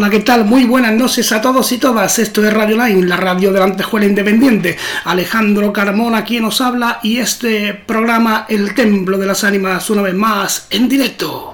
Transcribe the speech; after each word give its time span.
Hola, 0.00 0.08
¿qué 0.08 0.20
tal? 0.20 0.46
Muy 0.46 0.64
buenas 0.64 0.94
noches 0.94 1.30
a 1.30 1.42
todos 1.42 1.70
y 1.72 1.76
todas. 1.76 2.18
Esto 2.18 2.42
es 2.42 2.50
Radio 2.54 2.82
Line, 2.82 3.06
la 3.06 3.18
radio 3.18 3.52
de 3.52 3.58
la 3.58 3.66
Antejuela 3.66 4.06
Independiente. 4.06 4.78
Alejandro 5.04 5.74
Carmona 5.74 6.24
quien 6.24 6.44
nos 6.44 6.62
habla 6.62 7.00
y 7.02 7.18
este 7.18 7.74
programa 7.74 8.46
El 8.48 8.74
Templo 8.74 9.18
de 9.18 9.26
las 9.26 9.44
Ánimas 9.44 9.90
una 9.90 10.00
vez 10.00 10.14
más 10.14 10.68
en 10.70 10.88
directo. 10.88 11.49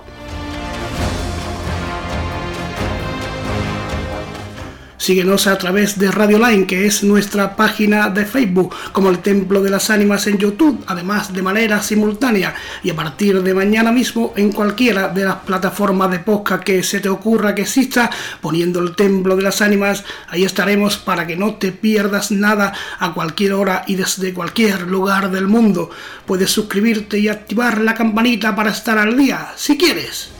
Síguenos 5.07 5.47
a 5.47 5.57
través 5.57 6.01
de 6.01 6.11
Radio 6.11 6.37
Line, 6.37 6.67
que 6.67 6.85
es 6.85 7.05
nuestra 7.05 7.55
página 7.55 8.11
de 8.11 8.25
Facebook, 8.25 8.75
como 8.91 9.09
el 9.09 9.21
Templo 9.21 9.63
de 9.63 9.71
las 9.71 9.89
Ánimas 9.89 10.27
en 10.27 10.37
YouTube, 10.37 10.83
además 10.89 11.33
de 11.33 11.43
manera 11.43 11.81
simultánea 11.81 12.57
y 12.83 12.91
a 12.91 12.97
partir 12.97 13.41
de 13.41 13.55
mañana 13.55 13.93
mismo 13.93 14.35
en 14.37 14.51
cualquiera 14.51 15.07
de 15.07 15.25
las 15.25 15.37
plataformas 15.37 16.11
de 16.11 16.19
podcast 16.19 16.65
que 16.65 16.83
se 16.83 16.99
te 16.99 17.09
ocurra 17.09 17.55
que 17.55 17.63
exista, 17.63 18.11
poniendo 18.41 18.81
el 18.81 18.97
Templo 18.97 19.37
de 19.37 19.45
las 19.45 19.63
Ánimas, 19.63 20.03
ahí 20.27 20.43
estaremos 20.43 20.97
para 20.97 21.25
que 21.25 21.37
no 21.37 21.55
te 21.55 21.71
pierdas 21.71 22.33
nada 22.33 22.73
a 22.99 23.15
cualquier 23.15 23.53
hora 23.53 23.85
y 23.87 23.95
desde 23.95 24.35
cualquier 24.35 24.89
lugar 24.89 25.31
del 25.31 25.47
mundo. 25.47 25.89
Puedes 26.27 26.51
suscribirte 26.51 27.17
y 27.17 27.29
activar 27.29 27.81
la 27.81 27.95
campanita 27.95 28.57
para 28.57 28.73
estar 28.73 28.99
al 28.99 29.17
día, 29.17 29.53
si 29.55 29.79
quieres. 29.79 30.36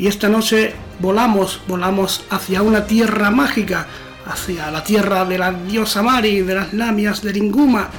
Y 0.00 0.06
esta 0.06 0.30
noche 0.30 0.72
volamos, 0.98 1.60
volamos 1.68 2.24
hacia 2.30 2.62
una 2.62 2.86
tierra 2.86 3.30
mágica, 3.30 3.86
hacia 4.24 4.70
la 4.70 4.82
tierra 4.82 5.26
de 5.26 5.36
la 5.36 5.52
diosa 5.52 6.02
Mari, 6.02 6.40
de 6.40 6.54
las 6.54 6.72
lamias 6.72 7.20
de 7.20 7.34
Linguma, 7.34 7.90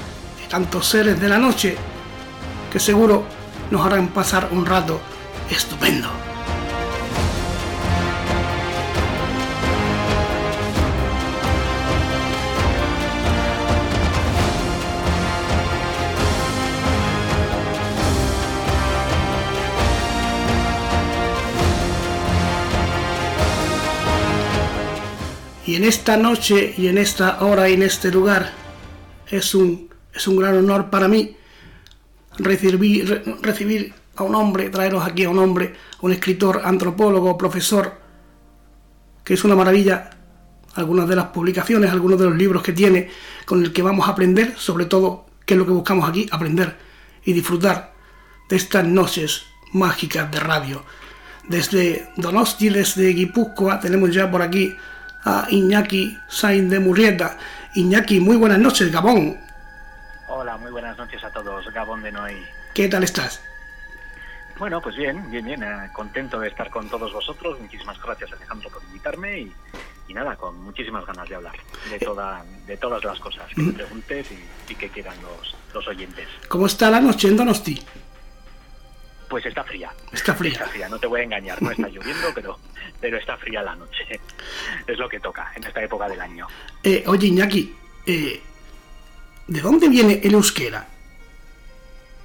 de 0.41 0.47
tantos 0.47 0.87
seres 0.87 1.21
de 1.21 1.29
la 1.29 1.37
noche, 1.37 1.77
que 2.71 2.79
seguro 2.79 3.23
nos 3.69 3.85
harán 3.85 4.07
pasar 4.07 4.49
un 4.51 4.65
rato 4.65 4.99
estupendo. 5.51 6.30
Y 25.71 25.75
en 25.77 25.85
esta 25.85 26.17
noche 26.17 26.73
y 26.77 26.87
en 26.87 26.97
esta 26.97 27.45
hora 27.45 27.69
y 27.69 27.75
en 27.75 27.83
este 27.83 28.11
lugar 28.11 28.51
es 29.25 29.55
un, 29.55 29.89
es 30.13 30.27
un 30.27 30.35
gran 30.35 30.57
honor 30.57 30.89
para 30.89 31.07
mí 31.07 31.37
recibir, 32.37 33.23
recibir 33.41 33.93
a 34.17 34.23
un 34.23 34.35
hombre, 34.35 34.69
traeros 34.69 35.07
aquí 35.07 35.23
a 35.23 35.29
un 35.29 35.39
hombre, 35.39 35.73
un 36.01 36.11
escritor, 36.11 36.63
antropólogo, 36.65 37.37
profesor, 37.37 37.93
que 39.23 39.35
es 39.35 39.45
una 39.45 39.55
maravilla 39.55 40.09
algunas 40.75 41.07
de 41.07 41.15
las 41.15 41.27
publicaciones, 41.27 41.89
algunos 41.89 42.19
de 42.19 42.25
los 42.25 42.35
libros 42.35 42.63
que 42.63 42.73
tiene, 42.73 43.09
con 43.45 43.63
el 43.63 43.71
que 43.71 43.81
vamos 43.81 44.09
a 44.09 44.11
aprender, 44.11 44.55
sobre 44.57 44.87
todo, 44.87 45.25
qué 45.45 45.53
es 45.53 45.57
lo 45.57 45.65
que 45.65 45.71
buscamos 45.71 46.09
aquí, 46.09 46.27
aprender 46.33 46.77
y 47.23 47.31
disfrutar 47.31 47.93
de 48.49 48.57
estas 48.57 48.85
noches 48.85 49.43
mágicas 49.71 50.29
de 50.31 50.39
radio. 50.41 50.83
Desde 51.47 52.09
Donosti, 52.17 52.67
desde 52.67 53.13
Guipúzcoa, 53.13 53.79
tenemos 53.79 54.13
ya 54.13 54.29
por 54.29 54.41
aquí 54.41 54.75
a 55.23 55.47
Iñaki 55.49 56.17
Sain 56.27 56.69
de 56.69 56.79
Murrieta. 56.79 57.37
Iñaki, 57.75 58.19
muy 58.19 58.35
buenas 58.35 58.59
noches, 58.59 58.91
Gabón. 58.91 59.37
Hola, 60.27 60.57
muy 60.57 60.71
buenas 60.71 60.97
noches 60.97 61.23
a 61.23 61.31
todos, 61.31 61.65
Gabón 61.73 62.03
de 62.03 62.11
Noé. 62.11 62.41
¿Qué 62.73 62.87
tal 62.87 63.03
estás? 63.03 63.41
Bueno, 64.57 64.79
pues 64.81 64.95
bien, 64.95 65.29
bien, 65.31 65.45
bien, 65.45 65.63
eh, 65.63 65.89
contento 65.93 66.39
de 66.39 66.47
estar 66.47 66.69
con 66.69 66.89
todos 66.89 67.11
vosotros. 67.11 67.59
Muchísimas 67.59 67.99
gracias, 68.01 68.31
Alejandro, 68.31 68.69
por 68.69 68.83
invitarme 68.83 69.39
y, 69.39 69.53
y 70.07 70.13
nada, 70.13 70.35
con 70.35 70.61
muchísimas 70.61 71.05
ganas 71.05 71.27
de 71.27 71.35
hablar 71.35 71.55
de, 71.89 71.99
toda, 71.99 72.45
de 72.67 72.77
todas 72.77 73.03
las 73.03 73.19
cosas 73.19 73.47
que 73.55 73.61
me 73.61 73.73
preguntes 73.73 74.27
y, 74.31 74.71
y 74.71 74.75
que 74.75 74.89
quieran 74.89 75.15
los, 75.21 75.55
los 75.73 75.87
oyentes. 75.87 76.27
¿Cómo 76.47 76.67
está 76.67 76.91
la 76.91 77.01
noche 77.01 77.27
en 77.27 77.37
Donosti? 77.37 77.81
Pues 79.31 79.45
está 79.45 79.63
fría. 79.63 79.89
Está 80.11 80.35
fría. 80.35 80.51
Está 80.51 80.67
fría, 80.67 80.89
no 80.89 80.99
te 80.99 81.07
voy 81.07 81.21
a 81.21 81.23
engañar, 81.23 81.61
no 81.61 81.71
está 81.71 81.87
lloviendo, 81.87 82.27
pero, 82.35 82.59
pero 82.99 83.17
está 83.17 83.37
fría 83.37 83.63
la 83.63 83.75
noche. 83.77 84.19
Es 84.85 84.97
lo 84.97 85.07
que 85.07 85.21
toca 85.21 85.53
en 85.55 85.63
esta 85.63 85.81
época 85.81 86.09
del 86.09 86.19
año. 86.19 86.47
Eh, 86.83 87.05
oye, 87.07 87.27
Iñaki, 87.27 87.73
eh, 88.05 88.41
¿de 89.47 89.61
dónde 89.61 89.87
viene 89.87 90.19
el 90.21 90.33
euskera? 90.33 90.85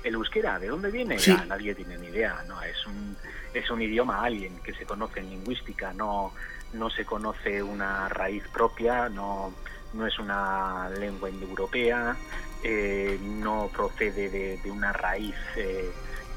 ¿El 0.03 0.15
euskera? 0.15 0.59
¿De 0.59 0.67
dónde 0.67 0.91
viene? 0.91 1.17
Sí. 1.17 1.31
Ya, 1.31 1.45
nadie 1.45 1.77
tiene 1.77 1.97
ni 1.97 2.09
idea. 2.09 2.43
No, 2.49 2.61
es 2.61 2.85
un, 2.87 3.17
es 3.55 3.71
un 3.71 3.81
idioma 3.81 4.25
alguien 4.25 4.59
que 4.59 4.75
se 4.75 4.85
conoce 4.85 5.21
en 5.21 5.31
lingüística, 5.31 5.93
no, 5.93 6.35
no 6.73 6.91
se 6.91 7.05
conoce 7.05 7.63
una 7.63 8.09
raíz 8.09 8.43
propia, 8.49 9.09
no, 9.09 9.55
no 9.93 10.07
es 10.09 10.19
una 10.19 10.91
lengua 10.91 11.31
indoeuropea, 11.31 12.17
eh, 12.65 13.17
no 13.23 13.71
procede 13.73 14.29
de, 14.29 14.59
de 14.59 14.71
una 14.73 14.93
raíz 14.93 15.37
eh, 15.57 15.93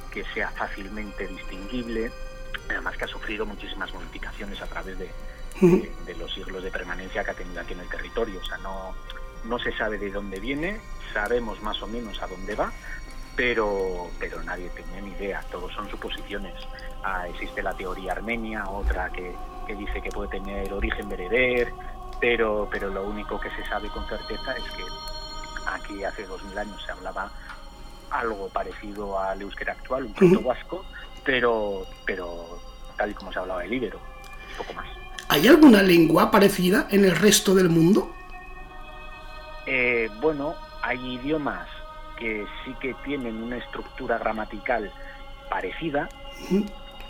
que 0.10 0.24
sea 0.34 0.50
fácilmente 0.52 1.28
distinguible, 1.28 2.12
además 2.70 2.98
que 2.98 3.06
ha 3.06 3.08
sufrido 3.08 3.46
muchísimas 3.46 3.94
modificaciones 3.94 4.62
a 4.62 4.68
través 4.68 4.98
de, 5.00 5.10
de, 5.62 5.92
de 6.06 6.16
los 6.16 6.34
siglos 6.34 6.64
de 6.64 6.72
permanencia 6.72 7.24
que 7.24 7.32
ha 7.32 7.36
tenido 7.36 7.62
aquí 7.62 7.74
en 7.74 7.82
el 7.82 7.90
territorio. 7.90 8.40
O 8.40 8.46
sea, 8.46 8.58
no, 8.58 8.96
no 9.46 9.60
se 9.60 9.76
sabe 9.78 9.98
de 9.98 10.12
dónde 10.12 10.40
viene, 10.40 10.80
sabemos 11.14 11.62
más 11.62 11.82
o 11.82 11.88
menos 11.88 12.22
a 12.22 12.28
dónde 12.28 12.56
va, 12.56 12.72
pero, 13.36 14.10
pero 14.20 14.44
nadie 14.44 14.70
tenía 14.70 15.02
ni 15.02 15.12
idea, 15.12 15.42
todos 15.52 15.74
son 15.74 15.90
suposiciones. 15.90 16.54
Ah, 17.04 17.28
existe 17.28 17.64
la 17.64 17.74
teoría 17.74 18.12
armenia, 18.12 18.68
otra 18.68 19.10
que, 19.12 19.34
que 19.66 19.76
dice 19.76 20.02
que 20.02 20.10
puede 20.10 20.30
tener 20.30 20.74
origen 20.74 21.08
bereber, 21.08 21.72
pero, 22.20 22.68
pero 22.70 22.90
lo 22.90 23.04
único 23.04 23.40
que 23.40 23.50
se 23.52 23.66
sabe 23.66 23.88
con 23.90 24.06
certeza 24.08 24.58
es 24.58 24.64
que 24.72 24.84
aquí 25.66 26.04
hace 26.04 26.26
dos 26.26 26.44
mil 26.44 26.58
años 26.58 26.84
se 26.84 26.92
hablaba 26.92 27.32
algo 28.12 28.50
parecido 28.50 29.20
al 29.20 29.42
euskera 29.42 29.74
actual, 29.74 30.06
un 30.06 30.14
proto 30.14 30.42
vasco, 30.42 30.86
pero, 31.24 31.86
pero 32.06 32.60
tal 32.98 33.12
y 33.12 33.14
como 33.14 33.32
se 33.32 33.40
hablaba 33.40 33.64
el 33.64 33.74
íbero, 33.74 34.00
poco 34.58 34.74
más. 34.74 34.88
¿Hay 35.30 35.48
alguna 35.48 35.84
lengua 35.84 36.32
parecida 36.32 36.88
en 36.90 37.06
el 37.06 37.16
resto 37.16 37.54
del 37.54 37.70
mundo? 37.70 38.12
Eh, 39.66 40.10
bueno, 40.22 40.56
hay 40.82 41.16
idiomas 41.16 41.68
que 42.18 42.46
sí 42.66 42.74
que 42.82 42.94
tienen 43.06 43.42
una 43.42 43.58
estructura 43.58 44.18
gramatical 44.18 44.92
parecida, 45.50 46.10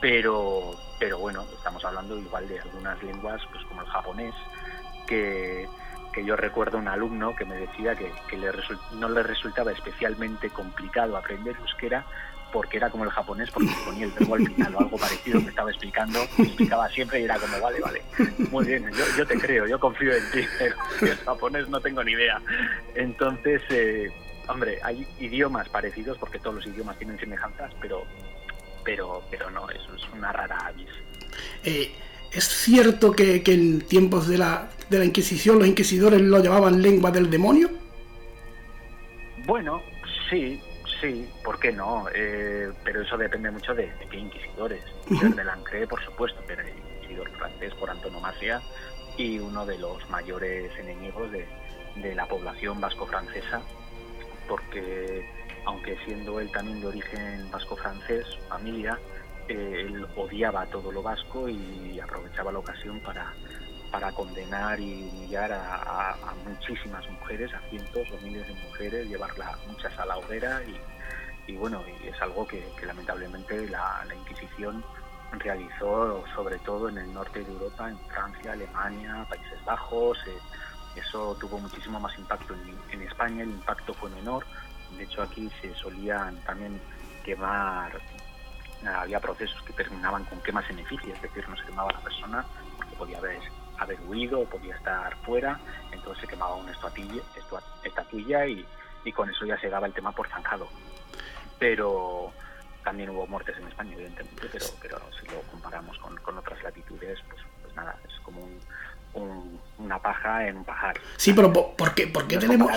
pero, 0.02 0.76
pero 1.00 1.18
bueno, 1.20 1.46
estamos 1.58 1.84
hablando 1.86 2.18
igual 2.18 2.48
de 2.48 2.60
algunas 2.60 3.02
lenguas, 3.04 3.42
pues 3.52 3.64
como 3.66 3.81
el 3.81 3.88
japonés, 3.88 4.34
que, 5.08 5.68
que 6.14 6.25
yo 6.25 6.36
recuerdo 6.36 6.78
un 6.78 6.88
alumno 6.88 7.36
que 7.36 7.46
me 7.46 7.56
decía 7.56 7.96
que, 7.96 8.12
que 8.28 8.38
le 8.38 8.52
resul- 8.52 8.80
no 8.94 9.09
le 9.09 9.22
resultaba 9.24 9.72
especialmente 9.72 10.50
complicado 10.50 11.16
aprender 11.18 11.56
euskera 11.58 12.06
porque 12.52 12.78
era 12.78 12.90
como 12.90 13.03
el 13.03 13.12
japonés 13.12 13.52
porque 13.52 13.70
ponía 13.86 14.06
el 14.06 14.12
verbo 14.12 14.34
al 14.34 14.48
final 14.48 14.74
o 14.75 14.80
algo 14.80 14.98
parecido 14.98 15.40
me 15.40 15.50
estaba 15.50 15.69
explicando, 15.69 16.19
explicaba 16.40 16.90
siempre 16.90 17.22
y 17.22 17.25
era 17.25 17.38
como, 17.38 17.59
vale, 17.62 17.80
vale, 17.80 18.02
muy 18.50 18.66
bien, 18.66 18.90
yo, 18.92 19.06
yo 19.18 19.28
te 19.28 19.38
creo, 19.40 19.68
yo 19.68 19.80
confío 19.80 20.12
en 20.16 20.31
ti, 20.31 20.48
pero 20.58 20.75
el 21.02 21.18
japonés 21.18 21.69
no 21.69 21.80
tengo 21.80 22.03
ni 22.03 22.14
idea. 22.14 22.42
Entonces, 22.96 23.62
eh, 23.69 24.12
hombre, 24.48 24.80
hay 24.81 25.06
idiomas 25.19 25.69
parecidos 25.69 26.18
porque 26.18 26.39
todos 26.39 26.56
los 26.56 26.66
idiomas 26.66 26.98
tienen 26.98 27.19
semejanzas, 27.19 27.72
pero 27.80 28.04
pero 28.84 29.22
pero 29.30 29.51
no, 29.51 29.69
eso 29.69 29.94
es 29.95 30.01
una 30.12 30.31
rara 30.31 30.57
avis. 30.66 30.89
Eh, 31.63 31.94
¿Es 32.31 32.48
cierto 32.48 33.12
que, 33.12 33.42
que 33.42 33.54
en 33.54 33.81
tiempos 33.81 34.28
de 34.28 34.38
la, 34.38 34.70
de 34.90 35.00
la 35.00 35.06
Inquisición 35.06 35.60
los 35.60 35.68
inquisidores 35.68 36.22
lo 36.22 36.42
llamaban 36.42 36.81
lengua 36.81 37.12
del 37.12 37.30
demonio? 37.30 37.70
Bueno, 39.46 39.81
sí, 40.30 40.62
sí, 41.02 41.28
¿por 41.44 41.60
qué 41.60 41.72
no? 41.72 42.06
Eh, 42.14 42.72
pero 42.84 43.02
eso 43.02 43.18
depende 43.18 43.50
mucho 43.50 43.74
de, 43.74 43.88
de 43.88 44.08
qué 44.12 44.18
inquisidores. 44.18 44.84
Ujú. 45.10 45.34
de 45.34 45.44
Lancre, 45.44 45.88
por 45.88 46.04
supuesto, 46.04 46.40
pero 46.46 46.62
el 46.62 46.70
inquisidor 46.70 47.31
francés 47.31 47.74
por 47.76 47.90
antonomasia 47.90 48.62
y 49.18 49.40
uno 49.40 49.66
de 49.66 49.80
los 49.80 50.08
mayores 50.10 50.72
enemigos 50.78 51.32
de, 51.32 51.46
de 51.96 52.14
la 52.14 52.28
población 52.28 52.80
vasco-francesa, 52.80 53.62
porque 54.48 55.28
aunque 55.66 55.98
siendo 56.06 56.40
él 56.40 56.52
también 56.52 56.80
de 56.80 56.88
origen 56.88 57.50
vasco-francés, 57.52 58.25
familia, 58.48 59.00
él 59.50 60.07
odiaba 60.16 60.66
todo 60.68 60.92
lo 60.92 61.01
vasco 61.01 61.50
y 61.50 62.00
aprovechaba 62.00 62.51
la 62.51 62.60
ocasión 62.60 63.00
para, 63.01 63.34
para 63.92 64.12
condenar 64.12 64.80
y 64.80 65.10
humillar 65.12 65.51
a, 65.51 66.16
muchísimas 66.46 67.07
mujeres, 67.10 67.54
a 67.54 67.60
cientos 67.69 68.07
o 68.12 68.18
miles 68.24 68.48
de 68.48 68.54
mujeres, 68.54 69.07
llevarlas 69.07 69.57
muchas 69.68 69.98
a 69.98 70.06
la 70.06 70.18
hoguera 70.18 70.62
y, 71.48 71.56
bueno, 71.56 71.84
es 72.04 72.22
algo 72.22 72.46
que, 72.48 72.63
lamentablemente 72.86 73.68
la, 73.69 74.06
Inquisición 74.16 74.84
realizó 75.31 76.24
sobre 76.36 76.57
todo 76.60 76.90
en 76.90 76.98
el 76.98 77.13
norte 77.13 77.44
de 77.44 77.51
Europa, 77.51 77.90
en 77.90 77.98
Francia, 78.07 78.54
Alemania, 78.54 79.25
Países 79.30 79.63
Bajos. 79.66 80.18
eh, 80.28 80.38
eso 80.96 81.36
tuvo 81.40 81.60
muchísimo 81.60 82.00
más 82.00 82.18
impacto 82.18 82.56
en 82.92 83.01
España, 83.01 83.44
el 83.44 83.51
impacto 83.51 83.94
fue 83.94 84.10
menor 84.10 84.44
De 84.98 85.04
hecho, 85.04 85.22
aquí 85.22 85.50
se 85.62 85.74
solían 85.75 86.36
también 86.46 86.80
quemar, 87.24 88.00
había 88.88 89.20
procesos 89.20 89.62
que 89.64 89.74
terminaban 89.74 90.24
con 90.26 90.42
quemas 90.42 90.70
en 90.70 90.80
efigie, 90.80 91.14
es 91.14 91.22
decir, 91.22 91.48
no 91.50 91.58
se 91.58 91.66
quemaba 91.66 91.92
la 91.92 92.00
persona 92.00 92.46
porque 92.78 92.96
podía 92.96 93.18
haber, 93.18 93.40
haber 93.78 94.00
huido 94.08 94.46
podía 94.46 94.76
estar 94.76 95.16
fuera, 95.26 95.60
entonces 95.92 96.22
se 96.22 96.28
quemaba 96.28 96.56
una 96.56 96.72
estatuilla, 96.72 97.22
estatuilla 97.84 98.46
y, 98.46 98.66
y 99.04 99.12
con 99.12 99.30
eso 99.30 99.46
ya 99.46 99.60
se 99.60 99.70
daba 99.70 99.88
el 99.88 99.94
tema 99.94 100.12
por 100.12 100.28
zanjado. 100.28 100.68
Pero 101.58 102.31
también 102.84 103.10
hubo 103.10 103.28
muertes 103.28 103.58
en 103.58 103.68
España, 103.68 103.94
evidentemente, 103.94 104.48
pero, 104.52 104.66
pero 104.82 105.02
si 105.20 105.28
lo 105.28 105.42
comparamos 105.52 105.98
con, 106.00 106.16
con 106.18 106.38
otras 106.38 106.62
latitudes, 106.64 107.20
pues, 107.30 107.42
pues 107.62 107.75
nada, 107.75 107.98
es 108.08 108.20
como 108.22 108.48
un, 109.14 109.60
una 109.78 110.00
paja 110.00 110.48
en 110.48 110.58
un 110.58 110.64
pajar. 110.64 111.00
Sí, 111.18 111.34
pero 111.34 111.52
¿por, 111.52 111.94
qué, 111.94 112.08
por 112.08 112.28
qué 112.28 112.38
tenemos, 112.38 112.72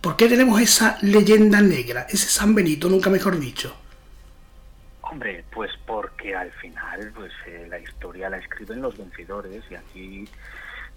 ¿por 0.00 0.16
qué 0.16 0.28
tenemos 0.28 0.60
esa 0.60 0.98
leyenda 1.02 1.60
negra, 1.60 2.06
ese 2.08 2.28
San 2.28 2.54
Benito, 2.54 2.88
nunca 2.88 3.08
mejor 3.08 3.38
dicho? 3.38 3.74
Hombre, 5.08 5.44
pues 5.52 5.70
porque 5.86 6.34
al 6.34 6.50
final 6.52 7.12
pues 7.14 7.32
eh, 7.46 7.66
la 7.68 7.78
historia 7.78 8.28
la 8.28 8.38
escriben 8.38 8.82
los 8.82 8.98
vencedores 8.98 9.62
y 9.70 9.74
aquí 9.76 10.28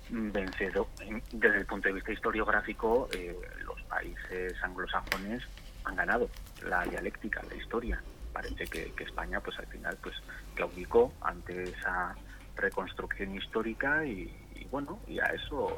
mm, 0.09 0.31
vencedor, 0.31 0.87
desde 1.31 1.57
el 1.57 1.65
punto 1.65 1.89
de 1.89 1.93
vista 1.93 2.11
historiográfico, 2.11 3.07
eh, 3.13 3.35
los 3.63 3.79
países 3.83 4.55
anglosajones 4.63 5.43
han 5.83 5.95
ganado 5.95 6.27
la 6.67 6.83
dialéctica, 6.85 7.41
la 7.49 7.55
historia. 7.55 8.01
Parece 8.33 8.65
que, 8.65 8.91
España, 9.03 9.39
pues 9.41 9.59
al 9.59 9.67
final, 9.67 9.97
pues 10.01 10.15
claudicó 10.55 11.13
ante 11.21 11.63
esa 11.63 12.15
reconstrucción 12.55 13.35
histórica 13.35 14.05
y, 14.05 14.31
bueno, 14.71 14.99
y 15.07 15.19
a 15.19 15.25
eso 15.25 15.77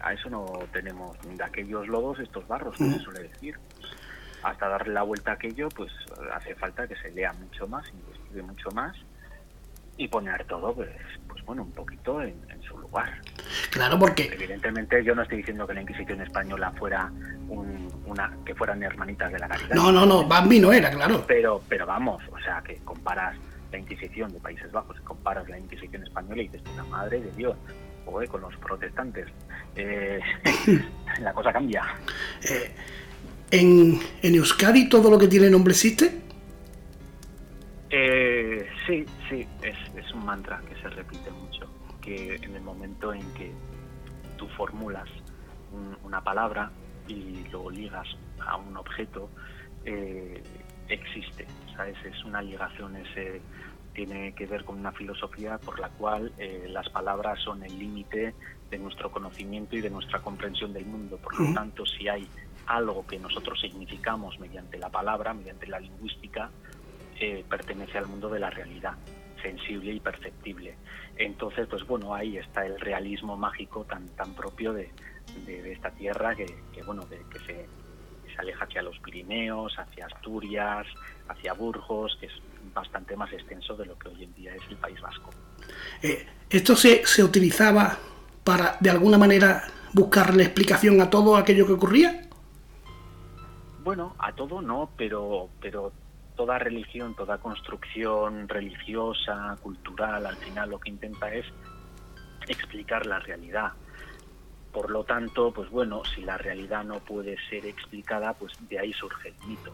a 0.00 0.12
eso 0.12 0.30
no 0.30 0.46
tenemos 0.72 1.18
de 1.22 1.42
aquellos 1.42 1.88
lodos 1.88 2.20
estos 2.20 2.46
barros, 2.46 2.76
que 2.76 2.84
se 2.84 3.00
suele 3.00 3.22
decir 3.24 3.58
hasta 4.42 4.68
darle 4.68 4.94
la 4.94 5.02
vuelta 5.02 5.32
a 5.32 5.34
aquello, 5.34 5.68
pues 5.68 5.92
hace 6.32 6.54
falta 6.54 6.86
que 6.86 6.96
se 6.96 7.10
lea 7.10 7.32
mucho 7.32 7.66
más, 7.66 7.88
investigue 7.88 8.42
mucho 8.42 8.70
más 8.70 8.96
y 9.96 10.06
poner 10.08 10.44
todo, 10.44 10.74
pues, 10.74 10.90
pues 11.26 11.44
bueno, 11.44 11.62
un 11.62 11.72
poquito 11.72 12.22
en, 12.22 12.36
su 12.62 12.78
lugar. 12.78 13.20
Claro, 13.70 13.98
porque... 13.98 14.30
Evidentemente 14.32 15.02
yo 15.02 15.14
no 15.14 15.22
estoy 15.22 15.38
diciendo 15.38 15.66
que 15.66 15.74
la 15.74 15.80
Inquisición 15.80 16.20
española 16.20 16.70
fuera 16.78 17.10
una 17.48 18.36
que 18.44 18.54
fueran 18.54 18.82
hermanitas 18.82 19.32
de 19.32 19.38
la 19.38 19.48
caridad. 19.48 19.74
No, 19.74 19.90
no, 19.90 20.06
no, 20.06 20.26
Bambi 20.26 20.60
no 20.60 20.72
era, 20.72 20.90
claro. 20.90 21.24
Pero, 21.26 21.62
pero 21.68 21.86
vamos, 21.86 22.22
o 22.30 22.38
sea, 22.40 22.62
que 22.62 22.76
comparas 22.84 23.36
la 23.72 23.78
Inquisición 23.78 24.32
de 24.32 24.38
Países 24.38 24.70
Bajos 24.70 24.96
y 25.00 25.04
comparas 25.04 25.48
la 25.48 25.58
Inquisición 25.58 26.02
española 26.02 26.42
y 26.42 26.48
dices, 26.48 26.62
la 26.76 26.84
madre 26.84 27.20
de 27.20 27.30
Dios, 27.32 27.56
o 28.06 28.20
con 28.28 28.40
los 28.40 28.56
protestantes, 28.56 29.26
eh, 29.76 30.20
la 31.20 31.32
cosa 31.32 31.52
cambia. 31.52 31.84
Eh, 32.42 32.74
¿En, 33.50 34.00
Euskadi 34.22 34.88
todo 34.88 35.10
lo 35.10 35.18
que 35.18 35.26
tiene 35.26 35.48
nombre 35.48 35.72
existe? 35.72 36.20
Eh, 37.90 38.66
sí, 38.86 39.06
sí, 39.28 39.46
es, 39.62 40.12
un 40.12 40.24
mantra 40.24 40.60
que 40.68 40.74
se 40.82 40.88
repite 40.90 41.30
mucho, 41.30 41.66
que 42.02 42.34
en 42.36 42.54
el 42.54 42.62
momento 42.62 43.12
en 43.14 43.22
que 43.32 43.50
tú 44.36 44.46
formulas 44.48 45.08
una 46.02 46.22
palabra 46.22 46.70
y 47.06 47.44
lo 47.50 47.70
ligas 47.70 48.06
a 48.46 48.56
un 48.56 48.76
objeto, 48.76 49.30
eh, 49.84 50.42
existe, 50.88 51.46
¿sabes? 51.74 51.96
Es 52.04 52.24
una 52.24 52.42
ligación, 52.42 52.96
ese 52.96 53.40
tiene 53.94 54.32
que 54.34 54.46
ver 54.46 54.64
con 54.64 54.78
una 54.78 54.92
filosofía 54.92 55.58
por 55.58 55.80
la 55.80 55.88
cual 55.88 56.32
eh, 56.38 56.66
las 56.68 56.88
palabras 56.90 57.40
son 57.40 57.62
el 57.64 57.78
límite 57.78 58.34
de 58.70 58.78
nuestro 58.78 59.10
conocimiento 59.10 59.76
y 59.76 59.80
de 59.80 59.90
nuestra 59.90 60.20
comprensión 60.20 60.72
del 60.72 60.86
mundo. 60.86 61.16
Por 61.16 61.40
lo 61.40 61.52
tanto, 61.52 61.84
si 61.84 62.08
hay 62.08 62.28
algo 62.68 63.06
que 63.06 63.18
nosotros 63.18 63.60
significamos 63.60 64.38
mediante 64.38 64.78
la 64.78 64.90
palabra, 64.90 65.32
mediante 65.32 65.66
la 65.66 65.80
lingüística, 65.80 66.50
eh, 67.18 67.44
pertenece 67.48 67.98
al 67.98 68.06
mundo 68.06 68.28
de 68.28 68.38
la 68.38 68.50
realidad 68.50 68.94
sensible 69.42 69.92
y 69.92 70.00
perceptible. 70.00 70.76
Entonces, 71.16 71.66
pues 71.68 71.86
bueno, 71.86 72.14
ahí 72.14 72.36
está 72.36 72.66
el 72.66 72.78
realismo 72.78 73.36
mágico 73.36 73.84
tan, 73.84 74.06
tan 74.10 74.34
propio 74.34 74.72
de, 74.72 74.90
esta 75.46 75.90
tierra 75.90 76.34
que, 76.34 76.46
bueno, 76.84 77.06
que 77.08 77.38
se, 77.40 77.66
aleja 78.38 78.64
hacia 78.64 78.82
los 78.82 78.98
Pirineos, 79.00 79.76
hacia 79.78 80.06
Asturias, 80.06 80.86
hacia 81.28 81.52
Burgos, 81.54 82.16
que 82.20 82.26
es 82.26 82.32
bastante 82.72 83.16
más 83.16 83.32
extenso 83.32 83.76
de 83.76 83.86
lo 83.86 83.98
que 83.98 84.08
hoy 84.08 84.24
en 84.24 84.34
día 84.34 84.54
es 84.54 84.62
el 84.68 84.76
País 84.76 85.00
Vasco. 85.00 85.30
Eh, 86.02 86.24
¿Esto 86.48 86.76
se, 86.76 87.04
se 87.04 87.24
utilizaba 87.24 87.98
para, 88.44 88.76
de 88.78 88.90
alguna 88.90 89.18
manera, 89.18 89.64
buscarle 89.92 90.44
explicación 90.44 91.00
a 91.00 91.10
todo 91.10 91.36
aquello 91.36 91.66
que 91.66 91.72
ocurría? 91.72 92.27
Bueno, 93.88 94.14
a 94.18 94.34
todo 94.34 94.60
no, 94.60 94.90
pero, 94.98 95.48
pero 95.62 95.94
toda 96.36 96.58
religión, 96.58 97.14
toda 97.14 97.38
construcción 97.38 98.46
religiosa, 98.46 99.56
cultural, 99.62 100.26
al 100.26 100.36
final 100.36 100.68
lo 100.68 100.78
que 100.78 100.90
intenta 100.90 101.32
es 101.32 101.46
explicar 102.46 103.06
la 103.06 103.18
realidad. 103.18 103.72
Por 104.74 104.90
lo 104.90 105.04
tanto, 105.04 105.54
pues 105.54 105.70
bueno, 105.70 106.02
si 106.04 106.20
la 106.20 106.36
realidad 106.36 106.84
no 106.84 106.96
puede 106.96 107.38
ser 107.48 107.64
explicada, 107.64 108.34
pues 108.34 108.52
de 108.68 108.78
ahí 108.78 108.92
surge 108.92 109.30
el 109.30 109.48
mito 109.48 109.72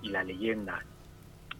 y 0.00 0.10
la 0.10 0.22
leyenda. 0.22 0.84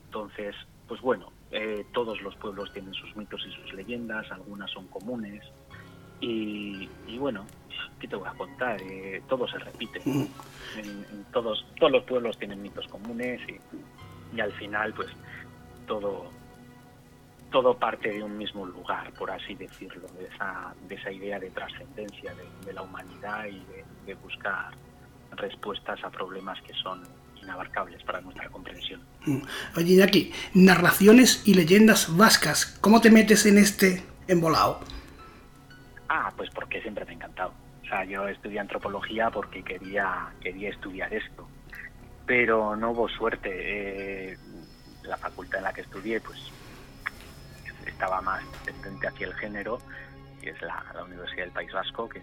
Entonces, 0.05 0.55
pues 0.87 1.01
bueno, 1.01 1.33
eh, 1.51 1.85
todos 1.93 2.23
los 2.23 2.37
pueblos 2.37 2.73
tienen 2.73 2.95
sus 2.95 3.17
mitos 3.17 3.45
y 3.45 3.51
sus 3.51 3.73
leyendas, 3.73 4.31
algunas 4.31 4.71
son 4.71 4.87
comunes. 4.87 5.43
Y, 6.21 6.89
y 7.07 7.19
bueno, 7.19 7.47
¿qué 8.01 8.09
te 8.09 8.17
voy 8.17 8.29
a 8.29 8.33
contar? 8.33 8.81
Eh, 8.83 9.23
todo 9.29 9.47
se 9.49 9.59
repite. 9.59 10.01
En, 10.05 11.25
todos, 11.33 11.65
todos 11.79 11.93
los 11.93 12.05
pueblos 12.05 12.39
tienen 12.39 12.63
mitos 12.63 12.87
comunes 12.89 13.41
y, 13.49 14.37
y, 14.37 14.41
al 14.41 14.53
final, 14.53 14.93
pues, 14.95 15.09
todo, 15.87 16.31
todo 17.51 17.77
parte 17.77 18.11
de 18.11 18.23
un 18.23 18.37
mismo 18.39 18.65
lugar, 18.67 19.13
por 19.13 19.31
así 19.31 19.55
decirlo, 19.55 20.07
de 20.19 20.27
esa, 20.27 20.75
de 20.89 20.95
esa 20.95 21.13
idea 21.13 21.39
de 21.39 21.51
trascendencia 21.51 22.33
de, 22.65 22.73
la 22.73 22.83
humanidad 22.83 23.47
y 23.47 23.63
de, 24.07 24.15
buscar 24.15 24.73
respuestas 25.37 26.03
a 26.03 26.11
problemas 26.11 26.61
que 26.63 26.75
son 26.75 27.03
inabarcables 27.41 28.03
para 28.03 28.21
nuestra 28.21 28.49
comprensión. 28.49 29.01
Mm. 29.25 29.39
Oye, 29.77 30.03
aquí 30.03 30.33
narraciones 30.53 31.43
y 31.47 31.55
leyendas 31.55 32.17
vascas, 32.17 32.79
¿cómo 32.81 33.01
te 33.01 33.11
metes 33.11 33.47
en 33.47 33.59
este 33.59 34.03
embolado? 34.27 34.81
Ah, 36.11 36.31
pues 36.37 36.51
porque 36.51 36.83
siempre 36.83 37.07
me 37.07 37.13
ha 37.13 37.15
encantado 37.15 37.53
sea, 37.91 38.05
yo 38.05 38.29
estudié 38.29 38.61
antropología 38.61 39.31
porque 39.31 39.63
quería, 39.63 40.33
quería 40.41 40.71
estudiar 40.71 41.13
esto, 41.13 41.47
pero 42.25 42.77
no 42.77 42.93
hubo 42.93 43.09
suerte. 43.09 43.51
Eh, 44.33 44.39
la 45.03 45.17
facultad 45.17 45.59
en 45.59 45.65
la 45.65 45.73
que 45.73 45.81
estudié, 45.81 46.21
pues 46.21 46.39
estaba 47.87 48.21
más 48.21 48.43
tendente 48.65 49.09
hacia 49.09 49.27
el 49.27 49.35
género, 49.35 49.79
que 50.41 50.51
es 50.51 50.63
la, 50.63 50.85
Universidad 51.05 51.45
del 51.45 51.53
País 51.53 51.73
Vasco, 51.73 52.09
que, 52.09 52.23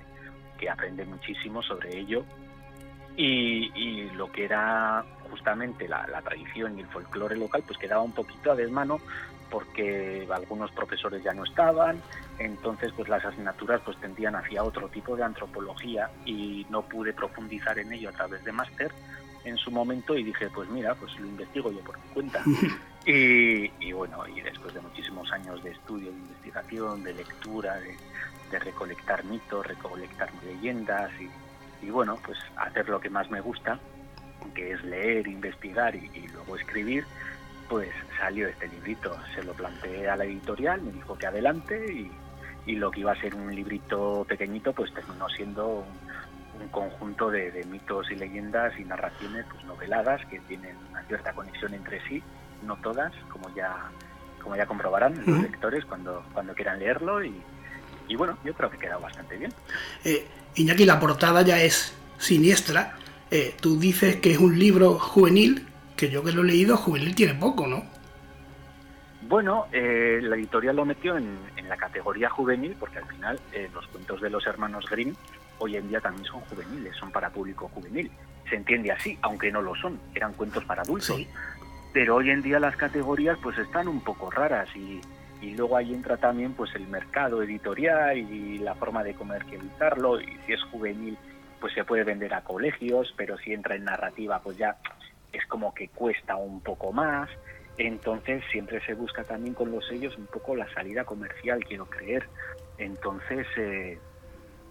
que 0.57 0.69
aprende 0.69 1.03
muchísimo 1.05 1.61
sobre 1.61 1.97
ello. 1.97 2.23
Y, 3.17 4.09
lo 4.11 4.31
que 4.31 4.45
era 4.45 5.03
justamente 5.29 5.87
la, 5.87 6.07
la, 6.07 6.21
tradición 6.21 6.77
y 6.77 6.81
el 6.81 6.87
folclore 6.87 7.35
local, 7.35 7.63
pues 7.65 7.77
quedaba 7.77 8.01
un 8.01 8.13
poquito 8.13 8.51
a 8.51 8.55
desmano 8.55 8.99
porque 9.49 10.27
algunos 10.31 10.71
profesores 10.71 11.23
ya 11.23 11.33
no 11.33 11.43
estaban, 11.43 12.01
entonces 12.39 12.91
pues 12.95 13.09
las 13.09 13.23
asignaturas 13.25 13.81
pues 13.83 13.97
tendían 13.97 14.35
hacia 14.35 14.63
otro 14.63 14.87
tipo 14.89 15.15
de 15.15 15.23
antropología 15.23 16.09
y 16.25 16.65
no 16.69 16.81
pude 16.83 17.13
profundizar 17.13 17.79
en 17.79 17.93
ello 17.93 18.09
a 18.09 18.13
través 18.13 18.43
de 18.43 18.51
máster 18.51 18.91
en 19.43 19.57
su 19.57 19.71
momento 19.71 20.17
y 20.17 20.23
dije 20.23 20.49
pues 20.53 20.69
mira 20.69 20.93
pues 20.95 21.17
lo 21.19 21.27
investigo 21.27 21.71
yo 21.71 21.79
por 21.81 21.97
mi 21.97 22.07
cuenta. 22.13 22.43
Y, 23.09 23.93
bueno 23.93 24.27
y 24.27 24.41
después 24.41 24.73
de 24.73 24.81
muchísimos 24.81 25.31
años 25.31 25.63
de 25.63 25.71
estudio 25.71 26.11
de 26.11 26.17
investigación 26.17 27.05
de 27.05 27.13
lectura 27.13 27.77
de, 27.77 28.59
recolectar 28.59 29.23
mitos 29.23 29.65
recolectar 29.65 30.29
leyendas 30.43 31.09
y, 31.81 31.89
bueno 31.89 32.19
pues 32.25 32.37
hacer 32.57 32.89
lo 32.89 32.99
que 32.99 33.09
más 33.09 33.31
me 33.31 33.39
gusta 33.39 33.79
que 34.53 34.73
es 34.73 34.83
leer 34.83 35.25
investigar 35.25 35.95
y 35.95 36.27
luego 36.27 36.57
escribir 36.57 37.05
pues 37.69 37.89
salió 38.17 38.47
este 38.47 38.67
librito 38.67 39.15
se 39.35 39.43
lo 39.43 39.53
planteé 39.53 40.09
a 40.09 40.15
la 40.15 40.25
editorial 40.25 40.81
me 40.81 40.91
dijo 40.91 41.17
que 41.17 41.27
adelante 41.27 41.93
y 41.93 42.11
y 42.67 42.75
lo 42.75 42.91
que 42.91 42.99
iba 42.99 43.13
a 43.13 43.19
ser 43.19 43.33
un 43.33 43.55
librito 43.55 44.25
pequeñito 44.27 44.73
pues 44.73 44.93
terminó 44.93 45.27
siendo 45.29 45.85
un, 46.59 46.67
conjunto 46.69 47.31
de, 47.31 47.65
mitos 47.69 48.11
y 48.11 48.15
leyendas 48.15 48.77
y 48.77 48.83
narraciones 48.83 49.45
pues 49.49 49.63
noveladas 49.63 50.25
que 50.25 50.39
tienen 50.41 50.75
una 50.89 51.01
cierta 51.03 51.31
conexión 51.31 51.73
entre 51.73 52.05
sí, 52.07 52.21
no 52.65 52.75
todas, 52.77 53.13
como 53.29 53.53
ya 53.55 53.89
como 54.41 54.55
ya 54.55 54.65
comprobarán 54.65 55.23
los 55.25 55.41
lectores 55.41 55.85
cuando, 55.85 56.23
cuando 56.33 56.53
quieran 56.53 56.79
leerlo 56.79 57.23
y, 57.23 57.33
y 58.07 58.15
bueno, 58.15 58.37
yo 58.43 58.53
creo 58.53 58.69
que 58.69 58.77
queda 58.77 58.97
bastante 58.97 59.37
bien. 59.37 59.53
Eh, 60.03 60.27
Iñaki, 60.55 60.85
la 60.85 60.99
portada 60.99 61.41
ya 61.41 61.61
es 61.61 61.93
siniestra. 62.17 62.95
Eh, 63.29 63.55
tú 63.61 63.79
dices 63.79 64.17
que 64.17 64.31
es 64.31 64.37
un 64.39 64.57
libro 64.57 64.99
juvenil, 64.99 65.67
que 65.97 66.09
yo 66.09 66.23
que 66.23 66.31
lo 66.31 66.43
he 66.43 66.45
leído, 66.45 66.77
juvenil 66.77 67.15
tiene 67.15 67.33
poco, 67.33 67.67
¿no? 67.67 67.83
Bueno, 69.23 69.65
eh, 69.73 70.19
la 70.21 70.35
editorial 70.37 70.75
lo 70.77 70.85
metió 70.85 71.17
en, 71.17 71.37
la 71.67 71.75
categoría 71.75 72.29
juvenil 72.29 72.77
porque 72.79 72.99
al 72.99 73.07
final 73.07 73.39
eh, 73.51 73.69
los 73.73 73.85
cuentos 73.87 74.21
de 74.21 74.29
los 74.29 74.47
hermanos 74.47 74.85
Grimm 74.89 75.13
hoy 75.59 75.75
en 75.75 75.89
día 75.89 75.99
también 75.99 76.23
son 76.23 76.39
juveniles, 76.41 76.95
son 76.95 77.11
para 77.11 77.29
público 77.29 77.69
juvenil. 77.73 78.09
Se 78.49 78.55
entiende 78.55 78.91
así, 78.91 79.17
aunque 79.21 79.51
no 79.51 79.61
lo 79.61 79.75
son, 79.75 79.99
eran 80.15 80.31
cuentos 80.33 80.63
para 80.63 80.83
adultos. 80.83 81.19
Pero 81.91 82.15
hoy 82.15 82.29
en 82.29 82.41
día 82.41 82.59
las 82.59 82.77
categorías 82.77 83.37
pues 83.41 83.57
están 83.57 83.89
un 83.89 83.99
poco 83.99 84.31
raras 84.31 84.69
y, 84.75 85.01
y 85.41 85.55
luego 85.55 85.75
ahí 85.75 85.93
entra 85.93 86.15
también 86.15 86.53
pues 86.53 86.73
el 86.75 86.87
mercado 86.87 87.41
editorial 87.41 88.17
y 88.17 88.59
la 88.59 88.75
forma 88.75 89.03
de 89.03 89.13
comercializarlo 89.13 90.21
y 90.21 90.37
si 90.45 90.53
es 90.53 90.63
juvenil 90.71 91.17
pues 91.59 91.73
se 91.73 91.83
puede 91.83 92.03
vender 92.03 92.33
a 92.33 92.43
colegios, 92.43 93.13
pero 93.17 93.37
si 93.39 93.51
entra 93.51 93.75
en 93.75 93.83
narrativa 93.83 94.39
pues 94.39 94.57
ya 94.57 94.77
es 95.37 95.45
como 95.47 95.73
que 95.73 95.89
cuesta 95.89 96.35
un 96.35 96.61
poco 96.61 96.91
más. 96.91 97.29
Entonces 97.77 98.43
siempre 98.51 98.83
se 98.85 98.93
busca 98.93 99.23
también 99.23 99.53
con 99.53 99.71
los 99.71 99.85
sellos 99.87 100.17
un 100.17 100.25
poco 100.27 100.55
la 100.55 100.71
salida 100.73 101.05
comercial, 101.05 101.63
quiero 101.63 101.85
creer. 101.85 102.27
Entonces, 102.77 103.45
eh, 103.57 103.99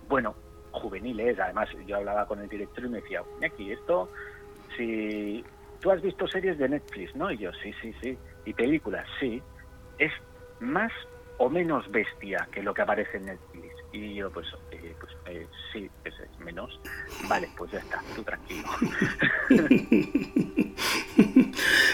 bueno, 0.09 0.35
juveniles, 0.73 1.39
además 1.39 1.69
yo 1.87 1.97
hablaba 1.97 2.27
con 2.27 2.41
el 2.41 2.49
director 2.49 2.85
y 2.85 2.89
me 2.89 3.01
decía, 3.01 3.23
aquí 3.45 3.71
esto, 3.71 4.11
si 4.77 5.45
tú 5.81 5.91
has 5.91 6.03
visto 6.03 6.27
series 6.27 6.59
de 6.59 6.69
Netflix, 6.69 7.15
¿no? 7.15 7.31
Y 7.31 7.39
yo, 7.39 7.53
sí, 7.63 7.73
sí, 7.81 7.95
sí. 8.01 8.19
Y 8.45 8.53
películas, 8.53 9.07
sí. 9.21 9.43
Es 9.99 10.13
más 10.61 10.93
o 11.39 11.49
menos 11.49 11.91
bestia 11.91 12.49
que 12.53 12.63
lo 12.63 12.75
que 12.75 12.83
aparece 12.83 13.19
en 13.19 13.27
Netflix. 13.27 13.66
Y 13.97 14.15
yo, 14.15 14.31
pues, 14.31 14.47
eh, 14.73 14.95
pues 15.01 15.13
eh, 15.25 15.47
sí, 15.73 15.89
es, 16.05 16.13
menos. 16.39 16.79
Vale, 17.29 17.49
pues 17.57 17.73
ya 17.73 17.79
está, 17.79 18.03
tú 18.15 18.23
tranquilo. 18.23 18.69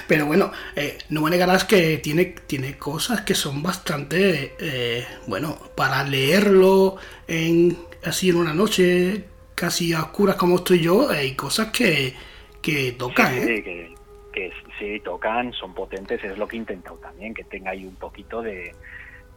Pero 0.08 0.26
bueno, 0.26 0.50
eh, 0.74 0.98
no 1.10 1.20
me 1.22 1.30
negarás 1.30 1.64
que 1.64 1.98
tiene, 1.98 2.24
tiene 2.46 2.76
cosas 2.76 3.20
que 3.20 3.36
son 3.36 3.62
bastante, 3.62 5.06
bueno, 5.28 5.56
para 5.76 6.02
leerlo 6.02 6.96
en, 7.28 7.78
así 8.04 8.30
en 8.30 8.36
una 8.36 8.52
noche, 8.52 9.24
casi 9.54 9.92
a 9.92 10.02
oscuras 10.02 10.34
como 10.34 10.56
estoy 10.56 10.80
yo, 10.80 11.08
hay 11.08 11.36
cosas 11.36 11.68
que, 11.68 12.14
que 12.60 12.92
tocan. 12.92 13.32
Sí, 13.32 13.62
que, 13.62 13.94
que 14.32 14.52
sí, 14.78 15.00
tocan, 15.04 15.52
son 15.52 15.72
potentes, 15.72 16.22
es 16.24 16.36
lo 16.36 16.48
que 16.48 16.56
he 16.56 16.58
intentado 16.58 16.96
también, 16.96 17.32
que 17.32 17.44
tenga 17.44 17.70
ahí 17.70 17.84
un 17.84 17.94
poquito 17.94 18.42
de, 18.42 18.74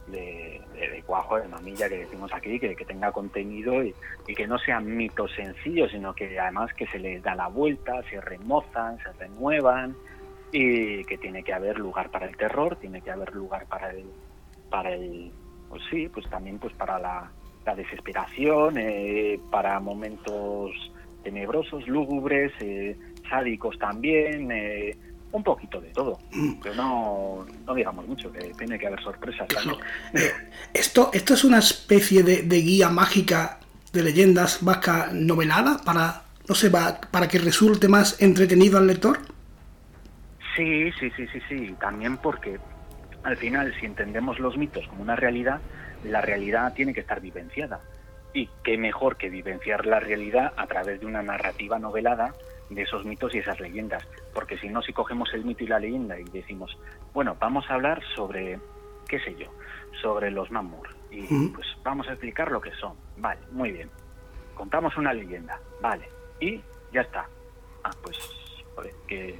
de, 0.08 0.60
de, 0.74 1.02
cuajo, 1.04 1.38
de 1.38 1.48
mamilla 1.48 1.88
que 1.88 1.98
decimos 1.98 2.32
aquí, 2.32 2.58
que, 2.58 2.74
que 2.74 2.84
tenga 2.84 3.12
contenido 3.12 3.82
y, 3.82 3.94
que 4.26 4.46
no 4.46 4.58
sean 4.58 4.96
mitos 4.96 5.32
sencillos, 5.34 5.90
sino 5.90 6.14
que 6.14 6.38
además 6.38 6.72
que 6.74 6.86
se 6.86 6.98
les 6.98 7.22
da 7.22 7.34
la 7.34 7.48
vuelta, 7.48 8.02
se 8.10 8.20
remozan, 8.20 8.98
se 8.98 9.12
renuevan 9.12 9.96
y 10.52 11.04
que 11.04 11.18
tiene 11.18 11.42
que 11.42 11.52
haber 11.52 11.78
lugar 11.78 12.10
para 12.10 12.26
el 12.26 12.36
terror, 12.36 12.76
tiene 12.76 13.00
que 13.00 13.10
haber 13.10 13.34
lugar 13.34 13.66
para 13.66 13.90
el, 13.90 14.04
para 14.70 14.92
el, 14.92 15.32
pues 15.68 15.82
sí, 15.90 16.08
pues 16.08 16.28
también 16.28 16.58
pues 16.58 16.72
para 16.74 16.98
la, 16.98 17.30
desesperación, 17.74 18.78
eh, 18.78 19.40
para 19.50 19.80
momentos 19.80 20.70
tenebrosos, 21.24 21.88
lúgubres, 21.88 22.52
eh, 22.60 22.96
sádicos 23.28 23.76
también, 23.76 24.52
eh, 24.52 24.96
un 25.36 25.44
poquito 25.44 25.80
de 25.80 25.90
todo, 25.90 26.18
pero 26.62 26.74
no, 26.74 27.46
no 27.66 27.74
digamos 27.74 28.06
mucho, 28.06 28.32
que 28.32 28.40
tiene 28.58 28.78
que 28.78 28.86
haber 28.86 29.02
sorpresas. 29.02 29.46
Eh, 30.14 30.32
esto, 30.72 31.10
esto 31.12 31.34
es 31.34 31.44
una 31.44 31.58
especie 31.58 32.22
de, 32.22 32.60
guía 32.60 32.88
mágica 32.88 33.60
de 33.92 34.02
leyendas 34.02 34.62
vasca 34.62 35.10
novelada 35.12 35.78
para, 35.84 36.22
no 36.48 36.54
sé, 36.54 36.70
para, 36.70 37.00
para 37.00 37.28
que 37.28 37.38
resulte 37.38 37.88
más 37.88 38.20
entretenido 38.20 38.78
al 38.78 38.86
lector. 38.86 39.18
Sí, 40.56 40.90
sí, 40.98 41.10
sí, 41.16 41.26
sí, 41.32 41.40
sí, 41.48 41.76
también 41.78 42.16
porque 42.16 42.58
al 43.22 43.36
final 43.36 43.74
si 43.78 43.86
entendemos 43.86 44.38
los 44.38 44.56
mitos 44.56 44.86
como 44.88 45.02
una 45.02 45.16
realidad, 45.16 45.60
la 46.04 46.20
realidad 46.20 46.72
tiene 46.74 46.94
que 46.94 47.00
estar 47.00 47.20
vivenciada. 47.20 47.80
Y 48.32 48.48
qué 48.62 48.78
mejor 48.78 49.16
que 49.16 49.30
vivenciar 49.30 49.86
la 49.86 50.00
realidad 50.00 50.52
a 50.56 50.66
través 50.66 51.00
de 51.00 51.06
una 51.06 51.22
narrativa 51.22 51.78
novelada 51.78 52.34
de 52.70 52.82
esos 52.82 53.04
mitos 53.04 53.34
y 53.34 53.38
esas 53.38 53.60
leyendas. 53.60 54.06
Porque 54.34 54.58
si 54.58 54.68
no, 54.68 54.82
si 54.82 54.92
cogemos 54.92 55.32
el 55.34 55.44
mito 55.44 55.64
y 55.64 55.68
la 55.68 55.78
leyenda 55.78 56.18
y 56.18 56.24
decimos, 56.24 56.76
bueno, 57.12 57.36
vamos 57.38 57.68
a 57.70 57.74
hablar 57.74 58.02
sobre, 58.14 58.58
qué 59.08 59.20
sé 59.20 59.34
yo, 59.36 59.52
sobre 60.00 60.30
los 60.30 60.50
Mamur. 60.50 60.88
Y 61.10 61.48
pues 61.48 61.66
vamos 61.82 62.08
a 62.08 62.12
explicar 62.12 62.50
lo 62.50 62.60
que 62.60 62.72
son. 62.72 62.94
Vale, 63.16 63.40
muy 63.52 63.72
bien. 63.72 63.88
Contamos 64.54 64.96
una 64.96 65.12
leyenda. 65.12 65.58
Vale. 65.80 66.08
Y 66.40 66.60
ya 66.92 67.02
está. 67.02 67.26
Ah, 67.84 67.90
pues, 68.02 68.18
que, 69.06 69.38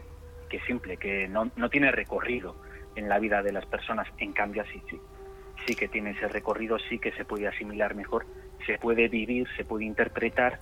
que 0.49 0.61
simple, 0.61 0.97
que 0.97 1.29
no, 1.29 1.51
no 1.57 1.69
tiene 1.69 1.91
recorrido 1.91 2.57
en 2.95 3.09
la 3.09 3.19
vida 3.19 3.43
de 3.43 3.53
las 3.53 3.67
personas. 3.67 4.09
En 4.19 4.33
cambio, 4.33 4.65
sí, 4.73 4.83
sí. 4.89 5.01
Sí 5.67 5.75
que 5.75 5.89
tiene 5.89 6.11
ese 6.11 6.29
recorrido, 6.29 6.79
sí 6.79 6.99
que 6.99 7.13
se 7.13 7.25
puede 7.25 7.49
asimilar 7.49 7.95
mejor, 7.95 8.27
se 8.67 8.79
puede 8.79 9.09
vivir, 9.09 9.49
se 9.57 9.65
puede 9.65 9.85
interpretar 9.85 10.61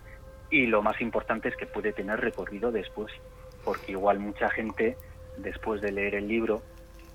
y 0.55 0.69
lo 0.69 0.83
más 0.83 1.01
importante 1.01 1.49
es 1.49 1.57
que 1.57 1.67
puede 1.67 1.93
tener 1.93 2.21
recorrido 2.21 2.71
después, 2.71 3.13
porque 3.65 3.91
igual 3.91 4.21
mucha 4.21 4.49
gente, 4.51 4.97
después 5.37 5.81
de 5.81 5.91
leer 5.91 6.15
el 6.15 6.29
libro 6.29 6.63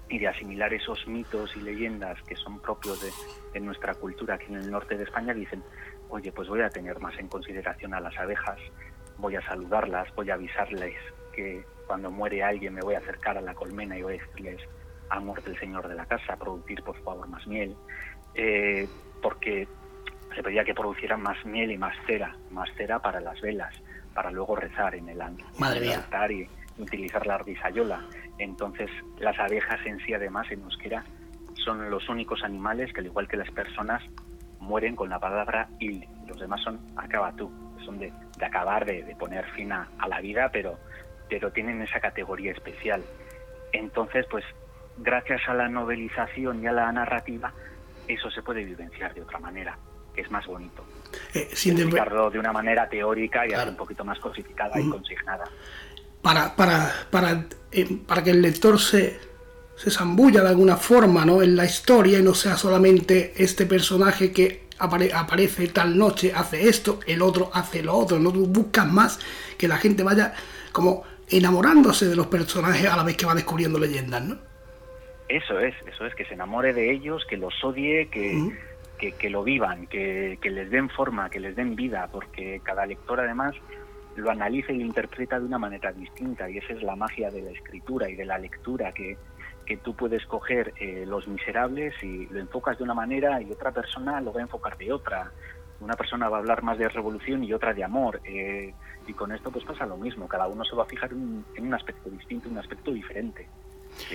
y 0.09 0.19
de 0.19 0.27
asimilar 0.27 0.73
esos 0.73 1.07
mitos 1.07 1.55
y 1.55 1.61
leyendas 1.61 2.21
que 2.23 2.35
son 2.35 2.59
propios 2.59 2.99
de, 3.01 3.59
nuestra 3.61 3.93
cultura 3.93 4.35
aquí 4.35 4.47
en 4.49 4.55
el 4.55 4.69
norte 4.69 4.97
de 4.97 5.05
España, 5.05 5.33
dicen, 5.33 5.63
oye, 6.09 6.33
pues 6.33 6.49
voy 6.49 6.59
a 6.59 6.69
tener 6.69 6.99
más 6.99 7.17
en 7.17 7.29
consideración 7.29 7.93
a 7.93 8.01
las 8.01 8.17
abejas, 8.17 8.59
voy 9.17 9.37
a 9.37 9.41
saludarlas, 9.47 10.13
voy 10.15 10.29
a 10.31 10.33
avisarles 10.33 10.95
que 11.33 11.63
cuando 11.87 12.11
muere 12.11 12.43
alguien 12.43 12.73
me 12.73 12.81
voy 12.81 12.95
a 12.95 12.97
acercar 12.97 13.37
a 13.37 13.41
la 13.41 13.53
colmena 13.53 13.97
y 13.97 14.01
voy 14.01 14.17
a 14.17 14.21
decirles, 14.21 14.61
ha 15.11 15.21
muerto 15.21 15.49
el 15.49 15.57
señor 15.61 15.87
de 15.87 15.95
la 15.95 16.05
casa, 16.05 16.35
producir 16.35 16.83
por 16.83 17.01
favor 17.03 17.25
más 17.29 17.47
miel, 17.47 17.73
eh, 18.35 18.85
porque 19.21 19.65
se 20.35 20.43
pedía 20.43 20.63
que 20.63 20.73
producieran 20.73 21.21
más 21.21 21.43
miel 21.45 21.71
y 21.71 21.77
más 21.77 21.95
cera, 22.05 22.35
más 22.51 22.69
cera 22.77 22.99
para 22.99 23.19
las 23.19 23.39
velas, 23.41 23.73
para 24.13 24.31
luego 24.31 24.55
rezar 24.55 24.95
en 24.95 25.09
el 25.09 25.21
altar 25.21 26.31
y 26.31 26.47
utilizar 26.77 27.25
la 27.25 27.35
ardisayola. 27.35 28.05
Entonces, 28.37 28.89
las 29.19 29.37
abejas 29.39 29.79
en 29.85 29.99
sí, 29.99 30.13
además, 30.13 30.47
en 30.51 30.61
euskera, 30.61 31.03
son 31.63 31.89
los 31.89 32.07
únicos 32.09 32.43
animales 32.43 32.93
que, 32.93 33.01
al 33.01 33.07
igual 33.07 33.27
que 33.27 33.37
las 33.37 33.51
personas, 33.51 34.03
mueren 34.59 34.95
con 34.95 35.09
la 35.09 35.19
palabra 35.19 35.67
il. 35.79 36.07
Los 36.27 36.39
demás 36.39 36.61
son 36.61 36.79
acaba 36.95 37.31
tú, 37.33 37.51
son 37.83 37.99
de, 37.99 38.13
acabar, 38.41 38.85
de, 38.85 39.15
poner 39.17 39.45
fin 39.51 39.71
a, 39.71 39.89
la 40.07 40.21
vida, 40.21 40.49
pero, 40.51 40.77
pero 41.29 41.51
tienen 41.51 41.81
esa 41.81 41.99
categoría 41.99 42.51
especial. 42.51 43.03
Entonces, 43.73 44.25
pues, 44.29 44.45
gracias 44.97 45.41
a 45.47 45.53
la 45.53 45.67
novelización 45.67 46.63
y 46.63 46.67
a 46.67 46.71
la 46.71 46.91
narrativa, 46.91 47.53
eso 48.07 48.29
se 48.31 48.41
puede 48.41 48.63
vivenciar 48.63 49.13
de 49.13 49.21
otra 49.21 49.39
manera 49.39 49.77
es 50.19 50.31
más 50.31 50.45
bonito. 50.47 50.83
Eh, 51.33 51.49
sin 51.53 51.77
explicarlo 51.77 52.29
de 52.29 52.39
una 52.39 52.51
manera 52.51 52.87
teórica 52.87 53.47
y 53.47 53.53
un 53.53 53.75
poquito 53.75 54.03
más 54.03 54.19
cosificada 54.19 54.79
y 54.79 54.89
consignada. 54.89 55.45
Para, 56.21 56.55
para, 56.55 56.91
para, 57.09 57.45
eh, 57.71 57.97
para 58.05 58.23
que 58.23 58.31
el 58.31 58.41
lector 58.41 58.79
se, 58.79 59.19
se 59.75 59.91
zambulla 59.91 60.41
de 60.41 60.49
alguna 60.49 60.75
forma 60.75 61.25
¿no? 61.25 61.41
en 61.41 61.55
la 61.55 61.65
historia 61.65 62.19
y 62.19 62.23
no 62.23 62.33
sea 62.33 62.57
solamente 62.57 63.33
este 63.37 63.65
personaje 63.65 64.31
que 64.31 64.67
aparece 64.79 65.67
tal 65.67 65.97
noche, 65.97 66.31
hace 66.33 66.69
esto, 66.69 66.99
el 67.05 67.21
otro 67.21 67.49
hace 67.53 67.83
lo 67.83 67.95
otro, 67.95 68.17
no 68.19 68.31
tú 68.31 68.45
buscas 68.47 68.87
más 68.87 69.19
que 69.57 69.67
la 69.67 69.77
gente 69.77 70.03
vaya 70.03 70.33
como 70.71 71.03
enamorándose 71.29 72.07
de 72.07 72.15
los 72.15 72.27
personajes 72.27 72.87
a 72.87 72.95
la 72.95 73.03
vez 73.03 73.17
que 73.17 73.25
va 73.25 73.35
descubriendo 73.35 73.77
leyendas, 73.79 74.23
¿no? 74.23 74.37
Eso 75.27 75.59
es, 75.59 75.75
eso 75.85 76.05
es, 76.07 76.15
que 76.15 76.25
se 76.25 76.33
enamore 76.33 76.73
de 76.73 76.91
ellos, 76.91 77.23
que 77.29 77.37
los 77.37 77.53
odie, 77.63 78.07
que, 78.09 78.51
que, 78.99 79.29
lo 79.29 79.43
vivan, 79.43 79.87
que, 79.87 80.37
les 80.43 80.69
den 80.69 80.89
forma, 80.89 81.29
que 81.29 81.39
les 81.39 81.55
den 81.55 81.75
vida, 81.75 82.09
porque 82.11 82.61
cada 82.63 82.85
lector 82.85 83.19
además 83.19 83.55
lo 84.15 84.29
analiza 84.29 84.73
y 84.73 84.79
lo 84.79 84.85
interpreta 84.85 85.39
de 85.39 85.45
una 85.45 85.57
manera 85.57 85.91
distinta 85.93 86.49
y 86.49 86.57
esa 86.57 86.73
es 86.73 86.83
la 86.83 86.95
magia 86.95 87.31
de 87.31 87.41
la 87.41 87.51
escritura 87.51 88.09
y 88.09 88.15
de 88.15 88.25
la 88.25 88.37
lectura, 88.37 88.91
que, 88.91 89.17
que 89.65 89.77
tú 89.77 89.95
puedes 89.95 90.25
coger 90.25 90.73
eh, 90.79 91.05
Los 91.07 91.27
Miserables 91.27 91.93
y 92.03 92.25
lo 92.27 92.39
enfocas 92.39 92.77
de 92.77 92.83
una 92.83 92.93
manera 92.93 93.41
y 93.41 93.51
otra 93.51 93.71
persona 93.71 94.19
lo 94.19 94.33
va 94.33 94.39
a 94.41 94.43
enfocar 94.43 94.77
de 94.77 94.91
otra. 94.91 95.31
Una 95.79 95.93
persona 95.93 96.27
va 96.27 96.37
a 96.37 96.39
hablar 96.41 96.63
más 96.63 96.77
de 96.77 96.89
revolución 96.89 97.43
y 97.43 97.53
otra 97.53 97.73
de 97.73 97.83
amor. 97.83 98.19
Eh, 98.25 98.73
y 99.07 99.13
con 99.13 99.31
esto 99.31 99.49
pues 99.51 99.63
pasa 99.65 99.85
lo 99.85 99.97
mismo, 99.97 100.27
cada 100.27 100.47
uno 100.47 100.63
se 100.63 100.75
va 100.75 100.83
a 100.83 100.85
fijar 100.85 101.11
en, 101.11 101.43
un 101.57 101.73
aspecto 101.73 102.09
distinto, 102.09 102.49
un 102.49 102.57
aspecto 102.57 102.91
diferente, 102.91 103.47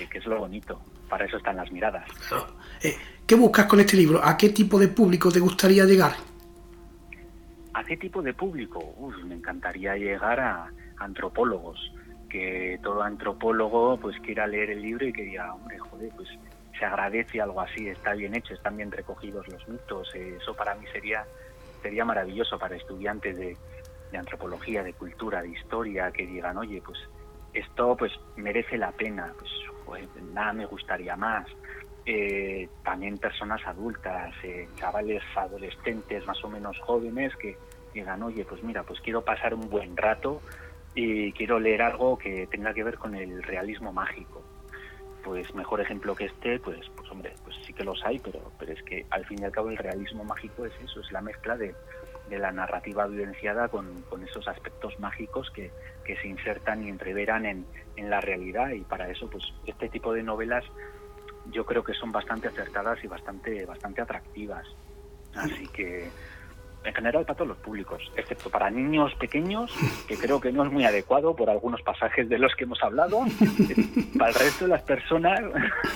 que 0.09 0.17
es 0.17 0.25
lo 0.25 0.39
bonito. 0.39 0.81
Para 1.09 1.25
eso 1.25 1.37
están 1.37 1.57
las 1.57 1.71
miradas. 1.71 2.05
Eh, 2.81 2.95
¿Qué 3.25 3.35
buscas 3.35 3.65
con 3.65 3.79
este 3.79 3.97
libro? 3.97 4.19
¿A 4.23 4.37
qué 4.37 4.49
tipo 4.49 4.79
de 4.79 4.87
público 4.87 5.31
te 5.31 5.39
gustaría 5.39 5.85
llegar? 5.85 6.13
¿A 7.73 7.83
qué 7.83 7.97
tipo 7.97 8.21
de 8.21 8.33
público? 8.33 8.93
me 9.25 9.35
encantaría 9.35 9.95
llegar 9.95 10.39
a 10.39 10.71
antropólogos, 10.97 11.91
que 12.29 12.79
todo 12.81 13.03
antropólogo 13.03 13.97
pues 13.97 14.19
quiera 14.21 14.47
leer 14.47 14.71
el 14.71 14.81
libro 14.81 15.07
y 15.07 15.13
que 15.13 15.23
diga, 15.23 15.53
hombre, 15.53 15.77
joder, 15.77 16.11
pues 16.15 16.29
se 16.77 16.85
agradece 16.85 17.41
algo 17.41 17.61
así, 17.61 17.87
está 17.87 18.13
bien 18.13 18.35
hecho, 18.35 18.53
están 18.53 18.77
bien 18.77 18.91
recogidos 18.91 19.47
los 19.47 19.67
mitos, 19.67 20.13
eh, 20.15 20.37
eso 20.41 20.53
para 20.53 20.75
mí 20.75 20.85
sería 20.91 21.25
sería 21.85 22.03
maravilloso 22.03 22.57
para 22.57 22.75
estudiantes 22.75 23.37
de, 23.37 23.55
antropología, 24.17 24.81
de 24.81 24.93
cultura, 24.93 25.41
de 25.41 25.49
historia, 25.49 26.09
que 26.09 26.25
digan, 26.25 26.57
oye, 26.57 26.81
pues 26.83 26.97
esto 27.53 27.95
pues 27.95 28.11
merece 28.37 28.77
la 28.77 28.91
pena, 28.91 29.31
pues 29.37 29.51
joder, 29.85 30.07
nada 30.33 30.53
me 30.53 30.65
gustaría 30.65 31.15
más. 31.15 31.47
Eh, 32.05 32.69
también 32.83 33.17
personas 33.17 33.65
adultas, 33.65 34.33
eh, 34.43 34.67
chavales 34.75 35.23
adolescentes 35.35 36.25
más 36.27 36.43
o 36.43 36.49
menos 36.49 36.79
jóvenes 36.79 37.35
que, 37.35 37.57
digan, 37.93 38.21
oye, 38.21 38.45
pues 38.45 38.61
mira, 38.63 38.83
pues 38.83 38.99
quiero 39.01 39.23
pasar 39.23 39.53
un 39.53 39.69
buen 39.69 39.97
rato 39.97 40.41
y 40.93 41.31
quiero 41.31 41.59
leer 41.59 41.81
algo 41.81 42.17
que 42.17 42.47
tenga 42.47 42.73
que 42.73 42.83
ver 42.83 42.97
con 42.97 43.15
el 43.15 43.41
realismo 43.41 43.91
mágico. 43.91 44.43
Pues 45.23 45.55
mejor 45.55 45.81
ejemplo 45.81 46.15
que 46.15 46.25
este, 46.25 46.59
pues, 46.59 46.79
pues 46.95 47.09
hombre, 47.09 47.33
pues 47.43 47.55
sí 47.65 47.73
que 47.73 47.83
los 47.83 48.05
hay, 48.05 48.19
pero, 48.19 48.51
pero 48.59 48.73
es 48.73 48.83
que 48.83 49.05
al 49.09 49.25
fin 49.25 49.39
y 49.41 49.45
al 49.45 49.51
cabo 49.51 49.71
el 49.71 49.77
realismo 49.77 50.23
mágico 50.23 50.65
es 50.65 50.73
eso, 50.83 50.99
es 50.99 51.11
la 51.11 51.21
mezcla 51.21 51.57
de, 51.57 51.73
de 52.29 52.39
la 52.39 52.51
narrativa 52.51 53.07
vivenciada 53.07 53.67
con, 53.67 54.01
con 54.09 54.23
esos 54.23 54.47
aspectos 54.47 54.99
mágicos 54.99 55.51
que, 55.51 55.71
que, 56.03 56.17
se 56.17 56.27
insertan 56.27 56.83
y 56.83 56.89
entreveran 56.89 57.45
en, 57.45 57.65
en 57.95 58.09
la 58.09 58.21
realidad 58.21 58.71
y 58.71 58.81
para 58.81 59.09
eso 59.09 59.29
pues 59.29 59.43
este 59.65 59.89
tipo 59.89 60.13
de 60.13 60.23
novelas 60.23 60.63
yo 61.51 61.65
creo 61.65 61.83
que 61.83 61.93
son 61.93 62.11
bastante 62.11 62.47
acertadas 62.47 63.03
y 63.03 63.07
bastante, 63.07 63.65
bastante 63.65 64.01
atractivas. 64.01 64.65
Así 65.35 65.67
que 65.67 66.09
en 66.85 66.93
general 66.93 67.25
para 67.25 67.37
todos 67.37 67.49
los 67.49 67.57
públicos, 67.57 68.11
excepto 68.15 68.49
para 68.49 68.69
niños 68.69 69.13
pequeños, 69.15 69.73
que 70.07 70.17
creo 70.17 70.39
que 70.39 70.51
no 70.51 70.63
es 70.63 70.71
muy 70.71 70.85
adecuado 70.85 71.35
por 71.35 71.49
algunos 71.49 71.81
pasajes 71.81 72.29
de 72.29 72.37
los 72.37 72.53
que 72.55 72.63
hemos 72.63 72.81
hablado. 72.83 73.21
para 74.17 74.29
el 74.29 74.35
resto 74.35 74.65
de 74.65 74.71
las 74.71 74.83
personas, 74.83 75.39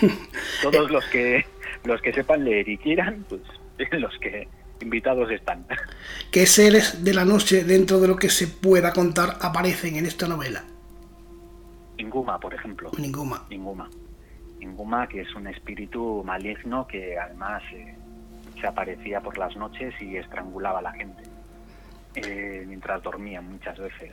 todos 0.62 0.90
los 0.92 1.06
que 1.06 1.46
los 1.86 2.02
que 2.02 2.14
sepan 2.14 2.44
leer 2.44 2.68
y 2.68 2.78
quieran, 2.78 3.26
pues 3.30 3.42
los 3.94 4.18
que 4.20 4.48
invitados 4.82 5.30
están. 5.32 5.66
¿Qué 6.32 6.46
seres 6.46 7.04
de 7.04 7.14
la 7.14 7.26
noche 7.26 7.64
dentro 7.64 8.00
de 8.00 8.08
lo 8.08 8.16
que 8.16 8.30
se 8.30 8.48
pueda 8.48 8.94
contar 8.94 9.38
aparecen 9.42 9.96
en 9.96 10.06
esta 10.06 10.28
novela? 10.28 10.64
Inguma, 11.98 12.40
por 12.40 12.54
ejemplo. 12.54 12.92
Ninguma. 12.98 13.46
Inguma. 13.50 13.90
Inguma, 14.62 15.08
que 15.08 15.22
es 15.22 15.36
un 15.36 15.48
espíritu 15.48 16.24
maligno 16.26 16.88
que 16.88 17.18
además 17.18 17.62
eh, 17.74 17.96
se 18.60 18.68
aparecía 18.68 19.22
por 19.22 19.38
las 19.38 19.56
noches 19.56 19.94
y 20.02 20.18
estrangulaba 20.18 20.80
a 20.80 20.82
la 20.82 20.92
gente 20.94 21.24
eh, 22.16 22.64
mientras 22.68 23.02
dormía 23.04 23.42
muchas 23.42 23.78
veces. 23.78 24.12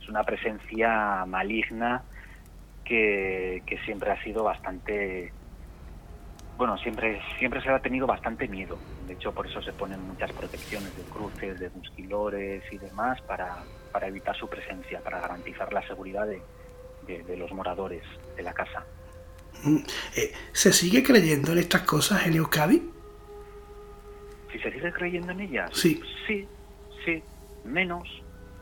Es 0.00 0.08
una 0.08 0.24
presencia 0.24 1.24
maligna 1.26 2.02
que, 2.84 3.62
que, 3.66 3.78
siempre 3.80 4.10
ha 4.10 4.22
sido 4.22 4.44
bastante, 4.44 5.32
bueno, 6.56 6.78
siempre, 6.78 7.20
siempre 7.38 7.60
se 7.62 7.68
ha 7.70 7.80
tenido 7.80 8.06
bastante 8.06 8.48
miedo. 8.48 8.78
De 9.08 9.14
hecho, 9.14 9.32
por 9.32 9.46
eso 9.46 9.62
se 9.62 9.72
ponen 9.72 10.00
muchas 10.06 10.30
protecciones 10.32 10.94
de 10.94 11.02
cruces, 11.04 11.58
de 11.58 11.70
musquilores 11.70 12.62
y 12.70 12.76
demás 12.76 13.20
para, 13.22 13.64
para 13.90 14.06
evitar 14.06 14.36
su 14.36 14.46
presencia, 14.48 15.00
para 15.00 15.18
garantizar 15.18 15.72
la 15.72 15.80
seguridad 15.88 16.26
de, 16.26 16.42
de, 17.06 17.22
de 17.22 17.36
los 17.36 17.50
moradores 17.52 18.04
de 18.36 18.42
la 18.42 18.52
casa. 18.52 18.84
Eh, 20.14 20.32
¿Se 20.52 20.72
sigue 20.72 21.02
creyendo 21.02 21.52
en 21.52 21.58
estas 21.58 21.82
cosas 21.82 22.26
en 22.26 22.34
Euskadi? 22.34 22.90
Si 24.52 24.58
se 24.58 24.70
sigue 24.70 24.92
creyendo 24.92 25.32
en 25.32 25.40
ellas, 25.40 25.70
sí, 25.72 26.00
sí, 26.26 26.46
sí, 27.04 27.22
menos, 27.64 28.08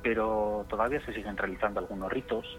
pero 0.02 0.64
todavía 0.68 1.04
se 1.04 1.12
siguen 1.12 1.36
realizando 1.36 1.80
algunos 1.80 2.10
ritos. 2.10 2.58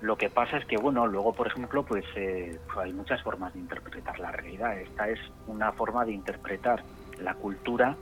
Lo 0.00 0.16
que 0.16 0.30
pasa 0.30 0.56
es 0.56 0.64
que, 0.64 0.76
bueno, 0.78 1.06
luego, 1.06 1.32
por 1.34 1.46
ejemplo, 1.46 1.84
pues, 1.84 2.04
eh, 2.16 2.58
pues 2.66 2.78
hay 2.78 2.92
muchas 2.92 3.22
formas 3.22 3.52
de 3.52 3.60
interpretar 3.60 4.18
la 4.18 4.32
realidad. 4.32 4.78
Esta 4.78 5.08
es 5.08 5.18
una 5.46 5.72
forma 5.72 6.04
de 6.04 6.12
interpretar 6.12 6.82
la 7.18 7.34
cultura 7.34 7.96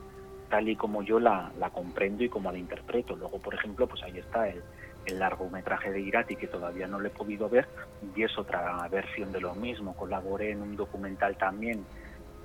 tal 0.49 0.67
y 0.67 0.75
como 0.75 1.03
yo 1.03 1.19
la, 1.19 1.51
la 1.59 1.69
comprendo 1.69 2.23
y 2.23 2.29
como 2.29 2.51
la 2.51 2.57
interpreto. 2.57 3.15
Luego, 3.15 3.39
por 3.39 3.53
ejemplo, 3.53 3.85
pues 3.85 4.01
ahí 4.03 4.17
está 4.17 4.47
el, 4.47 4.63
el 5.05 5.19
largometraje 5.19 5.91
de 5.91 6.01
Irati 6.01 6.35
que 6.35 6.47
todavía 6.47 6.87
no 6.87 6.99
lo 6.99 7.07
he 7.07 7.11
podido 7.11 7.49
ver 7.49 7.67
y 8.15 8.23
es 8.23 8.37
otra 8.37 8.87
versión 8.89 9.31
de 9.31 9.41
lo 9.41 9.53
mismo. 9.55 9.95
Colaboré 9.95 10.51
en 10.51 10.61
un 10.61 10.75
documental 10.75 11.37
también 11.37 11.85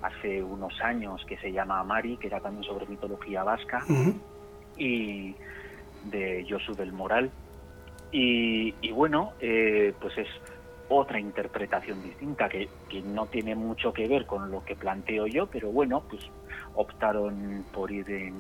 hace 0.03 0.43
unos 0.43 0.79
años 0.83 1.25
que 1.27 1.39
se 1.39 1.51
llama 1.53 1.83
Mari, 1.83 2.17
que 2.19 2.27
era 2.27 2.41
también 2.41 2.65
sobre 2.65 2.87
mitología 2.87 3.43
vasca, 3.43 3.83
uh 3.89 3.93
-huh. 3.93 4.21
y 4.77 5.35
de 6.11 6.45
Josu 6.49 6.75
del 6.75 6.93
Moral. 6.93 7.31
Y, 8.15 8.73
y 8.81 8.93
bueno, 8.93 9.33
eh, 9.41 9.93
pues 10.01 10.17
es 10.17 10.29
otra 10.89 11.19
interpretación 11.19 12.01
distinta 12.01 12.49
que, 12.49 12.69
que, 12.89 13.03
no 13.03 13.27
tiene 13.27 13.57
mucho 13.57 13.93
que 13.93 14.07
ver 14.07 14.25
con 14.25 14.53
lo 14.53 14.65
que 14.65 14.77
planteo 14.77 15.27
yo, 15.27 15.49
pero 15.49 15.73
bueno, 15.73 16.05
pues 16.09 16.23
optaron 16.77 17.65
por 17.73 17.91
ir 17.91 18.09
en, 18.09 18.35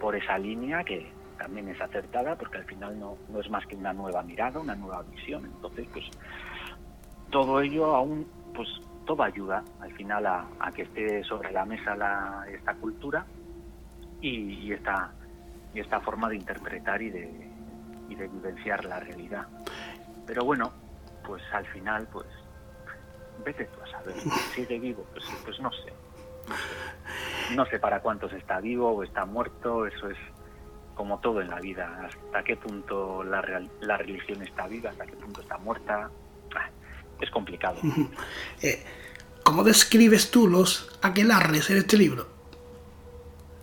por 0.00 0.16
esa 0.16 0.38
línea 0.38 0.82
que 0.84 1.06
también 1.36 1.68
es 1.68 1.78
acertada 1.82 2.34
porque 2.34 2.56
al 2.56 2.64
final 2.64 2.98
no, 2.98 3.18
no 3.28 3.40
es 3.40 3.50
más 3.50 3.66
que 3.66 3.76
una 3.76 3.92
nueva 3.92 4.22
mirada, 4.22 4.58
una 4.58 4.74
nueva 4.74 5.02
visión. 5.02 5.44
Entonces, 5.44 5.86
pues 5.92 6.06
todo 7.28 7.60
ello 7.60 7.94
aún, 7.94 8.26
pues 8.54 8.68
todo 9.04 9.22
ayuda 9.22 9.62
al 9.80 9.92
final 9.92 10.24
a, 10.24 10.46
que 10.74 10.82
esté 10.82 11.22
sobre 11.24 11.52
la 11.52 11.66
mesa 11.66 11.94
la, 11.94 12.46
esta 12.50 12.72
cultura 12.72 13.26
y, 14.22 14.72
esta, 14.72 15.12
y 15.74 15.80
esta 15.80 16.00
forma 16.00 16.30
de 16.30 16.36
interpretar 16.36 17.02
y 17.02 17.10
de, 17.10 17.49
y 18.10 18.14
de 18.16 18.28
vivenciar 18.28 18.84
la 18.84 19.00
realidad. 19.00 19.46
Pero 20.26 20.44
bueno, 20.44 20.72
pues 21.26 21.42
al 21.52 21.64
final, 21.66 22.06
pues 22.12 22.26
vete 23.44 23.64
tú 23.66 23.80
a 23.82 23.86
saber, 23.90 24.14
sigue 24.54 24.78
vivo, 24.78 25.06
pues, 25.12 25.24
pues 25.44 25.58
no 25.60 25.70
sé, 25.72 25.92
no 26.48 26.54
sé. 26.56 27.54
No 27.56 27.66
sé 27.66 27.78
para 27.78 28.00
cuántos 28.00 28.32
está 28.34 28.60
vivo 28.60 28.90
o 28.90 29.02
está 29.02 29.24
muerto, 29.24 29.86
eso 29.86 30.10
es 30.10 30.18
como 30.94 31.18
todo 31.20 31.40
en 31.40 31.48
la 31.48 31.58
vida, 31.60 32.04
hasta 32.04 32.44
qué 32.44 32.56
punto 32.56 33.24
la, 33.24 33.40
real, 33.40 33.70
la 33.80 33.96
religión 33.96 34.42
está 34.42 34.66
viva, 34.66 34.90
hasta 34.90 35.06
qué 35.06 35.16
punto 35.16 35.40
está 35.40 35.56
muerta, 35.56 36.10
es 37.20 37.30
complicado. 37.30 37.78
Eh, 38.62 38.84
¿Cómo 39.42 39.64
describes 39.64 40.30
tú 40.30 40.46
los 40.46 40.98
aquelarres 41.02 41.70
en 41.70 41.78
este 41.78 41.96
libro? 41.96 42.28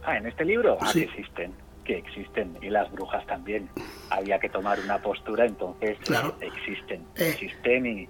Ah, 0.04 0.18
en 0.18 0.26
este 0.26 0.44
libro, 0.44 0.78
ah, 0.82 0.88
Sí. 0.92 1.02
que 1.02 1.06
existen, 1.06 1.54
que 1.88 1.97
existen, 1.97 2.58
y 2.62 2.69
las 2.69 2.91
brujas 2.91 3.26
también. 3.26 3.69
Había 4.10 4.38
que 4.39 4.50
tomar 4.50 4.78
una 4.82 4.97
postura, 5.02 5.45
entonces 5.45 5.97
Claro. 6.00 6.36
existen, 6.41 7.02
Eh. 7.15 7.30
existen 7.30 7.86
y, 7.86 8.10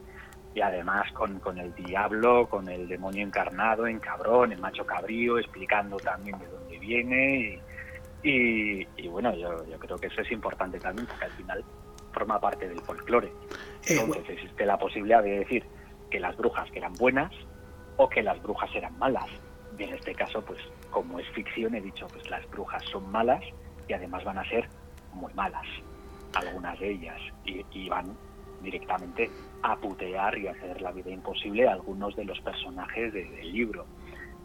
y 0.56 0.62
además 0.62 1.12
con, 1.14 1.40
con 1.40 1.60
el 1.60 1.74
diablo, 1.76 2.48
con 2.50 2.68
el 2.68 2.88
demonio 2.88 3.24
encarnado 3.24 3.86
en 3.88 4.00
cabrón, 4.00 4.52
el 4.52 4.60
macho 4.60 4.84
cabrío, 4.86 5.38
explicando 5.38 5.98
también 5.98 6.40
de 6.40 6.48
dónde 6.48 6.80
viene 6.80 7.62
y, 8.24 8.30
y, 8.30 8.88
y 8.98 9.08
bueno, 9.08 9.34
yo, 9.36 9.64
yo 9.68 9.78
creo 9.78 9.98
que 9.98 10.08
eso 10.08 10.22
es 10.22 10.32
importante 10.32 10.80
también 10.80 11.06
porque 11.08 11.26
al 11.26 11.32
final 11.34 11.64
forma 12.12 12.40
parte 12.40 12.68
del 12.68 12.82
folclore. 12.82 13.28
Eh, 13.88 14.00
Entonces 14.02 14.28
existe 14.30 14.66
la 14.66 14.78
posibilidad 14.80 15.22
de 15.22 15.40
decir 15.40 15.64
que 16.10 16.20
las 16.20 16.36
brujas 16.36 16.68
eran 16.74 16.94
buenas 16.94 17.32
o 17.98 18.10
que 18.10 18.24
las 18.24 18.42
brujas 18.42 18.70
eran 18.74 18.98
malas. 18.98 19.28
Y 19.78 19.84
en 19.84 19.94
este 19.94 20.16
caso, 20.16 20.42
pues 20.42 20.60
como 20.90 21.20
es 21.20 21.28
ficción, 21.30 21.76
he 21.76 21.82
dicho, 21.82 22.08
pues 22.08 22.28
las 22.32 22.50
brujas 22.50 22.84
son 22.92 23.12
malas 23.12 23.44
y 23.88 23.94
además 23.94 24.24
van 24.24 24.38
a 24.38 24.50
ser 24.50 24.68
muy 25.14 25.34
malas, 25.34 25.66
algunas 26.36 26.80
de 26.80 26.92
ellas, 26.92 27.20
y, 27.46 27.66
y 27.72 27.90
van 27.90 28.16
directamente 28.62 29.30
a 29.64 29.76
putear 29.76 30.38
y 30.38 30.48
a 30.48 30.52
hacer 30.52 30.82
la 30.82 30.92
vida 30.92 31.12
imposible 31.12 31.68
a 31.68 31.74
algunos 31.74 32.16
de 32.16 32.26
los 32.26 32.40
personajes 32.42 33.14
de, 33.14 33.24
del 33.26 33.52
libro. 33.52 33.86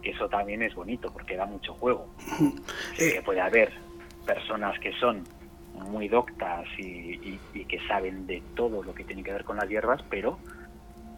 Eso 0.01 0.27
también 0.27 0.61
es 0.61 0.75
bonito 0.75 1.11
porque 1.11 1.35
da 1.35 1.45
mucho 1.45 1.73
juego. 1.75 2.07
Eh, 2.99 3.13
Que 3.15 3.21
puede 3.23 3.41
haber 3.41 3.71
personas 4.25 4.77
que 4.79 4.91
son 4.99 5.23
muy 5.73 6.07
doctas 6.07 6.65
y, 6.77 6.83
y, 6.83 7.39
y, 7.53 7.65
que 7.65 7.79
saben 7.87 8.27
de 8.27 8.41
todo 8.55 8.83
lo 8.83 8.93
que 8.93 9.03
tiene 9.03 9.23
que 9.23 9.31
ver 9.33 9.43
con 9.43 9.57
las 9.57 9.67
hierbas, 9.67 10.01
pero 10.09 10.37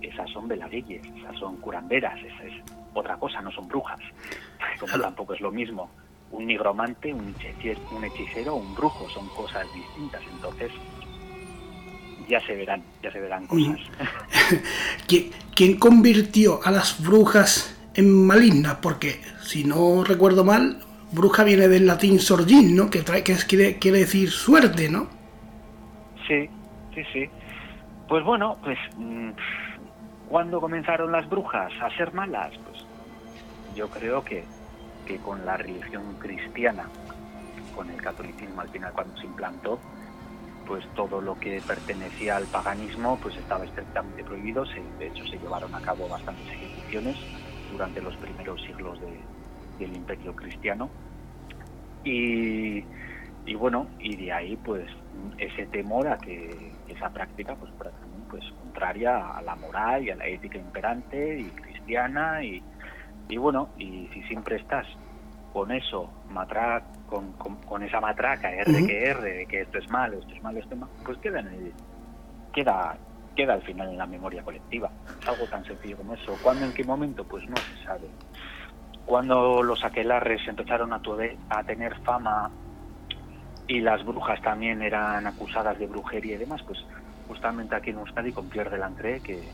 esas 0.01 0.29
son 0.31 0.47
veladilles, 0.47 1.05
esas 1.17 1.37
son 1.37 1.57
curanderas, 1.57 2.17
esa 2.23 2.43
es 2.45 2.53
otra 2.93 3.17
cosa, 3.17 3.41
no 3.41 3.51
son 3.51 3.67
brujas. 3.67 3.99
Como 4.79 4.87
Claro. 4.93 5.03
tampoco 5.03 5.33
es 5.33 5.41
lo 5.41 5.51
mismo 5.51 5.89
un 6.37 6.45
nigromante, 6.47 7.13
un 7.13 7.33
hechicero, 7.39 7.79
un 7.91 8.03
hechicero 8.03 8.53
o 8.53 8.57
un 8.57 8.75
brujo, 8.75 9.09
son 9.09 9.27
cosas 9.29 9.65
distintas. 9.73 10.21
Entonces, 10.31 10.71
ya 12.27 12.39
se 12.41 12.55
verán, 12.55 12.83
ya 13.01 13.11
se 13.11 13.19
verán 13.19 13.47
cosas. 13.47 13.79
¿Quién, 15.07 15.31
quién 15.55 15.77
convirtió 15.77 16.59
a 16.63 16.71
las 16.71 17.01
brujas 17.03 17.77
en 17.93 18.25
malignas? 18.27 18.75
Porque, 18.81 19.21
si 19.41 19.63
no 19.63 20.03
recuerdo 20.03 20.43
mal, 20.43 20.81
bruja 21.11 21.43
viene 21.43 21.67
del 21.67 21.85
latín 21.85 22.19
sorgin, 22.19 22.75
¿no? 22.75 22.89
Que, 22.89 23.01
trae, 23.03 23.23
que 23.23 23.33
es- 23.33 23.45
quiere, 23.45 23.77
quiere 23.79 23.99
decir 23.99 24.29
suerte, 24.31 24.89
¿no? 24.89 25.07
Sí, 26.27 26.49
sí, 26.93 27.01
sí. 27.13 27.29
Pues 28.09 28.23
bueno, 28.23 28.57
pues 28.63 28.77
mm, 28.97 29.29
¿cuándo 30.27 30.59
comenzaron 30.59 31.11
las 31.11 31.27
brujas 31.29 31.71
a 31.81 31.89
ser 31.95 32.13
malas? 32.13 32.51
Pues 32.69 32.83
yo 33.75 33.87
creo 33.89 34.23
que, 34.23 34.43
que 35.05 35.17
con 35.19 35.45
la 35.45 35.57
religión 35.57 36.15
cristiana, 36.19 36.89
con 37.75 37.89
el 37.89 38.01
catolicismo 38.01 38.61
al 38.61 38.69
final 38.69 38.91
cuando 38.93 39.17
se 39.17 39.25
implantó, 39.25 39.79
pues 40.65 40.85
todo 40.95 41.21
lo 41.21 41.39
que 41.39 41.61
pertenecía 41.65 42.37
al 42.37 42.45
paganismo 42.45 43.19
pues 43.21 43.37
estaba 43.37 43.65
estrictamente 43.65 44.23
prohibido. 44.23 44.65
Se, 44.65 44.81
de 44.97 45.07
hecho 45.07 45.25
se 45.27 45.37
llevaron 45.37 45.73
a 45.75 45.81
cabo 45.81 46.07
bastantes 46.09 46.47
ejecuciones 46.47 47.15
durante 47.71 48.01
los 48.01 48.15
primeros 48.17 48.61
siglos 48.63 48.99
de, 48.99 49.19
del 49.79 49.95
imperio 49.95 50.35
cristiano. 50.35 50.89
Y, 52.03 52.83
bueno, 53.55 53.87
y 53.99 54.15
de 54.15 54.31
ahí 54.31 54.55
pues 54.57 54.87
ese 55.37 55.65
temor 55.67 56.07
a 56.07 56.17
que 56.17 56.71
esa 56.87 57.09
práctica 57.09 57.55
pues, 57.55 57.71
pues 58.29 58.43
contraria 58.61 59.29
a 59.31 59.41
la 59.41 59.55
moral 59.55 60.03
y 60.03 60.11
a 60.11 60.15
la 60.15 60.27
ética 60.27 60.57
imperante 60.57 61.39
y 61.39 61.45
cristiana 61.45 62.43
y, 62.43 62.61
y 63.27 63.37
bueno, 63.37 63.69
y 63.77 64.07
si 64.13 64.21
siempre 64.23 64.57
estás 64.57 64.85
con 65.51 65.71
eso, 65.71 66.11
matraca, 66.29 66.85
con, 67.05 67.31
con, 67.33 67.83
esa 67.83 68.01
matraca 68.01 68.51
R 68.51 68.85
que 68.85 69.03
R, 69.03 69.21
de 69.21 69.45
que 69.45 69.61
esto 69.61 69.77
es 69.77 69.89
malo, 69.89 70.19
esto 70.19 70.33
es 70.33 70.43
malo, 70.43 70.59
esto 70.59 70.73
es 70.73 70.79
malo, 70.81 70.91
pues 71.03 71.17
queda 71.19 71.39
en 71.39 71.47
el, 71.47 71.73
queda, 72.53 72.97
queda 73.35 73.53
al 73.53 73.61
final 73.61 73.89
en 73.89 73.97
la 73.97 74.05
memoria 74.05 74.43
colectiva. 74.43 74.91
Algo 75.25 75.47
tan 75.47 75.63
sencillo 75.65 75.97
como 75.97 76.13
eso. 76.13 76.37
¿Cuándo, 76.41 76.65
en 76.65 76.73
qué 76.73 76.83
momento? 76.83 77.23
Pues 77.23 77.47
no 77.49 77.55
se 77.55 77.83
sabe. 77.83 78.09
Cuando 79.05 79.63
los 79.63 79.83
aquelarres 79.83 80.47
empezaron 80.47 80.93
a, 80.93 81.01
a 81.49 81.63
tener 81.63 81.95
fama 82.01 82.51
y 83.67 83.79
las 83.79 84.05
brujas 84.05 84.41
también 84.41 84.81
eran 84.81 85.25
acusadas 85.25 85.79
de 85.79 85.87
brujería 85.87 86.35
y 86.35 86.39
demás, 86.39 86.61
pues 86.63 86.79
justamente 87.27 87.75
aquí 87.75 87.89
en 87.91 87.99
Euskadi 87.99 88.31
con 88.31 88.49
Pierre 88.49 88.71
Delantré, 88.71 89.21
que, 89.21 89.53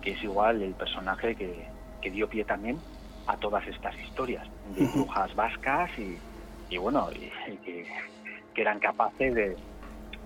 que 0.00 0.12
es 0.12 0.22
igual 0.22 0.62
el 0.62 0.74
personaje 0.74 1.34
que, 1.36 1.75
que 2.06 2.12
dio 2.12 2.28
pie 2.28 2.44
también 2.44 2.78
a 3.26 3.36
todas 3.36 3.66
estas 3.66 3.98
historias 3.98 4.46
de 4.76 4.86
brujas 4.86 5.34
vascas 5.34 5.90
y, 5.98 6.16
y 6.70 6.78
bueno, 6.78 7.08
y, 7.10 7.56
que, 7.56 7.84
que, 8.54 8.60
eran 8.60 8.78
capaces 8.78 9.34
de, 9.34 9.56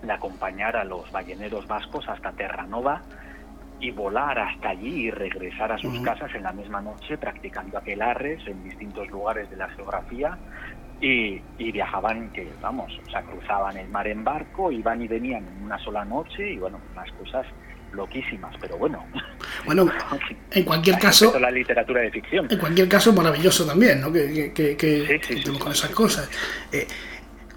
de, 0.02 0.12
acompañar 0.12 0.76
a 0.76 0.84
los 0.84 1.10
balleneros 1.10 1.66
vascos 1.66 2.06
hasta 2.06 2.32
Terranova 2.32 3.00
y 3.80 3.92
volar 3.92 4.38
hasta 4.38 4.68
allí 4.68 5.06
y 5.06 5.10
regresar 5.10 5.72
a 5.72 5.78
sus 5.78 5.98
casas 6.00 6.30
en 6.34 6.42
la 6.42 6.52
misma 6.52 6.82
noche 6.82 7.16
practicando 7.16 7.78
aquelarres 7.78 8.46
en 8.46 8.62
distintos 8.62 9.08
lugares 9.08 9.48
de 9.48 9.56
la 9.56 9.68
geografía 9.70 10.36
y, 11.00 11.40
y, 11.56 11.72
viajaban, 11.72 12.30
que 12.30 12.52
vamos, 12.60 12.92
o 13.06 13.10
sea, 13.10 13.22
cruzaban 13.22 13.78
el 13.78 13.88
mar 13.88 14.06
en 14.06 14.22
barco, 14.22 14.70
iban 14.70 15.00
y 15.00 15.08
venían 15.08 15.48
en 15.48 15.64
una 15.64 15.78
sola 15.78 16.04
noche 16.04 16.52
y 16.52 16.58
bueno, 16.58 16.78
unas 16.92 17.10
cosas 17.12 17.46
loquísimas, 17.92 18.54
pero 18.60 18.76
bueno. 18.78 19.04
Bueno, 19.64 19.90
en 20.50 20.64
cualquier 20.64 20.98
caso... 20.98 21.38
La 21.38 21.50
literatura 21.50 22.00
de 22.00 22.10
ficción. 22.10 22.46
En 22.50 22.58
cualquier 22.58 22.88
caso, 22.88 23.12
maravilloso 23.12 23.66
también, 23.66 24.00
¿no? 24.00 24.12
Que, 24.12 24.52
que, 24.52 24.76
que, 24.76 25.20
con 25.58 25.72
esas 25.72 25.90
cosas. 25.90 26.30
Eh, 26.72 26.86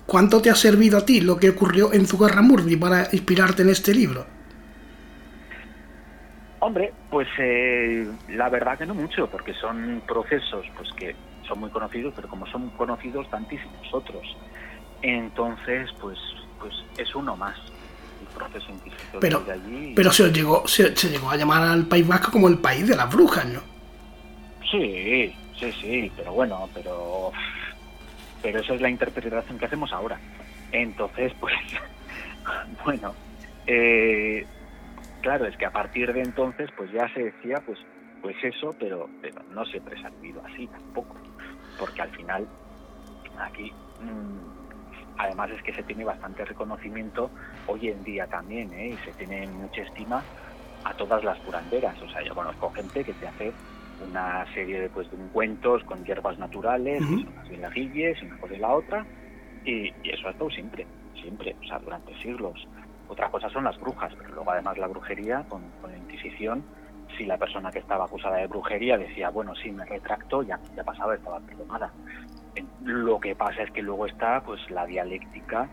¿Cuánto 0.05 0.41
te 0.41 0.49
ha 0.49 0.55
servido 0.55 0.97
a 0.97 1.05
ti 1.05 1.21
lo 1.21 1.37
que 1.37 1.49
ocurrió 1.49 1.93
en 1.93 2.05
Zugarramurdi 2.05 2.75
para 2.75 3.07
inspirarte 3.11 3.61
en 3.61 3.69
este 3.69 3.93
libro? 3.93 4.25
Hombre, 6.59 6.93
pues 7.09 7.27
eh, 7.39 8.07
la 8.29 8.49
verdad 8.49 8.77
que 8.77 8.85
no 8.85 8.93
mucho, 8.93 9.29
porque 9.29 9.53
son 9.53 10.01
procesos 10.07 10.65
pues 10.77 10.89
que 10.93 11.15
son 11.47 11.59
muy 11.59 11.69
conocidos, 11.69 12.13
pero 12.15 12.29
como 12.29 12.47
son 12.47 12.69
conocidos 12.71 13.29
tantísimos 13.29 13.93
otros, 13.93 14.23
entonces 15.01 15.89
pues 15.99 16.17
pues 16.59 16.73
es 16.97 17.13
uno 17.15 17.35
más 17.35 17.57
proceso 18.25 18.67
pero, 19.19 19.39
de 19.41 19.53
allí. 19.53 19.93
Pero 19.95 20.12
se 20.12 20.31
llegó, 20.31 20.67
se, 20.67 20.93
llegó 21.09 21.29
a 21.29 21.36
llamar 21.36 21.63
al 21.63 21.86
País 21.86 22.07
Vasco 22.07 22.31
como 22.31 22.47
el 22.47 22.57
país 22.57 22.88
de 22.88 22.95
las 22.95 23.12
brujas, 23.12 23.45
¿no? 23.45 23.62
Sí, 24.69 25.36
sí, 25.59 25.71
sí, 25.81 26.12
pero 26.15 26.33
bueno, 26.33 26.69
pero 26.73 27.31
pero 28.41 28.59
esa 28.59 28.73
es 28.73 28.81
la 28.81 28.89
interpretación 28.89 29.57
que 29.57 29.65
hacemos 29.65 29.91
ahora. 29.93 30.19
Entonces, 30.71 31.33
pues, 31.39 31.53
bueno, 32.83 33.13
eh, 33.67 34.45
claro, 35.21 35.45
es 35.45 35.55
que 35.57 35.65
a 35.65 35.71
partir 35.71 36.12
de 36.13 36.21
entonces, 36.21 36.69
pues 36.75 36.91
ya 36.91 37.07
se 37.13 37.23
decía, 37.23 37.62
pues, 37.65 37.79
pues 38.21 38.36
eso, 38.43 38.75
pero, 38.79 39.09
pero 39.21 39.41
no 39.51 39.65
siempre 39.65 39.99
se 39.99 40.07
ha 40.07 40.09
vivido 40.09 40.41
así 40.45 40.67
tampoco, 40.67 41.15
porque 41.77 42.01
al 42.01 42.09
final 42.12 42.47
aquí 43.39 43.71
mmm, 43.99 44.62
Además 45.17 45.52
es 45.52 45.62
que 45.62 45.73
se 45.73 45.84
tiene 45.84 46.04
bastante 46.04 46.43
reconocimiento 46.45 47.30
hoy 47.67 47.89
en 47.89 48.04
día 48.04 48.28
también, 48.28 48.73
¿eh? 48.73 48.89
y 48.89 48.97
se 49.06 49.12
tiene 49.13 49.47
mucha 49.47 49.82
estima 49.82 50.23
a 50.84 50.93
todas 50.93 51.23
las 51.23 51.38
curanderas. 51.39 52.02
O 52.02 52.10
sea, 52.10 52.21
yo 52.23 52.34
conozco 52.34 52.71
gente 52.71 53.04
que 53.04 53.13
te 53.13 53.28
hace 53.28 53.54
una 54.08 54.45
serie 54.54 54.82
de, 54.82 54.89
pues, 54.89 55.10
de 55.12 55.17
cuentos 55.32 55.84
con 55.84 56.04
hierbas 56.04 56.38
naturales, 56.38 57.02
uh 57.02 57.06
-huh. 57.06 57.58
unas 57.58 57.78
y 57.78 58.26
una 58.26 58.38
cosa 58.38 58.54
y 58.54 58.60
la 58.60 58.73
otra, 58.73 59.06
y, 59.65 59.93
eso 60.04 60.28
ha 60.28 60.32
estado 60.32 60.49
siempre, 60.49 60.86
siempre, 61.21 61.56
o 61.62 61.67
sea, 61.67 61.80
durante 61.80 62.13
siglos. 62.21 62.67
Otra 63.08 63.30
cosa 63.30 63.49
son 63.49 63.63
las 63.63 63.80
brujas, 63.80 64.13
pero 64.17 64.34
luego 64.34 64.52
además 64.52 64.78
la 64.78 64.88
brujería 64.88 65.45
con, 65.47 65.62
con 65.82 65.91
la 65.91 65.97
Inquisición, 65.97 66.63
si 67.17 67.26
la 67.26 67.38
persona 67.38 67.71
que 67.71 67.80
estaba 67.80 68.06
acusada 68.06 68.38
de 68.38 68.47
brujería 68.47 68.97
decía, 68.97 69.30
bueno, 69.30 69.54
sí, 69.56 69.71
me 69.71 69.86
retracto, 69.86 70.41
ya, 70.41 70.60
ya 70.76 70.84
pasaba, 70.84 71.15
estaba 71.15 71.39
perdonada. 71.39 71.91
Lo 72.83 73.19
que 73.19 73.35
pasa 73.35 73.63
es 73.63 73.71
que 73.71 73.81
luego 73.81 74.05
está 74.05 74.41
pues 74.43 74.59
la 74.69 74.85
dialéctica 74.85 75.67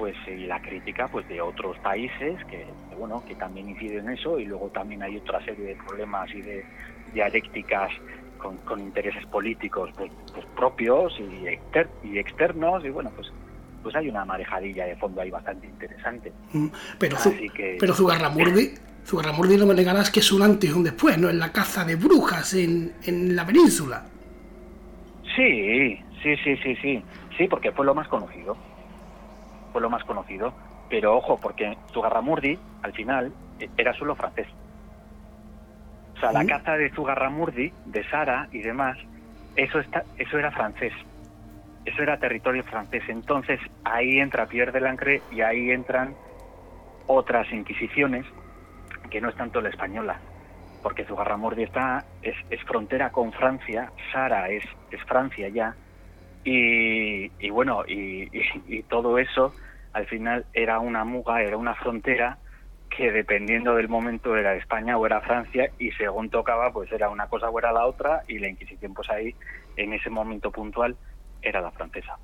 pues 0.00 0.16
y 0.26 0.46
la 0.46 0.60
crítica 0.62 1.08
pues 1.08 1.28
de 1.28 1.40
otros 1.42 1.76
países 1.78 2.42
que 2.46 2.66
bueno 2.98 3.22
que 3.26 3.34
también 3.34 3.68
inciden 3.68 4.06
en 4.06 4.14
eso 4.14 4.38
y 4.38 4.46
luego 4.46 4.68
también 4.68 5.02
hay 5.02 5.18
otra 5.18 5.44
serie 5.44 5.66
de 5.66 5.74
problemas 5.74 6.30
y 6.34 6.40
de 6.40 6.64
dialécticas 7.12 7.90
con, 8.38 8.56
con 8.58 8.80
intereses 8.80 9.26
políticos 9.26 9.90
pues, 9.96 10.10
pues 10.32 10.46
propios 10.56 11.12
y, 11.20 11.46
exter 11.46 11.88
y 12.02 12.18
externos 12.18 12.82
y 12.84 12.88
bueno 12.88 13.10
pues 13.14 13.30
pues 13.82 13.94
hay 13.94 14.08
una 14.08 14.24
marejadilla 14.24 14.86
de 14.86 14.96
fondo 14.96 15.20
ahí 15.20 15.30
bastante 15.30 15.66
interesante. 15.66 16.32
Mm, 16.52 16.66
pero, 16.98 17.16
que, 17.54 17.76
pero 17.80 17.94
Zugarramurdi, 17.94 18.74
Zugarramurdi 19.06 19.56
no 19.56 19.66
me 19.66 19.74
negarás 19.74 20.10
que 20.10 20.20
es 20.20 20.32
un 20.32 20.42
antes 20.42 20.68
y 20.68 20.72
un 20.74 20.84
después, 20.84 21.16
¿no? 21.16 21.30
En 21.30 21.38
la 21.38 21.50
caza 21.50 21.84
de 21.84 21.96
brujas 21.96 22.52
en, 22.54 22.92
en 23.04 23.34
la 23.34 23.46
península. 23.46 24.04
Sí, 25.34 26.02
sí, 26.22 26.36
sí, 26.36 26.56
sí, 26.56 26.76
sí. 26.76 27.04
Sí, 27.36 27.48
porque 27.48 27.72
fue 27.72 27.84
lo 27.84 27.94
más 27.94 28.08
conocido. 28.08 28.58
Fue 29.72 29.80
lo 29.80 29.90
más 29.90 30.04
conocido. 30.04 30.56
Pero 30.88 31.16
ojo, 31.16 31.38
porque 31.38 31.78
Zugarramurdi, 31.92 32.60
al 32.82 32.92
final, 32.92 33.34
e, 33.58 33.70
era 33.76 33.94
solo 33.94 34.16
francés. 34.16 34.48
O 36.16 36.20
sea, 36.20 36.32
la 36.32 36.44
caza 36.44 36.76
de 36.76 36.90
Zugarramurdi, 36.90 37.72
de 37.84 38.04
Sara 38.10 38.48
y 38.50 38.60
demás, 38.60 38.98
eso, 39.54 39.78
está, 39.78 40.04
eso 40.16 40.38
era 40.38 40.50
francés. 40.50 40.92
Eso 41.84 42.02
era 42.02 42.18
territorio 42.18 42.64
francés. 42.64 43.02
Entonces, 43.08 43.60
ahí 43.84 44.18
entra 44.18 44.46
Pierre 44.46 44.72
de 44.72 44.80
Lancre 44.80 45.24
y 45.30 45.40
ahí 45.40 45.70
entran 45.70 46.16
otras 47.06 47.50
inquisiciones 47.52 48.26
que 49.10 49.20
no 49.20 49.30
es 49.30 49.36
tanto 49.36 49.60
la 49.60 49.70
española 49.70 50.20
porque 50.82 51.04
Zugarramurdi 51.04 51.64
está, 51.64 52.04
es, 52.22 52.36
es, 52.50 52.62
frontera 52.64 53.10
con 53.10 53.32
Francia, 53.32 53.92
Sara 54.12 54.48
es, 54.48 54.64
es 54.90 55.02
Francia 55.04 55.48
ya, 55.48 55.74
y, 56.44 57.30
y 57.38 57.50
bueno, 57.50 57.84
y, 57.86 58.30
y, 58.66 58.82
todo 58.84 59.18
eso 59.18 59.54
al 59.92 60.06
final 60.06 60.46
era 60.52 60.78
una 60.78 61.04
muga, 61.04 61.42
era 61.42 61.56
una 61.56 61.74
frontera 61.74 62.38
que 62.88 63.12
dependiendo 63.12 63.74
del 63.74 63.88
momento 63.88 64.36
era 64.36 64.54
España 64.54 64.96
o 64.96 65.06
era 65.06 65.20
Francia 65.20 65.70
y 65.78 65.92
según 65.92 66.28
tocaba 66.28 66.72
pues 66.72 66.90
era 66.90 67.08
una 67.08 67.28
cosa 67.28 67.48
o 67.48 67.58
era 67.58 67.72
la 67.72 67.86
otra 67.86 68.22
y 68.26 68.38
la 68.38 68.48
Inquisición 68.48 68.94
pues 68.94 69.08
ahí 69.10 69.34
en 69.76 69.92
ese 69.92 70.10
momento 70.10 70.50
puntual 70.50 70.96
era 71.42 71.60
la 71.60 71.70
francesa. 71.70 72.18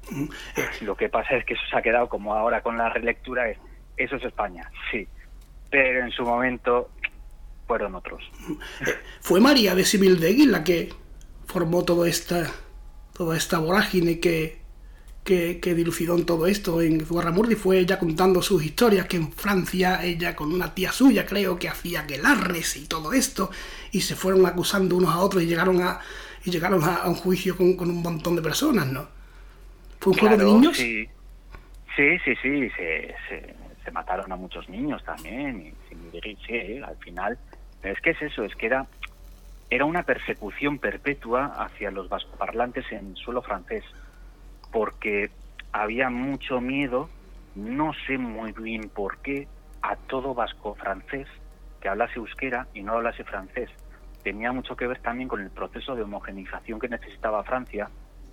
Lo 0.83 0.97
que 0.97 1.09
pasa 1.09 1.37
es 1.37 1.45
que 1.45 1.55
eso 1.55 1.63
se 1.71 1.77
ha 1.77 1.83
quedado 1.83 2.09
como 2.09 2.35
ahora 2.35 2.63
con 2.63 2.77
la 2.77 2.89
relectura 2.89 3.49
es 3.49 3.59
eso 3.97 4.17
es 4.17 4.25
España, 4.25 4.71
sí, 4.91 5.09
pero 5.71 6.05
en 6.05 6.11
su 6.11 6.23
momento 6.23 6.91
fueron 7.67 7.95
otros. 7.95 8.23
Fue 9.21 9.41
María 9.41 9.75
de 9.75 9.85
Sibildegui 9.85 10.47
la 10.47 10.65
que 10.65 10.93
formó 11.47 11.85
toda 11.85 12.09
esta, 12.09 12.51
toda 13.13 13.37
esta 13.37 13.59
vorágine 13.59 14.21
que, 14.21 14.61
que, 15.25 15.59
que 15.61 15.75
dilucidó 15.75 16.17
en 16.17 16.27
todo 16.27 16.47
esto. 16.47 16.81
En 16.81 17.05
Zugarramurdi 17.05 17.55
fue 17.55 17.79
ella 17.79 17.99
contando 17.99 18.43
sus 18.43 18.65
historias, 18.65 19.07
que 19.07 19.17
en 19.17 19.33
Francia 19.33 20.05
ella 20.05 20.37
con 20.37 20.53
una 20.53 20.75
tía 20.75 20.93
suya 20.93 21.27
creo 21.27 21.59
que 21.59 21.69
hacía 21.69 22.03
guelarres 22.03 22.77
y 22.77 22.87
todo 22.87 23.13
esto, 23.13 23.51
y 23.93 24.01
se 24.01 24.15
fueron 24.15 24.47
acusando 24.47 24.97
unos 24.97 25.15
a 25.15 25.19
otros 25.19 25.43
y 25.43 25.47
llegaron 25.47 25.83
a, 25.83 26.01
y 26.45 26.51
llegaron 26.51 26.83
a, 26.85 27.07
un 27.07 27.15
juicio 27.15 27.57
con, 27.57 27.77
con, 27.77 27.91
un 27.91 28.03
montón 28.03 28.37
de 28.37 28.43
personas, 28.43 28.87
¿no? 28.87 29.09
¿Fue 29.99 30.13
un 30.13 30.19
juego 30.19 30.37
de 30.37 30.45
niños? 30.45 30.77
Sí, 30.77 31.09
sí, 31.97 32.19
sí, 32.25 32.35
sí 32.43 32.71
se, 32.77 33.15
se, 33.29 33.55
se, 33.85 33.91
mataron 33.91 34.31
a 34.31 34.37
muchos 34.37 34.69
niños 34.69 35.03
también, 35.05 35.75
y, 35.93 36.37
sí, 36.47 36.79
al 36.79 36.97
final 36.99 37.39
es 37.83 38.01
que 38.01 38.11
es 38.11 38.23
eso, 38.23 38.45
es 38.45 38.55
que 38.57 38.67
era, 38.67 38.87
era 39.71 39.85
una 39.85 40.03
persecución 40.03 40.79
perpetua 40.79 41.47
hacia 41.59 41.91
los 41.91 42.09
vascoparlantes 42.09 42.91
en 42.93 43.17
suelo 43.17 43.43
francés, 43.43 43.85
porque 44.73 45.31
había 45.73 46.11
mucho 46.11 46.61
miedo, 46.61 47.09
no 47.55 47.93
sé 48.07 48.19
muy 48.19 48.53
bien 48.53 48.89
por 48.89 49.19
qué, 49.19 49.49
a 49.83 49.97
todo 49.97 50.35
vasco 50.35 50.75
francés 50.75 51.29
que 51.81 51.89
hablase 51.89 52.19
euskera 52.19 52.67
y 52.75 52.83
no 52.83 52.95
hablase 52.95 53.25
francés. 53.25 53.71
Tenía 54.23 54.53
mucho 54.53 54.75
que 54.77 54.87
ver 54.87 54.99
también 54.99 55.29
con 55.29 55.41
el 55.41 55.51
proceso 55.51 55.95
de 55.95 56.03
homogenización 56.03 56.81
que 56.81 56.89
necesitaba 56.89 57.45
Francia 57.45 57.89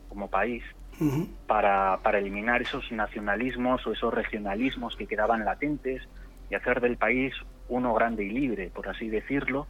como 0.10 0.30
país 0.30 0.64
uh 1.00 1.04
-huh. 1.04 1.28
para, 1.46 2.00
para 2.02 2.18
eliminar 2.18 2.62
esos 2.62 2.92
nacionalismos 2.92 3.86
o 3.86 3.94
esos 3.94 4.14
regionalismos 4.14 4.96
que 4.96 5.06
quedaban 5.06 5.46
latentes 5.46 6.02
y 6.50 6.56
hacer 6.56 6.82
del 6.82 6.98
país 6.98 7.34
uno 7.68 7.94
grande 7.94 8.24
y 8.24 8.30
libre, 8.30 8.72
por 8.74 8.88
así 8.90 9.10
decirlo. 9.10 9.68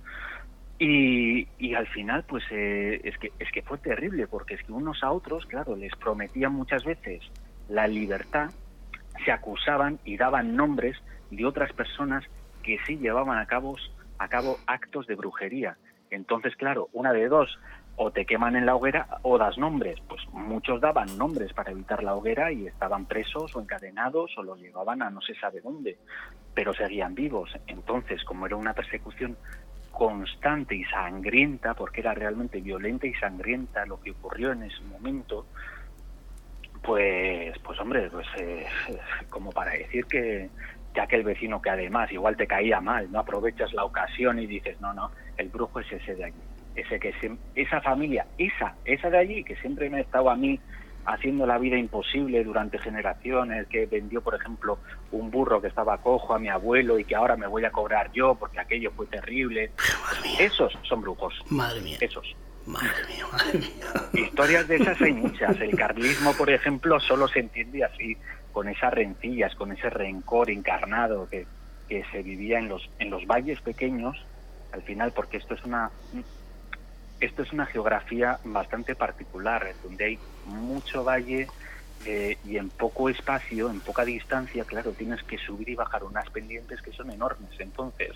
Y, 0.80 1.48
y 1.58 1.76
al 1.76 1.88
final, 1.88 2.26
pues 2.28 2.44
eh, 2.52 3.00
es, 3.04 3.18
que, 3.18 3.32
es 3.40 3.52
que 3.52 3.62
fue 3.62 3.78
terrible, 3.78 4.28
porque 4.28 4.56
es 4.56 4.64
que 4.64 4.72
unos 4.72 5.04
a 5.04 5.12
otros, 5.12 5.46
claro, 5.46 5.76
les 5.76 5.96
prometían 5.96 6.54
muchas 6.54 6.84
veces 6.84 7.22
la 7.68 7.88
libertad, 7.88 8.52
se 9.24 9.32
acusaban 9.32 10.00
y 10.04 10.18
daban 10.18 10.56
nombres 10.56 10.98
de 11.30 11.46
otras 11.46 11.72
personas 11.74 12.24
que 12.64 12.78
sí 12.86 12.98
llevaban 12.98 13.38
a 13.38 13.46
cabo, 13.46 13.78
a 14.18 14.28
cabo 14.28 14.58
actos 14.68 15.08
de 15.08 15.16
brujería. 15.16 15.78
Entonces, 16.10 16.56
claro, 16.56 16.90
una 16.94 17.14
de 17.14 17.28
dos, 17.28 17.58
o 17.96 18.12
te 18.12 18.26
queman 18.26 18.56
en 18.56 18.66
la 18.66 18.76
hoguera 18.76 19.08
o 19.22 19.38
das 19.38 19.58
nombres. 19.58 20.00
Pues 20.08 20.22
muchos 20.32 20.82
daban 20.82 21.18
nombres 21.18 21.54
para 21.54 21.72
evitar 21.72 22.04
la 22.04 22.16
hoguera 22.16 22.52
y 22.52 22.68
estaban 22.68 23.06
presos 23.06 23.56
o 23.56 23.62
encadenados 23.62 24.32
o 24.38 24.44
los 24.44 24.60
llevaban 24.60 25.02
a 25.02 25.10
no 25.10 25.22
se 25.22 25.36
sabe 25.36 25.62
dónde, 25.62 25.98
pero 26.54 26.74
seguían 26.74 27.14
vivos. 27.14 27.52
Entonces, 27.68 28.24
como 28.24 28.46
era 28.46 28.56
una 28.56 28.74
persecución 28.74 29.38
constante 29.92 30.76
y 30.76 30.84
sangrienta, 30.86 31.76
porque 31.76 32.02
era 32.02 32.16
realmente 32.16 32.62
violenta 32.62 33.06
y 33.06 33.14
sangrienta 33.14 33.86
lo 33.86 34.02
que 34.02 34.12
ocurrió 34.12 34.52
en 34.52 34.64
ese 34.64 34.82
momento, 34.86 35.46
pues, 36.82 37.58
pues 37.60 37.80
hombre, 37.80 38.10
pues 38.10 38.28
eh, 38.40 38.66
como 39.30 39.52
para 39.52 39.72
decir 39.72 40.06
que, 40.06 40.50
que 40.94 41.00
aquel 41.00 41.24
vecino 41.24 41.62
que 41.62 41.70
además 41.70 42.12
igual 42.12 42.36
te 42.36 42.48
caía 42.48 42.82
mal, 42.82 43.12
no 43.12 43.20
aprovechas 43.20 43.72
la 43.74 43.86
ocasión 43.86 44.40
y 44.40 44.48
dices, 44.48 44.82
no, 44.82 44.94
no, 44.94 45.12
el 45.38 45.50
brujo 45.50 45.80
es 45.80 45.92
ese 45.92 46.16
de 46.16 46.26
allí 46.26 46.42
ese 46.76 47.00
que 47.00 47.14
esa 47.56 47.82
familia, 47.82 48.26
esa, 48.38 48.76
esa 48.86 49.10
de 49.10 49.18
allí, 49.18 49.44
que 49.44 49.56
siempre 49.58 49.90
me 49.90 49.98
ha 49.98 50.02
estado 50.02 50.30
a 50.30 50.36
mí 50.36 50.60
haciendo 51.06 51.46
la 51.46 51.58
vida 51.58 51.78
imposible 51.78 52.44
durante 52.44 52.80
generaciones, 52.80 53.68
que 53.68 53.86
vendió, 53.86 54.22
por 54.22 54.36
ejemplo, 54.36 54.80
un 55.12 55.30
burro 55.32 55.62
que 55.62 55.68
estaba 55.68 55.98
cojo 55.98 56.34
a 56.34 56.40
mi 56.40 56.50
abuelo 56.50 56.98
y 56.98 57.04
que 57.04 57.16
ahora 57.16 57.36
me 57.36 57.48
voy 57.48 57.66
a 57.66 57.72
cobrar 57.72 58.12
yo 58.14 58.36
porque 58.36 58.60
aquello 58.60 58.92
fue 58.92 59.06
terrible. 59.08 59.72
Esos 60.40 60.78
son 60.84 61.02
brujos. 61.02 61.34
Madre 61.50 61.82
mía. 61.82 61.98
Esos. 62.00 62.36
Madre 62.66 63.06
mía, 63.10 63.26
madre 63.32 63.60
mía. 63.60 64.26
Historias 64.26 64.68
de 64.68 64.78
esas 64.78 65.02
hay 65.02 65.14
muchas. 65.14 65.60
El 65.60 65.76
carlismo, 65.76 66.34
por 66.34 66.50
ejemplo, 66.50 67.00
solo 67.00 67.28
se 67.28 67.40
entiende 67.40 67.84
así, 67.84 68.18
con 68.52 68.70
esas 68.70 68.94
rencillas, 68.94 69.54
con 69.56 69.72
ese 69.72 69.90
rencor 69.90 70.50
encarnado 70.50 71.28
que, 71.30 71.46
que 71.90 72.06
se 72.12 72.24
vivía 72.24 72.60
en 72.60 72.70
los, 72.70 72.90
en 73.00 73.10
los 73.10 73.26
valles 73.26 73.60
pequeños, 73.62 74.16
al 74.72 74.82
final, 74.84 75.12
porque 75.12 75.38
esto 75.38 75.54
es 75.54 75.64
una 75.66 75.92
esto 77.24 77.44
es 77.44 77.54
una 77.54 77.66
geografía 77.66 78.38
bastante 78.44 78.96
particular, 78.96 79.74
donde 79.82 80.06
hay 80.06 80.20
mucho 80.46 81.04
valle 81.04 81.48
eh, 82.06 82.38
y 82.44 82.58
en 82.58 82.70
poco 82.70 83.08
espacio, 83.08 83.70
en 83.70 83.80
poca 83.80 84.04
distancia, 84.04 84.66
claro, 84.66 84.92
tienes 84.92 85.24
que 85.24 85.38
subir 85.38 85.70
y 85.70 85.76
bajar 85.76 86.04
unas 86.04 86.30
pendientes 86.30 86.82
que 86.82 86.92
son 86.92 87.12
enormes. 87.12 87.52
Entonces, 87.60 88.12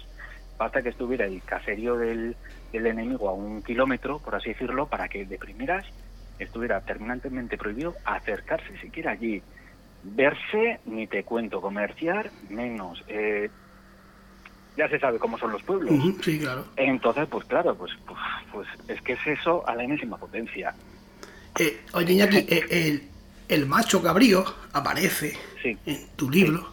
basta 0.57 0.81
que 0.81 0.89
estuviera 0.89 1.25
el 1.25 1.41
caserío 1.41 1.95
del, 1.97 2.35
enemigo 2.73 3.29
a 3.29 3.33
un 3.33 3.63
kilómetro, 3.63 4.19
por 4.19 4.35
así 4.35 4.49
decirlo, 4.49 4.87
para 4.87 5.07
que 5.07 5.25
de 5.25 5.37
primeras 5.37 5.85
estuviera 6.37 6.81
terminantemente 6.81 7.57
prohibido 7.57 7.95
acercarse 8.03 8.77
siquiera 8.79 9.11
allí. 9.11 9.41
Verse, 10.03 10.79
ni 10.85 11.07
te 11.07 11.23
cuento, 11.23 11.61
comerciar, 11.61 12.29
menos. 12.49 13.03
Eh, 13.07 13.49
ya 14.77 14.87
se 14.87 14.99
sabe 14.99 15.17
cómo 15.17 15.37
son 15.37 15.51
los 15.51 15.63
pueblos. 15.63 15.93
sí, 16.23 16.39
claro. 16.39 16.65
Entonces, 16.75 17.27
pues 17.29 17.45
claro, 17.45 17.75
pues, 17.75 17.91
pues, 18.05 18.19
pues, 18.51 18.67
es 18.87 19.01
que 19.01 19.13
es 19.13 19.27
eso 19.27 19.67
a 19.67 19.75
la 19.75 19.83
enésima 19.83 20.17
potencia. 20.17 20.73
Eh, 21.59 21.81
oye, 21.93 22.13
Iñaki, 22.13 22.37
eh, 22.37 22.65
el, 22.69 23.03
el, 23.49 23.65
macho 23.65 24.01
cabrío 24.01 24.45
aparece 24.73 25.35
en 25.63 26.07
tu 26.15 26.29
libro. 26.29 26.71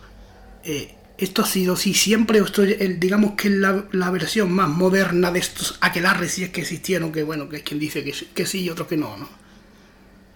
Eh, 0.63 0.95
esto 1.17 1.43
ha 1.43 1.47
sido, 1.47 1.77
sí, 1.77 1.95
siempre, 1.95 2.39
esto, 2.41 2.63
digamos 2.63 3.33
que 3.33 3.49
es 3.49 3.55
la, 3.55 3.85
la, 3.93 4.11
versión 4.11 4.53
más 4.53 4.69
moderna 4.69 5.31
de 5.31 5.39
estos 5.39 5.79
aquelarres, 5.81 6.33
si 6.33 6.45
es 6.45 6.51
que 6.51 6.61
existieron, 6.61 7.13
que 7.13 7.23
bueno, 7.23 7.49
que 7.49 7.57
es 7.57 7.63
quien 7.63 7.81
dice 7.81 8.05
que, 8.05 8.13
que 8.35 8.47
sí 8.47 8.65
y 8.65 8.71
otro 8.71 8.87
que 8.87 8.97
no, 8.97 9.17
¿no? 9.17 9.29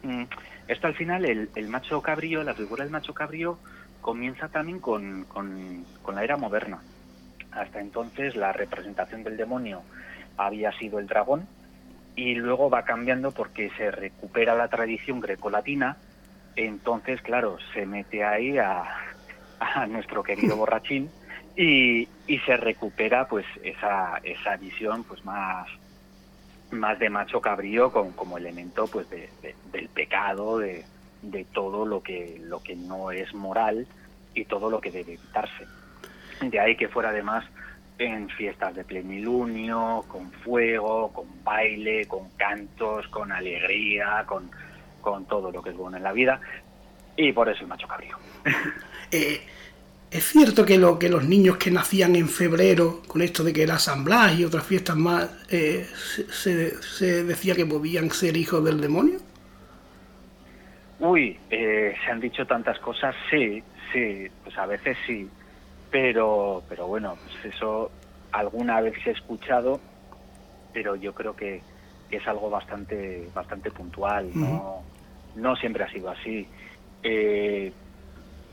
Mm, 0.04 0.24
esto 0.68 0.86
al 0.86 0.94
final, 0.94 1.24
el, 1.24 1.50
el 1.54 1.68
macho 1.68 2.00
cabrío, 2.00 2.42
la 2.44 2.54
figura 2.54 2.84
del 2.84 2.92
macho 2.92 3.12
cabrío, 3.12 3.58
comienza 4.00 4.48
también 4.48 4.78
con, 4.78 5.24
con, 5.24 5.84
con 6.00 6.14
la 6.14 6.24
era 6.24 6.36
moderna 6.36 6.78
hasta 7.52 7.80
entonces 7.80 8.36
la 8.36 8.52
representación 8.52 9.24
del 9.24 9.36
demonio 9.36 9.82
había 10.36 10.72
sido 10.72 10.98
el 10.98 11.06
dragón 11.06 11.46
y 12.14 12.34
luego 12.34 12.68
va 12.70 12.84
cambiando 12.84 13.30
porque 13.32 13.70
se 13.76 13.90
recupera 13.90 14.54
la 14.54 14.68
tradición 14.68 15.20
grecolatina, 15.20 15.96
entonces 16.56 17.22
claro, 17.22 17.58
se 17.72 17.86
mete 17.86 18.24
ahí 18.24 18.58
a, 18.58 18.84
nuestro 19.88 20.22
querido 20.22 20.56
borrachín 20.56 21.10
y, 21.56 22.08
y, 22.26 22.38
se 22.46 22.56
recupera 22.56 23.26
pues 23.26 23.44
esa, 23.62 24.18
esa 24.22 24.56
visión 24.56 25.04
pues 25.04 25.24
más 25.24 25.68
más 26.70 26.98
de 26.98 27.08
macho 27.08 27.40
cabrío 27.40 27.90
con, 27.90 28.12
como 28.12 28.36
elemento 28.36 28.86
pues 28.86 29.08
del 29.10 29.88
pecado 29.88 30.58
de, 30.58 30.84
de 31.22 31.44
todo 31.44 31.86
lo 31.86 32.02
que 32.02 32.38
lo 32.42 32.62
que 32.62 32.76
no 32.76 33.10
es 33.10 33.32
moral 33.34 33.86
y 34.34 34.44
todo 34.44 34.70
lo 34.70 34.80
que 34.80 34.90
debe 34.90 35.14
evitarse 35.14 35.66
de 36.40 36.60
ahí 36.60 36.76
que 36.76 36.88
fuera 36.88 37.10
además 37.10 37.44
en 37.98 38.28
fiestas 38.30 38.74
de 38.74 38.84
plenilunio, 38.84 40.04
con 40.08 40.30
fuego, 40.30 41.12
con 41.12 41.26
baile, 41.42 42.06
con 42.06 42.30
cantos, 42.36 43.08
con 43.08 43.32
alegría, 43.32 44.24
con, 44.26 44.50
con 45.00 45.24
todo 45.26 45.50
lo 45.50 45.62
que 45.62 45.70
es 45.70 45.76
bueno 45.76 45.96
en 45.96 46.04
la 46.04 46.12
vida. 46.12 46.40
Y 47.16 47.32
por 47.32 47.48
eso 47.48 47.62
el 47.62 47.68
macho 47.68 47.88
cabrío. 47.88 48.16
Eh, 49.10 49.40
es 50.10 50.22
cierto 50.22 50.66
que, 50.66 50.76
lo, 50.76 50.98
que 50.98 51.08
los 51.08 51.24
niños 51.24 51.56
que 51.56 51.70
nacían 51.70 52.14
en 52.14 52.28
febrero, 52.28 53.00
con 53.08 53.22
esto 53.22 53.42
de 53.42 53.54
que 53.54 53.62
era 53.62 53.78
San 53.78 54.04
Blas 54.04 54.38
y 54.38 54.44
otras 54.44 54.66
fiestas 54.66 54.96
más, 54.96 55.30
eh, 55.48 55.86
se, 56.30 56.76
se, 56.82 57.24
decía 57.24 57.54
que 57.54 57.64
podían 57.64 58.10
ser 58.10 58.36
hijos 58.36 58.62
del 58.62 58.82
demonio? 58.82 59.18
Uy, 61.00 61.38
eh, 61.48 61.94
se 62.04 62.10
han 62.10 62.20
dicho 62.20 62.46
tantas 62.46 62.78
cosas, 62.80 63.14
sí, 63.30 63.62
sí, 63.90 64.26
pues 64.44 64.58
a 64.58 64.66
veces 64.66 64.98
sí 65.06 65.26
pero 65.90 66.62
pero 66.68 66.86
bueno 66.86 67.16
pues 67.24 67.54
eso 67.54 67.90
alguna 68.32 68.80
vez 68.80 68.94
se 69.02 69.10
ha 69.10 69.12
escuchado 69.12 69.80
pero 70.72 70.96
yo 70.96 71.14
creo 71.14 71.34
que, 71.34 71.62
es 72.10 72.26
algo 72.26 72.48
bastante 72.48 73.28
bastante 73.34 73.70
puntual 73.70 74.30
no 74.34 74.82
no 75.38 75.56
siempre 75.56 75.84
ha 75.84 75.90
sido 75.90 76.10
así. 76.10 76.46
Eh, 77.02 77.72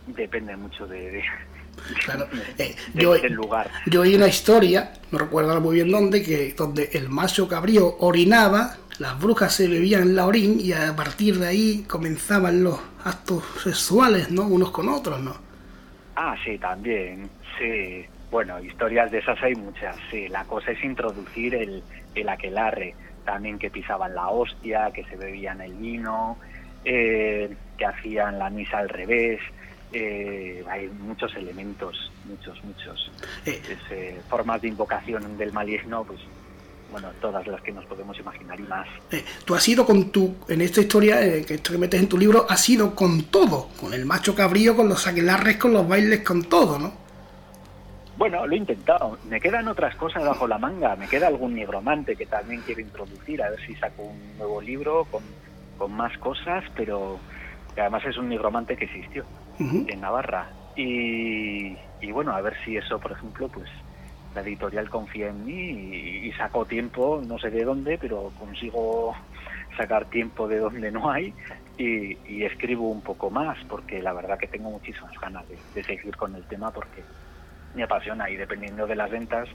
depende 0.08 0.56
mucho 0.56 0.88
de, 0.88 1.24
claro. 2.04 2.28
Eh, 2.58 2.76
yo, 2.94 3.14
del 3.14 3.34
lugar. 3.34 3.70
yo 3.88 4.02
oí 4.02 4.16
una 4.16 4.28
historia 4.28 4.94
no 5.12 5.18
recuerdo 5.18 5.60
muy 5.60 5.76
bien 5.76 5.92
dónde 5.92 6.24
que 6.24 6.54
donde 6.54 6.90
el 6.94 7.10
macho 7.10 7.48
cabrío 7.48 7.98
orinaba 8.00 8.78
las 9.00 9.20
brujas 9.20 9.54
se 9.54 9.68
bebían 9.68 10.16
la 10.16 10.26
orín 10.26 10.60
y 10.60 10.72
a 10.72 10.96
partir 10.96 11.38
de 11.40 11.48
ahí 11.48 11.86
comenzaban 11.88 12.64
los 12.64 12.80
actos 13.04 13.44
sexuales 13.62 14.32
no 14.32 14.44
unos 14.44 14.72
con 14.72 14.88
otros 14.88 15.20
no 15.20 15.36
Ah, 16.16 16.36
sí, 16.44 16.58
también, 16.58 17.30
sí. 17.60 18.06
Bueno, 18.32 18.60
historias 18.60 19.12
de 19.12 19.20
esas 19.20 19.42
hay 19.44 19.56
muchas, 19.56 19.98
sí. 20.10 20.28
La 20.30 20.44
cosa 20.46 20.72
es 20.72 20.84
introducir 20.84 21.56
el, 21.56 21.84
el 22.16 22.30
aquelarre, 22.30 22.96
también 23.26 23.60
que 23.60 23.70
pisaban 23.70 24.16
la 24.16 24.30
hostia, 24.30 24.92
que 24.92 25.04
se 25.06 25.16
bebían 25.18 25.62
el 25.62 25.74
vino, 25.74 26.38
eh, 26.84 27.54
que 27.78 27.86
hacían 27.86 28.40
la 28.40 28.50
misa 28.50 28.80
al 28.80 28.90
revés. 28.90 29.40
Eh, 29.92 30.64
hay 30.70 30.88
muchos 30.88 31.36
elementos, 31.36 32.12
muchos, 32.26 32.64
muchos. 32.64 33.12
Eh. 33.46 34.20
formas 34.30 34.62
de 34.62 34.70
invocación 34.70 35.38
del 35.38 35.54
maligno, 35.54 36.04
pues 36.04 36.20
bueno, 36.96 37.10
todas 37.20 37.46
las 37.46 37.62
que 37.62 37.74
nos 37.74 37.84
podemos 37.88 38.18
imaginar 38.18 38.58
y 38.58 38.64
más. 38.64 38.88
Eh, 39.12 39.22
tú 39.44 39.54
has 39.54 39.68
ido 39.68 39.86
con 39.86 40.12
tu, 40.12 40.34
en 40.48 40.62
esta 40.62 40.80
historia, 40.80 41.22
eh, 41.22 41.44
que 41.46 41.56
esto 41.56 41.74
que 41.74 41.78
metes 41.78 42.00
en 42.00 42.08
tu 42.08 42.18
libro, 42.18 42.46
has 42.48 42.70
ido 42.70 42.96
con 42.96 43.24
todo, 43.24 43.68
con 43.78 43.94
el 43.94 44.06
macho 44.06 44.34
cabrío, 44.34 44.78
con 44.78 44.88
los 44.88 45.06
aquelarres, 45.06 45.58
con 45.58 45.74
los 45.74 45.86
bailes, 45.86 46.22
con 46.22 46.44
todo, 46.44 46.80
¿no? 46.80 46.94
Bueno, 48.18 48.48
lo 48.48 48.54
he 48.54 48.58
intentado. 48.58 49.18
Me 49.28 49.42
quedan 49.42 49.68
otras 49.68 49.94
cosas 49.98 50.24
bajo 50.24 50.48
la 50.48 50.58
manga. 50.58 50.96
Me 50.96 51.10
queda 51.10 51.28
algún 51.28 51.56
nigromante 51.56 52.16
que 52.16 52.28
también 52.28 52.62
quiero 52.62 52.80
introducir, 52.80 53.44
a 53.44 53.50
ver 53.50 53.60
si 53.68 53.76
saco 53.76 54.04
un 54.04 54.38
nuevo 54.38 54.62
libro 54.62 55.06
con, 55.12 55.24
con 55.78 55.92
más 55.92 56.18
cosas, 56.20 56.64
pero 56.78 57.20
además 57.76 58.06
es 58.06 58.16
un 58.16 58.30
nigromante 58.30 58.78
que 58.78 58.86
existió 58.86 59.26
en 59.60 60.00
Navarra. 60.00 60.50
Y, 60.78 61.76
y 62.00 62.12
bueno, 62.14 62.32
a 62.32 62.40
ver 62.40 62.56
si 62.64 62.78
eso, 62.78 63.00
por 63.00 63.12
ejemplo, 63.12 63.50
pues 63.50 63.68
la 64.36 64.42
editorial 64.42 64.90
confía 64.90 65.30
en 65.30 65.46
mí 65.46 66.28
y, 66.28 66.32
saco 66.34 66.66
tiempo, 66.66 67.24
no 67.26 67.40
sé 67.40 67.50
de 67.50 67.64
dónde, 67.64 67.98
pero 67.98 68.32
consigo 68.38 69.16
sacar 69.78 70.06
tiempo 70.06 70.48
de 70.48 70.60
donde 70.60 70.92
no 70.92 71.10
hay 71.10 71.34
y, 71.78 72.44
escribo 72.44 72.90
un 72.90 73.02
poco 73.02 73.30
más, 73.30 73.58
porque 73.70 74.02
la 74.02 74.14
verdad 74.14 74.38
que 74.38 74.48
tengo 74.48 74.70
muchísimas 74.70 75.18
ganas 75.20 75.46
de, 75.74 75.84
seguir 75.84 76.16
con 76.18 76.36
el 76.36 76.44
tema 76.44 76.70
porque 76.72 77.02
me 77.74 77.84
apasiona 77.84 78.30
y 78.30 78.36
dependiendo 78.36 78.86
de 78.86 78.96
las 78.96 79.10
ventas, 79.10 79.48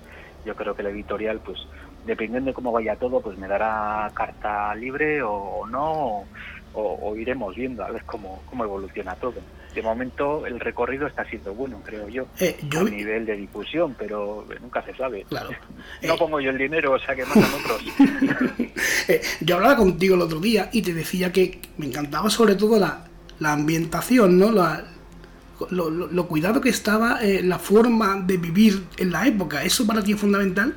yo 0.45 0.57
creo 0.57 0.75
que 0.75 0.83
la 0.83 0.91
editorial, 0.91 1.41
pues 1.45 1.59
dependiendo 2.07 2.51
de 2.51 2.55
cómo 2.55 2.73
vaya 2.73 2.97
todo, 2.97 3.21
pues 3.21 3.37
me 3.37 3.49
dará 3.49 4.11
carta 4.15 4.75
libre 4.75 5.23
o, 5.23 5.67
no, 5.67 6.25
o, 6.73 7.17
iremos 7.17 7.55
viendo 7.55 7.85
a 7.85 7.91
ver 7.91 8.05
cómo, 8.05 8.43
cómo 8.47 8.65
evoluciona 8.65 9.15
todo 9.17 9.41
de 9.75 9.83
momento 9.83 10.47
el 10.47 10.59
recorrido 10.59 11.07
está 11.07 11.25
siendo 11.25 11.55
bueno, 11.55 11.81
creo 11.85 12.09
yo, 12.09 12.27
eh, 12.39 12.57
a 12.77 12.83
nivel 12.85 13.27
de 13.27 13.37
difusión, 13.37 13.95
pero 13.99 14.47
nunca 14.61 14.83
se 14.83 14.95
sabe. 14.95 15.25
Claro. 15.29 15.51
no 16.03 16.17
pongo 16.17 16.41
yo 16.41 16.51
el 16.51 16.59
dinero, 16.59 16.93
o 16.93 16.99
sea 16.99 17.15
que 17.15 17.25
mandan 17.25 17.51
otros. 17.55 17.83
Eh, 19.09 19.21
yo 19.41 19.57
hablaba 19.57 19.77
contigo 19.77 20.15
el 20.15 20.23
otro 20.23 20.39
día 20.41 20.69
y 20.73 20.83
te 20.83 20.95
decía 20.95 21.33
que 21.33 21.61
me 21.79 21.87
encantaba 21.87 22.31
sobre 22.31 22.55
todo 22.55 22.79
la, 22.79 23.05
la 23.39 23.53
ambientación, 23.53 24.39
¿no? 24.39 24.53
La, 24.53 24.85
lo, 25.71 26.29
cuidado 26.29 26.61
que 26.61 26.69
estaba 26.69 27.19
eh, 27.23 27.43
la 27.43 27.59
forma 27.59 28.21
de 28.21 28.37
vivir 28.37 28.85
en 28.99 29.11
la 29.11 29.27
época. 29.27 29.63
¿Eso 29.63 29.87
para 29.87 30.03
ti 30.03 30.13
es 30.13 30.21
fundamental? 30.21 30.75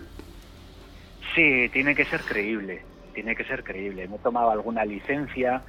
Sí, 1.35 1.69
tiene 1.71 1.95
que 1.95 2.05
ser 2.05 2.21
creíble. 2.21 2.81
tiene 3.13 3.35
que 3.35 3.45
ser 3.45 3.63
creíble. 3.63 4.07
Me 4.07 4.15
he 4.15 4.19
tomado 4.19 4.51
alguna 4.51 4.83
licencia, 4.85 5.61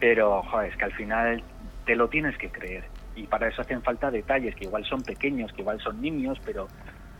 pero 0.00 0.42
joder, 0.42 0.70
es 0.70 0.76
que 0.76 0.84
al 0.84 0.92
final 0.92 1.42
te 1.84 1.96
lo 1.96 2.08
tienes 2.08 2.36
que 2.38 2.50
creer. 2.50 2.84
Y 3.14 3.26
para 3.26 3.48
eso 3.48 3.62
hacen 3.62 3.82
falta 3.82 4.10
detalles 4.10 4.54
que 4.56 4.64
igual 4.64 4.84
son 4.84 5.02
pequeños, 5.02 5.52
que 5.52 5.62
igual 5.62 5.80
son 5.80 6.00
niños, 6.00 6.38
pero 6.44 6.68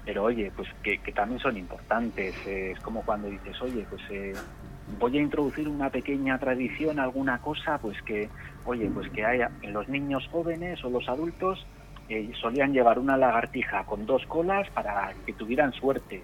pero 0.04 0.24
oye, 0.24 0.52
pues 0.54 0.68
que, 0.82 0.98
también 1.12 1.40
son 1.40 1.56
importantes. 1.56 2.34
es 2.46 2.78
como 2.80 3.02
cuando 3.02 3.28
dices, 3.28 3.60
oye, 3.62 3.86
pues 3.88 4.02
eh, 4.10 4.34
voy 4.98 5.16
a 5.16 5.22
introducir 5.22 5.68
una 5.68 5.88
pequeña 5.90 6.38
tradición, 6.38 6.98
alguna 6.98 7.38
cosa, 7.38 7.78
pues 7.78 7.96
que, 8.02 8.28
oye, 8.66 8.90
pues 8.92 9.10
que 9.10 9.24
haya 9.24 9.50
los 9.62 9.88
niños 9.88 10.26
jóvenes 10.30 10.84
o 10.84 10.90
los 10.90 11.08
adultos 11.08 11.66
eh, 12.08 12.30
solían 12.40 12.72
llevar 12.74 12.98
una 12.98 13.16
lagartija 13.16 13.84
con 13.84 14.04
dos 14.04 14.24
colas 14.26 14.68
para 14.70 15.14
que 15.24 15.32
tuvieran 15.32 15.72
suerte. 15.72 16.22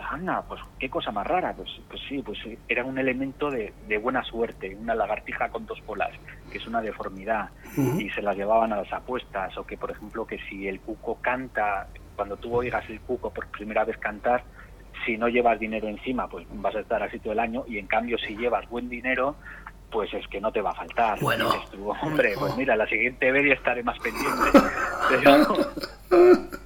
Anda, 0.00 0.42
pues 0.42 0.60
qué 0.78 0.88
cosa 0.88 1.10
más 1.10 1.26
rara. 1.26 1.52
Pues, 1.54 1.68
pues 1.88 2.00
sí, 2.08 2.22
pues 2.22 2.38
era 2.68 2.84
un 2.84 2.98
elemento 2.98 3.50
de, 3.50 3.72
buena 3.98 4.22
suerte, 4.24 4.76
una 4.76 4.94
lagartija 4.94 5.48
con 5.48 5.66
dos 5.66 5.80
colas, 5.86 6.12
que 6.50 6.58
es 6.58 6.66
una 6.66 6.80
deformidad, 6.80 7.50
y 7.98 8.10
se 8.10 8.22
las 8.22 8.36
llevaban 8.36 8.72
a 8.72 8.76
las 8.76 8.92
apuestas, 8.92 9.56
o 9.58 9.66
que 9.66 9.76
por 9.76 9.90
ejemplo 9.90 10.26
que 10.26 10.38
si 10.48 10.68
el 10.68 10.80
cuco 10.80 11.16
canta, 11.20 11.88
cuando 12.14 12.36
tú 12.36 12.54
oigas 12.54 12.88
el 12.88 13.00
cuco 13.00 13.30
por 13.30 13.46
primera 13.48 13.84
vez 13.84 13.98
cantar, 13.98 14.44
si 15.04 15.16
no 15.16 15.28
llevas 15.28 15.58
dinero 15.58 15.88
encima, 15.88 16.28
pues 16.28 16.46
vas 16.50 16.74
a 16.74 16.80
estar 16.80 17.02
así 17.02 17.18
todo 17.18 17.32
el 17.32 17.40
año, 17.40 17.64
y 17.66 17.78
en 17.78 17.86
cambio 17.86 18.18
si 18.18 18.36
llevas 18.36 18.68
buen 18.68 18.88
dinero, 18.88 19.36
pues 19.90 20.12
es 20.14 20.26
que 20.28 20.40
no 20.40 20.52
te 20.52 20.60
va 20.60 20.70
a 20.70 20.74
faltar. 20.74 21.20
Bueno, 21.20 21.50
hombre, 22.02 22.34
pues 22.38 22.56
mira, 22.56 22.76
la 22.76 22.86
siguiente 22.86 23.30
vez 23.30 23.46
ya 23.46 23.54
estaré 23.54 23.82
más 23.82 23.98
pendiente. 23.98 24.58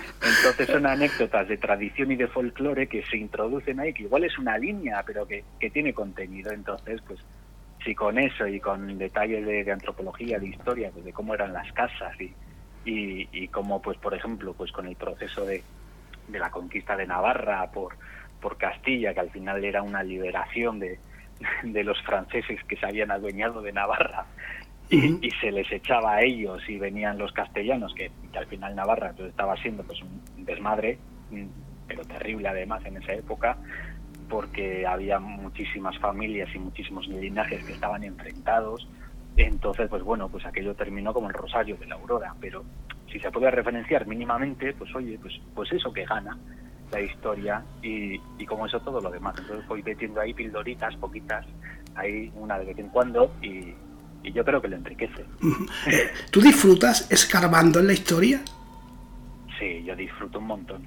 Entonces 0.22 0.66
son 0.66 0.86
anécdotas 0.86 1.48
de 1.48 1.56
tradición 1.56 2.12
y 2.12 2.16
de 2.16 2.28
folclore 2.28 2.88
que 2.88 3.02
se 3.06 3.16
introducen 3.16 3.80
ahí, 3.80 3.94
que 3.94 4.02
igual 4.02 4.24
es 4.24 4.38
una 4.38 4.58
línea, 4.58 5.02
pero 5.06 5.26
que, 5.26 5.44
que 5.58 5.70
tiene 5.70 5.94
contenido. 5.94 6.52
Entonces, 6.52 7.00
pues 7.06 7.20
si 7.84 7.94
con 7.94 8.18
eso 8.18 8.46
y 8.46 8.60
con 8.60 8.98
detalles 8.98 9.46
de, 9.46 9.72
antropología, 9.72 10.38
de 10.38 10.48
historia, 10.48 10.90
pues 10.92 11.04
de 11.06 11.12
cómo 11.12 11.34
eran 11.34 11.54
las 11.54 11.72
casas 11.72 12.20
y, 12.20 12.34
y, 12.84 13.28
y 13.32 13.48
cómo, 13.48 13.80
pues 13.80 13.96
por 13.96 14.14
ejemplo, 14.14 14.52
pues 14.52 14.70
con 14.72 14.86
el 14.86 14.96
proceso 14.96 15.46
de, 15.46 15.62
de 16.28 16.38
la 16.38 16.50
conquista 16.50 16.96
de 16.96 17.06
Navarra 17.06 17.70
por, 17.70 17.96
por 18.42 18.58
Castilla, 18.58 19.14
que 19.14 19.20
al 19.20 19.30
final 19.30 19.64
era 19.64 19.82
una 19.82 20.02
liberación 20.02 20.78
de, 20.78 20.98
de 21.62 21.84
los 21.84 22.00
franceses 22.02 22.62
que 22.64 22.76
se 22.76 22.84
habían 22.84 23.10
adueñado 23.10 23.62
de 23.62 23.72
Navarra 23.72 24.26
y, 24.90 25.30
se 25.40 25.52
les 25.52 25.70
echaba 25.70 26.16
a 26.16 26.22
ellos 26.22 26.62
y 26.68 26.76
venían 26.76 27.16
los 27.16 27.32
castellanos, 27.32 27.94
que, 27.94 28.10
al 28.36 28.46
final 28.46 28.74
Navarra 28.74 29.12
pues, 29.16 29.30
estaba 29.30 29.56
siendo 29.56 29.84
pues 29.84 30.02
un 30.02 30.44
desmadre, 30.44 30.98
pero 31.86 32.04
terrible 32.04 32.48
además 32.48 32.84
en 32.84 32.96
esa 32.96 33.12
época, 33.12 33.56
porque 34.28 34.86
había 34.86 35.20
muchísimas 35.20 35.96
familias 35.98 36.48
y 36.54 36.58
muchísimos 36.58 37.06
linajes 37.06 37.64
que 37.64 37.72
estaban 37.72 38.02
enfrentados. 38.02 38.88
Entonces, 39.36 39.88
pues 39.88 40.02
bueno, 40.02 40.28
pues 40.28 40.44
aquello 40.44 40.74
terminó 40.74 41.14
como 41.14 41.28
el 41.28 41.34
rosario 41.34 41.76
de 41.76 41.86
la 41.86 41.94
aurora, 41.94 42.34
pero 42.40 42.64
si 43.10 43.20
se 43.20 43.30
puede 43.30 43.50
referenciar 43.50 44.06
mínimamente, 44.06 44.72
pues 44.72 44.94
oye, 44.94 45.18
pues, 45.20 45.40
pues 45.54 45.70
eso 45.72 45.92
que 45.92 46.04
gana 46.04 46.36
la 46.90 47.00
historia 47.00 47.62
y, 47.80 48.20
y 48.38 48.46
como 48.46 48.66
eso 48.66 48.80
todo 48.80 49.00
lo 49.00 49.10
demás. 49.10 49.36
Entonces 49.38 49.66
voy 49.68 49.84
metiendo 49.84 50.20
ahí 50.20 50.34
pildoritas, 50.34 50.96
poquitas, 50.96 51.46
ahí 51.94 52.32
una 52.34 52.58
de 52.58 52.66
vez 52.66 52.78
en 52.78 52.88
cuando 52.88 53.32
y, 53.40 53.72
y 54.22 54.32
yo 54.32 54.44
creo 54.44 54.60
que 54.60 54.68
lo 54.68 54.76
enriquece. 54.76 55.24
¿Tú 56.30 56.40
disfrutas 56.40 57.10
escarbando 57.10 57.80
en 57.80 57.86
la 57.86 57.92
historia? 57.92 58.40
Sí, 59.58 59.82
yo 59.84 59.94
disfruto 59.96 60.38
un 60.38 60.46
montón. 60.46 60.86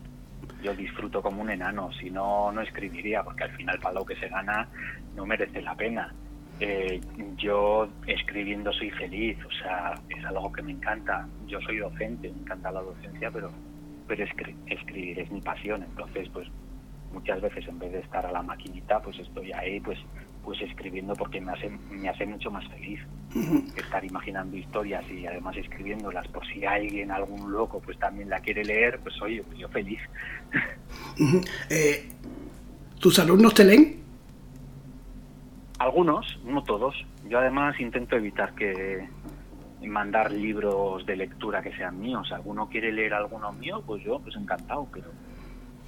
Yo 0.63 0.73
disfruto 0.75 1.21
como 1.21 1.41
un 1.41 1.49
enano, 1.49 1.91
si 1.93 2.09
no, 2.09 2.51
no 2.51 2.61
escribiría, 2.61 3.23
porque 3.23 3.43
al 3.43 3.51
final 3.51 3.79
para 3.79 3.95
lo 3.95 4.05
que 4.05 4.15
se 4.15 4.29
gana 4.29 4.67
no 5.15 5.25
merece 5.25 5.61
la 5.61 5.75
pena. 5.75 6.13
Eh, 6.59 7.01
yo 7.37 7.89
escribiendo 8.07 8.71
soy 8.71 8.91
feliz, 8.91 9.37
o 9.45 9.51
sea, 9.51 9.99
es 10.09 10.23
algo 10.23 10.51
que 10.51 10.61
me 10.61 10.71
encanta. 10.71 11.27
Yo 11.47 11.59
soy 11.61 11.77
docente, 11.77 12.29
me 12.29 12.39
encanta 12.39 12.71
la 12.71 12.81
docencia, 12.81 13.29
pero, 13.31 13.51
pero 14.07 14.23
escribir 14.67 15.19
es 15.19 15.31
mi 15.31 15.41
pasión. 15.41 15.83
Entonces, 15.83 16.29
pues 16.29 16.47
muchas 17.11 17.41
veces 17.41 17.67
en 17.67 17.79
vez 17.79 17.91
de 17.91 17.99
estar 17.99 18.25
a 18.25 18.31
la 18.31 18.41
maquinita, 18.41 19.01
pues 19.01 19.19
estoy 19.19 19.51
ahí, 19.51 19.79
pues 19.79 19.99
pues 20.43 20.61
escribiendo 20.61 21.15
porque 21.15 21.39
me 21.39 21.51
hace, 21.51 21.69
me 21.89 22.09
hace 22.09 22.25
mucho 22.25 22.51
más 22.51 22.67
feliz 22.67 22.99
estar 23.75 24.03
imaginando 24.05 24.55
historias 24.55 25.03
y 25.09 25.25
además 25.25 25.57
escribiéndolas 25.57 26.27
por 26.27 26.45
si 26.45 26.65
alguien, 26.65 27.11
algún 27.11 27.51
loco, 27.51 27.81
pues 27.81 27.97
también 27.97 28.29
la 28.29 28.39
quiere 28.39 28.63
leer, 28.63 28.99
pues 28.99 29.19
oye, 29.21 29.41
pues 29.43 29.57
yo 29.57 29.67
feliz. 29.69 29.99
Eh, 31.69 32.09
¿Tus 32.99 33.17
alumnos 33.19 33.53
te 33.53 33.63
leen? 33.63 34.03
Algunos, 35.79 36.39
no 36.45 36.63
todos. 36.63 36.95
Yo 37.27 37.39
además 37.39 37.79
intento 37.79 38.15
evitar 38.15 38.53
que 38.53 39.07
mandar 39.87 40.31
libros 40.31 41.05
de 41.05 41.15
lectura 41.15 41.61
que 41.61 41.75
sean 41.75 41.99
míos. 41.99 42.31
¿Alguno 42.31 42.69
quiere 42.69 42.91
leer 42.91 43.13
alguno 43.13 43.51
mío? 43.51 43.83
Pues 43.85 44.03
yo, 44.03 44.19
pues 44.19 44.35
encantado, 44.35 44.87
pero, 44.93 45.11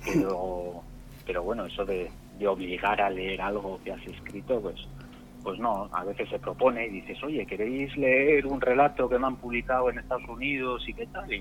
pero, 0.04 0.84
pero 1.26 1.44
bueno, 1.44 1.66
eso 1.66 1.86
de, 1.86 2.10
de 2.38 2.48
obligar 2.48 3.02
a 3.02 3.10
leer 3.10 3.42
algo 3.42 3.80
que 3.84 3.92
has 3.92 4.06
escrito, 4.06 4.62
pues, 4.62 4.88
pues 5.44 5.60
no, 5.60 5.90
a 5.92 6.04
veces 6.04 6.30
se 6.30 6.40
propone 6.40 6.88
y 6.88 7.02
dices, 7.02 7.24
oye, 7.24 7.46
¿queréis 7.46 7.96
leer 7.98 8.46
un 8.48 8.60
relato 8.60 9.08
que 9.08 9.20
me 9.20 9.28
han 9.28 9.36
publicado 9.36 9.90
en 9.90 10.00
Estados 10.00 10.28
Unidos 10.28 10.84
y 10.88 10.94
qué 10.94 11.06
tal? 11.08 11.32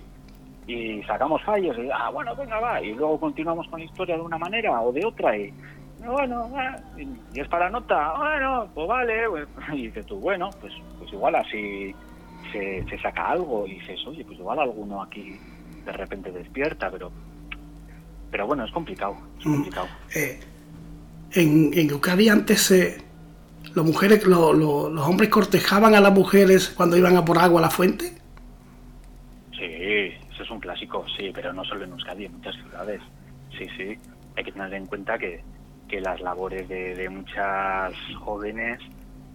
Y, 0.67 1.03
sacamos 1.07 1.43
fallos 1.43 1.77
y, 1.79 1.89
ah, 1.93 2.11
bueno, 2.11 2.35
venga, 2.35 2.59
va, 2.59 2.81
y 2.81 2.95
luego 2.95 3.21
continuamos 3.21 3.69
con 3.69 3.81
la 3.81 3.87
historia 3.87 4.17
de 4.17 4.23
una 4.23 4.39
manera 4.39 4.81
o 4.81 4.93
de 4.93 5.05
otra 5.05 5.37
y, 5.37 5.53
bueno, 6.05 6.51
y 7.33 7.41
es 7.41 7.49
para 7.49 7.69
nota, 7.71 8.15
bueno, 8.17 8.69
pues 8.75 8.89
vale, 8.89 9.29
pues", 9.29 9.49
y 9.73 9.87
dices 9.87 10.07
tú, 10.07 10.19
bueno, 10.19 10.51
pues, 10.61 10.73
pues 10.99 11.13
igual 11.13 11.35
así 11.37 11.95
se, 12.53 12.85
se 12.89 12.99
saca 12.99 13.31
algo 13.31 13.67
y 13.67 13.75
dices, 13.75 14.07
oye, 14.07 14.25
pues 14.25 14.39
igual 14.39 14.59
alguno 14.59 15.03
aquí 15.03 15.39
de 15.85 15.93
repente 15.93 16.31
despierta, 16.31 16.91
pero 16.91 17.11
pero 18.35 18.49
bueno, 18.49 18.65
es 18.65 18.73
complicado, 18.73 19.17
es 19.39 19.47
mm. 19.47 19.55
complicado. 19.55 19.87
Eh, 20.17 20.41
en, 21.35 21.71
en 21.75 22.31
antes 22.31 22.71
eh, 22.71 22.99
los 23.75 23.85
mujeres, 23.85 24.25
los 24.27 25.09
hombres 25.09 25.29
cortejaban 25.31 25.95
a 25.95 26.01
las 26.01 26.13
mujeres 26.13 26.69
cuando 26.69 26.97
iban 26.97 27.17
a 27.17 27.25
por 27.25 27.39
agua 27.39 27.61
a 27.61 27.63
la 27.63 27.71
fuente. 27.71 28.15
Sí, 29.53 30.13
eso 30.33 30.43
es 30.43 30.51
un 30.51 30.61
clásico, 30.61 31.05
sí, 31.17 31.31
pero 31.35 31.53
no 31.53 31.65
solo 31.65 31.85
en 31.85 31.91
Euskadi, 31.93 32.27
en 32.27 32.33
muchas 32.33 32.55
ciudades. 32.57 33.01
Sí, 33.59 33.67
sí, 33.77 33.99
hay 34.37 34.45
que 34.45 34.53
tener 34.53 34.75
en 34.75 34.87
cuenta 34.87 35.19
que, 35.19 35.43
que 35.89 36.01
las 36.01 36.21
labores 36.21 36.69
de, 36.69 36.95
de 36.95 37.09
muchas 37.09 37.95
jóvenes 38.19 38.81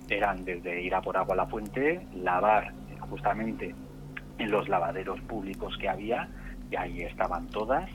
eran 0.10 0.44
desde 0.44 0.82
ir 0.82 0.96
a 0.96 1.02
por 1.02 1.18
agua 1.18 1.34
a 1.34 1.38
la 1.38 1.46
fuente, 1.46 2.06
lavar 2.16 2.74
justamente 3.10 3.76
en 4.38 4.52
los 4.52 4.68
lavaderos 4.70 5.20
públicos 5.22 5.78
que 5.80 5.90
había, 5.90 6.30
y 6.72 6.76
ahí 6.76 7.02
estaban 7.02 7.48
todas, 7.48 7.90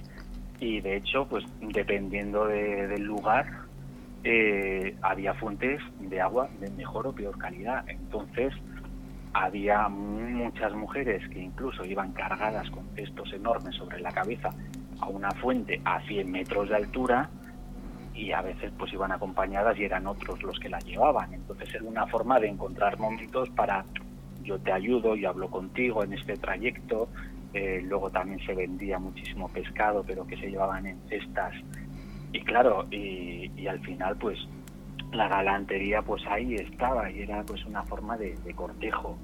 y 0.60 0.80
de 0.80 0.96
hecho, 0.96 1.26
pues 1.26 1.44
dependiendo 1.60 2.46
del 2.46 3.02
lugar, 3.02 3.63
eh, 4.24 4.96
había 5.02 5.34
fuentes 5.34 5.80
de 6.00 6.20
agua 6.20 6.48
de 6.58 6.70
mejor 6.70 7.06
o 7.06 7.12
peor 7.12 7.36
calidad. 7.38 7.84
Entonces, 7.88 8.54
había 9.34 9.88
muchas 9.88 10.72
mujeres 10.74 11.28
que 11.28 11.40
incluso 11.40 11.84
iban 11.84 12.12
cargadas 12.12 12.70
con 12.70 12.88
cestos 12.94 13.32
enormes 13.32 13.74
sobre 13.74 14.00
la 14.00 14.10
cabeza 14.10 14.50
a 15.00 15.08
una 15.08 15.30
fuente 15.32 15.80
a 15.84 16.00
100 16.02 16.30
metros 16.30 16.68
de 16.68 16.76
altura 16.76 17.28
y 18.14 18.30
a 18.30 18.42
veces 18.42 18.72
pues 18.78 18.92
iban 18.92 19.10
acompañadas 19.12 19.76
y 19.78 19.84
eran 19.84 20.06
otros 20.06 20.42
los 20.42 20.58
que 20.58 20.68
la 20.68 20.78
llevaban. 20.78 21.34
Entonces 21.34 21.74
era 21.74 21.84
una 21.84 22.06
forma 22.06 22.38
de 22.40 22.48
encontrar 22.48 22.98
momentos 22.98 23.50
para 23.50 23.84
yo 24.42 24.58
te 24.58 24.72
ayudo, 24.72 25.16
yo 25.16 25.30
hablo 25.30 25.50
contigo 25.50 26.04
en 26.04 26.12
este 26.12 26.36
trayecto. 26.36 27.08
Eh, 27.52 27.82
luego 27.84 28.10
también 28.10 28.44
se 28.46 28.54
vendía 28.54 28.98
muchísimo 28.98 29.48
pescado, 29.48 30.04
pero 30.06 30.26
que 30.26 30.36
se 30.36 30.50
llevaban 30.50 30.86
en 30.86 30.98
cestas 31.08 31.54
y 32.34 32.40
claro, 32.40 32.86
y, 32.90 33.66
al 33.66 33.80
final 33.80 34.16
pues 34.16 34.38
la 35.12 35.28
galantería 35.28 36.02
pues 36.02 36.22
ahí 36.26 36.56
estaba 36.56 37.08
y 37.10 37.22
era 37.22 37.42
pues 37.44 37.64
una 37.64 37.82
forma 37.84 38.16
de, 38.18 38.34
cortejo. 38.54 39.16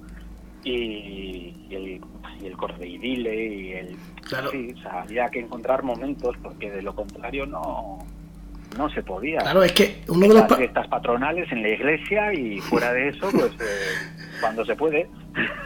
Y, 0.62 1.54
el, 1.70 2.00
y 2.40 2.46
el 2.46 2.56
cordeidile 2.56 3.46
y 3.46 3.72
el... 3.72 3.96
Claro. 4.22 4.50
Sí, 4.50 4.72
o 4.76 4.82
sea, 4.82 5.02
había 5.02 5.28
que 5.28 5.40
encontrar 5.40 5.82
momentos 5.82 6.36
porque 6.42 6.70
de 6.70 6.82
lo 6.82 6.94
contrario 6.94 7.46
no, 7.46 7.98
no 8.78 8.90
se 8.90 9.02
podía. 9.02 9.40
Claro, 9.40 9.64
es 9.64 9.72
que 9.72 10.02
uno 10.08 10.28
de 10.28 10.34
los... 10.34 10.56
fiestas 10.56 10.86
patronales 10.86 11.50
en 11.50 11.62
la 11.62 11.70
iglesia 11.70 12.32
y 12.32 12.58
fuera 12.60 12.92
de 12.92 13.08
eso, 13.08 13.28
pues 13.32 13.52
eh, 13.60 14.38
cuando 14.40 14.64
se 14.64 14.76
puede. 14.76 15.08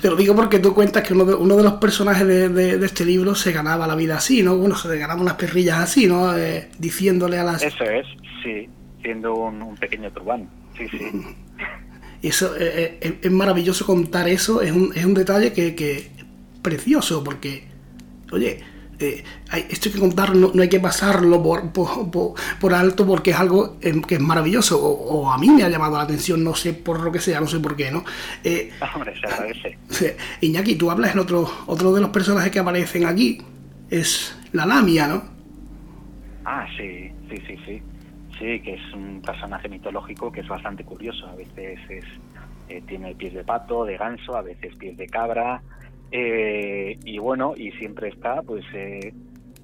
Te 0.01 0.11
lo 0.11 0.17
digo 0.17 0.35
porque 0.35 0.59
tú 0.59 0.75
cuentas 0.75 1.03
que 1.03 1.15
uno 1.15 1.25
de, 1.25 1.35
uno 1.35 1.57
de 1.57 1.62
los 1.62 1.75
personajes 1.75 2.27
de, 2.27 2.85
este 2.85 3.05
libro 3.05 3.35
se 3.35 3.53
ganaba 3.53 3.87
la 3.87 3.95
vida 3.95 4.17
así, 4.17 4.43
¿no? 4.43 4.57
Bueno, 4.57 4.77
se 4.77 4.99
ganaba 4.99 5.21
unas 5.21 5.35
perrillas 5.35 5.79
así, 5.79 6.07
¿no? 6.07 6.37
Eh, 6.37 6.69
diciéndole 6.79 7.39
a 7.39 7.45
las... 7.45 7.62
Eso 7.62 7.85
es, 7.85 8.07
sí, 8.43 8.69
siendo 9.03 9.35
un, 9.35 9.75
pequeño 9.77 10.11
turbán, 10.12 10.49
sí, 10.77 10.87
sí. 10.89 10.99
Eso 12.23 12.57
eh, 12.57 12.99
eh, 13.03 13.19
es 13.21 13.31
maravilloso 13.31 13.85
contar 13.85 14.27
eso, 14.29 14.62
es 14.62 14.73
un, 14.73 14.93
es 14.95 15.05
un 15.05 15.12
detalle 15.12 15.53
que, 15.53 15.75
que 15.75 16.11
precioso, 16.62 17.23
porque, 17.23 17.65
oye, 18.33 18.62
eh, 18.99 19.24
esto 19.70 19.88
hay 19.88 19.95
que 19.95 20.01
contarlo, 20.01 20.53
no, 20.55 20.62
hay 20.62 20.68
que 20.68 20.80
pasarlo 20.80 21.42
por, 21.42 21.72
por, 21.72 22.74
alto 22.74 23.07
porque 23.07 23.30
es 23.30 23.38
algo 23.38 23.76
em, 23.80 24.03
que 24.03 24.16
es 24.16 24.20
maravilloso, 24.20 24.82
o, 24.82 25.30
a 25.30 25.38
mí 25.38 25.49
me 25.49 25.62
ha 25.62 25.68
llamado 25.68 25.97
la 25.97 26.05
atención, 26.05 26.42
no 26.42 26.55
sé 26.55 26.74
por 26.74 27.01
lo 27.01 27.12
que 27.12 27.20
sea, 27.20 27.40
no 27.40 27.47
sé 27.47 27.61
por 27.61 27.76
qué, 27.76 27.90
¿no? 27.90 28.05
Eh, 28.42 28.70
Hombre, 28.95 29.14
se 29.18 29.26
agradece. 29.26 30.16
Iñaki, 30.40 30.76
tú 30.76 30.90
hablas 30.90 31.12
en 31.12 31.20
otro, 31.20 31.51
otro 31.66 31.92
de 31.92 32.01
los 32.01 32.11
personajes 32.11 32.51
que 32.51 32.59
aparecen 32.59 33.07
aquí, 33.07 33.40
es 33.90 34.36
la 34.53 34.66
Lamia, 34.66 35.07
¿no? 35.07 35.22
Ah, 36.45 36.66
sí, 36.76 37.11
sí, 37.30 37.36
sí, 37.47 37.57
sí. 37.66 37.82
Sí, 38.38 38.61
que 38.61 38.74
es 38.74 38.92
un 38.92 39.22
personaje 39.22 39.68
mitológico 39.68 40.32
que 40.32 40.40
es 40.40 40.49
bastante 40.49 40.84
curioso. 40.84 41.26
A 41.28 41.36
veces 41.36 41.78
es, 41.88 42.05
eh, 42.68 42.82
tiene 42.86 43.14
pies 43.14 43.32
de 43.32 43.45
pato, 43.45 43.84
de 43.84 43.97
ganso, 43.97 44.36
a 44.36 44.42
veces 44.42 44.74
pies 44.74 44.97
de 44.97 45.07
cabra, 45.07 45.62
eh, 46.17 46.97
y 47.05 47.19
bueno, 47.19 47.55
y 47.57 47.73
siempre 47.73 48.11
está 48.11 48.41
pues 48.43 48.65
eh, 48.73 49.12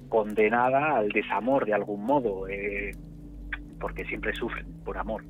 condenada 0.09 0.97
al 0.97 1.07
desamor 1.07 1.65
de 1.65 1.73
algún 1.73 2.03
modo, 2.03 2.45
eh, 2.49 2.93
porque 3.79 4.03
siempre 4.03 4.33
sufren 4.33 4.65
por 4.83 4.97
amor, 4.97 5.23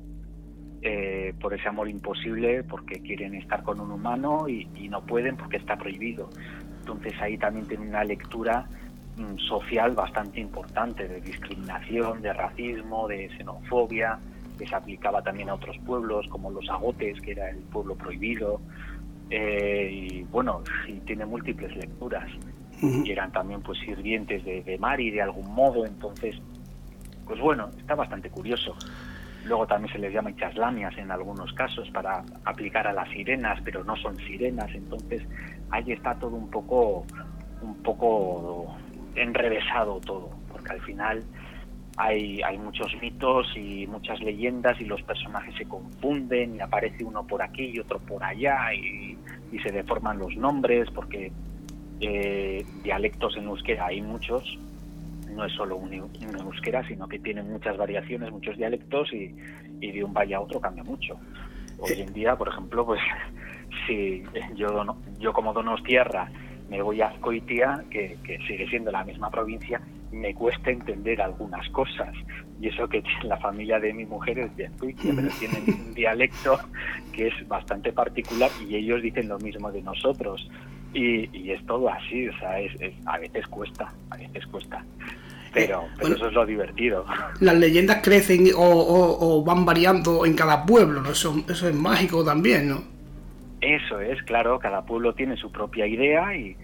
por 1.40 1.54
ese 1.54 1.68
amor 1.68 1.88
imposible, 1.88 2.64
porque 2.64 3.00
quieren 3.00 3.36
estar 3.36 3.62
con 3.62 3.78
un 3.78 3.92
humano 3.92 4.48
y, 4.48 4.66
no 4.88 5.06
pueden 5.06 5.36
porque 5.36 5.58
está 5.58 5.76
prohibido. 5.76 6.28
Entonces 6.80 7.14
ahí 7.20 7.38
también 7.38 7.68
tiene 7.68 7.86
una 7.88 8.02
lectura 8.02 8.66
mm, 9.16 9.38
social 9.38 9.94
bastante 9.94 10.40
importante 10.40 11.06
de 11.06 11.20
discriminación, 11.20 12.20
de 12.20 12.32
racismo, 12.32 13.06
de 13.06 13.28
xenofobia, 13.36 14.18
que 14.58 14.66
se 14.66 14.74
aplicaba 14.74 15.22
también 15.22 15.50
a 15.50 15.54
otros 15.54 15.78
pueblos 15.86 16.26
como 16.26 16.50
los 16.50 16.68
agotes, 16.68 17.20
que 17.20 17.30
era 17.30 17.48
el 17.48 17.58
pueblo 17.58 17.94
prohibido, 17.94 18.60
eh, 19.34 19.88
y 19.90 20.22
bueno, 20.24 20.62
y 20.86 20.92
tiene 21.00 21.24
múltiples 21.24 21.74
lecturas. 21.74 22.28
Y 22.82 23.12
eran 23.12 23.30
también 23.30 23.62
pues 23.62 23.78
sirvientes 23.78 24.44
de, 24.44 24.60
de 24.62 24.76
Mari 24.76 25.12
de 25.12 25.22
algún 25.22 25.54
modo, 25.54 25.86
entonces, 25.86 26.36
pues 27.24 27.38
bueno, 27.40 27.70
está 27.78 27.94
bastante 27.94 28.28
curioso. 28.28 28.76
Luego 29.44 29.68
también 29.68 29.92
se 29.92 30.00
les 30.00 30.12
llama 30.12 30.34
chaslamias 30.34 30.98
en 30.98 31.12
algunos 31.12 31.52
casos 31.52 31.88
para 31.90 32.24
aplicar 32.44 32.88
a 32.88 32.92
las 32.92 33.08
sirenas, 33.10 33.60
pero 33.64 33.84
no 33.84 33.96
son 33.96 34.16
sirenas, 34.18 34.68
entonces 34.74 35.22
ahí 35.70 35.92
está 35.92 36.16
todo 36.16 36.34
un 36.34 36.50
poco, 36.50 37.06
un 37.62 37.76
poco 37.84 38.76
enrevesado 39.14 40.00
todo, 40.00 40.30
porque 40.50 40.72
al 40.72 40.80
final 40.80 41.22
hay, 41.96 42.40
hay 42.42 42.58
muchos 42.58 42.90
mitos 43.00 43.46
y 43.56 43.86
muchas 43.86 44.20
leyendas 44.20 44.80
y 44.80 44.84
los 44.84 45.02
personajes 45.02 45.54
se 45.56 45.66
confunden 45.66 46.56
y 46.56 46.60
aparece 46.60 47.04
uno 47.04 47.26
por 47.26 47.42
aquí 47.42 47.72
y 47.74 47.78
otro 47.78 47.98
por 47.98 48.22
allá 48.24 48.72
y, 48.74 49.18
se 49.62 49.70
deforman 49.70 50.18
los 50.18 50.34
nombres 50.34 50.90
porque 50.92 51.30
eh, 52.00 52.64
dialectos 52.82 53.36
en 53.36 53.44
euskera 53.44 53.86
hay 53.88 54.00
muchos, 54.00 54.58
no 55.30 55.44
es 55.44 55.52
solo 55.52 55.76
un, 55.76 55.92
euskera, 55.92 56.82
sino 56.88 57.06
que 57.06 57.18
tiene 57.18 57.42
muchas 57.42 57.76
variaciones, 57.76 58.32
muchos 58.32 58.56
dialectos 58.56 59.12
y, 59.12 59.28
de 59.78 60.02
un 60.02 60.14
valle 60.14 60.34
a 60.34 60.40
otro 60.40 60.58
cambia 60.58 60.82
mucho. 60.82 61.18
Hoy 61.78 62.00
en 62.00 62.14
día, 62.14 62.34
por 62.34 62.48
ejemplo, 62.48 62.86
pues 62.86 63.00
si 63.86 64.24
yo, 64.54 64.84
yo 65.18 65.32
como 65.34 65.52
Donostierra 65.52 66.30
me 66.70 66.80
voy 66.80 67.02
a 67.02 67.08
Azcoitia, 67.08 67.84
que, 67.90 68.16
que 68.24 68.38
sigue 68.48 68.66
siendo 68.68 68.90
la 68.90 69.04
misma 69.04 69.30
provincia, 69.30 69.82
me 70.12 70.34
cuesta 70.34 70.70
entender 70.70 71.20
algunas 71.20 71.68
cosas. 71.70 72.14
Y 72.60 72.68
eso 72.68 72.88
que 72.88 73.02
la 73.24 73.36
familia 73.38 73.80
de 73.80 73.92
mi 73.92 74.04
mujer 74.04 74.38
es 74.38 74.56
de 74.56 74.70
pero 74.78 75.28
tienen 75.38 75.64
un 75.66 75.94
dialecto 75.94 76.58
que 77.12 77.28
es 77.28 77.48
bastante 77.48 77.92
particular 77.92 78.50
y 78.68 78.76
ellos 78.76 79.02
dicen 79.02 79.28
lo 79.28 79.38
mismo 79.38 79.72
de 79.72 79.82
nosotros. 79.82 80.48
Y, 80.94 81.50
es 81.50 81.64
todo 81.64 81.88
así, 81.88 82.28
o 82.28 82.38
sea, 82.38 82.60
es, 82.60 82.72
a 83.06 83.18
veces 83.18 83.46
cuesta, 83.46 83.92
a 84.10 84.16
veces 84.16 84.46
cuesta. 84.46 84.84
Pero, 85.54 85.84
pero 85.98 86.14
eso 86.14 86.28
es 86.28 86.32
lo 86.34 86.46
divertido. 86.46 87.04
Las 87.40 87.56
leyendas 87.56 88.00
crecen 88.02 88.46
o, 88.54 89.42
van 89.44 89.64
variando 89.64 90.24
en 90.26 90.34
cada 90.34 90.64
pueblo, 90.64 91.00
¿no? 91.02 91.10
Eso, 91.10 91.44
eso 91.48 91.68
es 91.68 91.74
mágico 91.74 92.24
también, 92.24 92.68
¿no? 92.68 92.82
Eso 93.62 94.00
es, 94.00 94.22
claro, 94.24 94.58
cada 94.58 94.84
pueblo 94.84 95.14
tiene 95.14 95.36
su 95.36 95.50
propia 95.50 95.86
idea 95.86 96.34
y, 96.36 96.56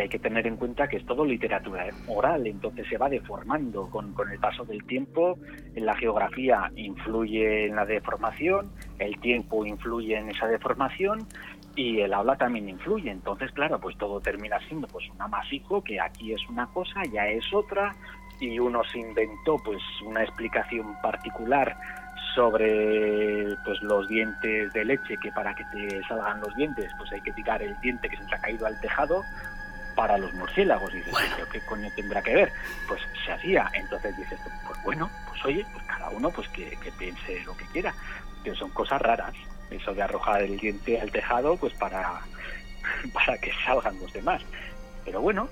hay 0.00 0.08
que 0.08 0.18
tener 0.18 0.46
en 0.46 0.56
cuenta 0.56 0.88
que 0.88 0.96
es 0.96 1.06
todo 1.06 1.24
literatura 1.24 1.86
oral, 2.06 2.46
entonces 2.46 2.86
se 2.88 2.96
va 2.96 3.08
deformando 3.08 3.88
con, 3.90 4.14
el 4.30 4.38
paso 4.38 4.64
del 4.64 4.84
tiempo, 4.84 5.38
la 5.74 5.94
geografía 5.96 6.70
influye 6.76 7.66
en 7.66 7.76
la 7.76 7.84
deformación, 7.84 8.70
el 8.98 9.18
tiempo 9.20 9.66
influye 9.66 10.16
en 10.16 10.30
esa 10.30 10.46
deformación 10.46 11.26
y 11.76 12.00
el 12.00 12.14
habla 12.14 12.36
también 12.36 12.68
influye, 12.68 13.10
entonces 13.10 13.50
claro, 13.52 13.78
pues 13.80 13.96
todo 13.98 14.20
termina 14.20 14.58
siendo 14.68 14.86
pues 14.88 15.08
un 15.10 15.20
amasijo 15.20 15.82
que 15.82 16.00
aquí 16.00 16.32
es 16.32 16.40
una 16.48 16.66
cosa, 16.68 17.02
ya 17.12 17.26
es 17.28 17.44
otra 17.52 17.94
y 18.40 18.58
uno 18.58 18.82
se 18.84 18.98
inventó 18.98 19.56
pues 19.64 19.82
una 20.04 20.22
explicación 20.22 20.94
particular 21.02 21.76
sobre 22.34 23.54
pues 23.64 23.80
los 23.82 24.08
dientes 24.08 24.72
de 24.72 24.84
leche, 24.84 25.16
que 25.22 25.30
para 25.32 25.54
que 25.54 25.64
te 25.72 26.02
salgan 26.04 26.40
los 26.40 26.54
dientes, 26.56 26.90
pues 26.98 27.12
hay 27.12 27.20
que 27.20 27.32
tirar 27.32 27.62
el 27.62 27.78
diente 27.80 28.08
que 28.08 28.16
se 28.16 28.34
ha 28.34 28.40
caído 28.40 28.66
al 28.66 28.80
tejado 28.80 29.22
para 29.94 30.18
los 30.18 30.32
murciélagos. 30.34 30.92
Y 30.94 30.98
dices, 30.98 31.14
¿qué 31.50 31.60
coño 31.60 31.88
tendrá 31.94 32.22
que 32.22 32.34
ver? 32.34 32.52
Pues 32.88 33.00
se 33.24 33.32
hacía. 33.32 33.70
Entonces 33.74 34.16
dices, 34.16 34.38
pues 34.66 34.82
bueno, 34.84 35.10
pues 35.28 35.44
oye, 35.44 35.66
pues 35.72 35.84
cada 35.86 36.10
uno 36.10 36.30
pues 36.30 36.48
que, 36.48 36.76
piense 36.98 37.42
lo 37.44 37.56
que 37.56 37.64
quiera. 37.66 37.94
Pero 38.42 38.56
son 38.56 38.70
cosas 38.70 39.00
raras. 39.00 39.34
Eso 39.70 39.94
de 39.94 40.02
arrojar 40.02 40.42
el 40.42 40.58
diente 40.58 41.00
al 41.00 41.10
tejado, 41.10 41.56
pues 41.56 41.72
para, 41.74 42.20
para 43.12 43.38
que 43.38 43.52
salgan 43.64 43.98
los 44.00 44.12
demás. 44.12 44.42
Pero 45.04 45.20
bueno, 45.20 45.48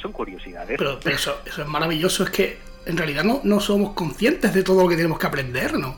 son, 0.00 0.12
curiosidades. 0.12 0.78
Pero, 0.78 0.98
eso, 1.04 1.40
eso 1.44 1.62
es 1.62 1.68
maravilloso, 1.68 2.24
es 2.24 2.30
que 2.30 2.58
en 2.86 2.96
realidad 2.96 3.24
no, 3.24 3.40
no 3.44 3.60
somos 3.60 3.94
conscientes 3.94 4.54
de 4.54 4.62
todo 4.62 4.82
lo 4.82 4.88
que 4.88 4.96
tenemos 4.96 5.18
que 5.18 5.26
aprender, 5.26 5.74
¿no? 5.74 5.96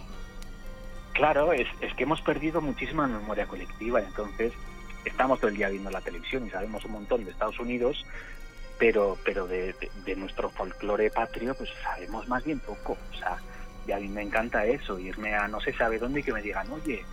Claro, 1.18 1.52
es, 1.52 1.66
que 1.96 2.04
hemos 2.04 2.20
perdido 2.20 2.60
muchísima 2.60 3.08
memoria 3.08 3.46
colectiva, 3.46 4.00
entonces 4.00 4.52
estamos 5.04 5.38
todo 5.40 5.50
el 5.50 5.56
día 5.56 5.68
viendo 5.68 5.90
la 5.90 6.00
televisión 6.00 6.46
y 6.46 6.50
sabemos 6.50 6.84
un 6.84 6.92
montón 6.92 7.24
de 7.24 7.30
Estados 7.30 7.58
Unidos, 7.58 8.04
pero, 8.78 9.18
pero 9.24 9.46
de, 9.46 9.74
nuestro 10.16 10.50
folclore 10.50 11.10
patrio, 11.10 11.54
pues 11.54 11.70
sabemos 11.82 12.28
más 12.28 12.44
bien 12.44 12.60
poco. 12.60 12.96
O 13.12 13.16
sea, 13.16 13.36
y 13.86 13.92
a 13.92 13.98
mí 13.98 14.08
me 14.08 14.22
encanta 14.22 14.64
eso, 14.64 14.98
irme 14.98 15.34
a 15.34 15.48
no 15.48 15.60
se 15.60 15.72
sabe 15.72 15.98
dónde 15.98 16.20
y 16.20 16.22
que 16.22 16.32
me 16.32 16.42
digan, 16.42 16.70
oye, 16.70 17.04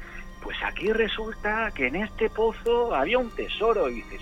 pues 0.42 0.58
aquí 0.64 0.92
resulta 0.92 1.72
que 1.74 1.88
en 1.88 1.96
este 1.98 2.30
pozo 2.30 2.94
había 2.94 3.18
un 3.18 3.32
tesoro. 3.32 3.90
Y 3.90 3.96
dices, 3.96 4.22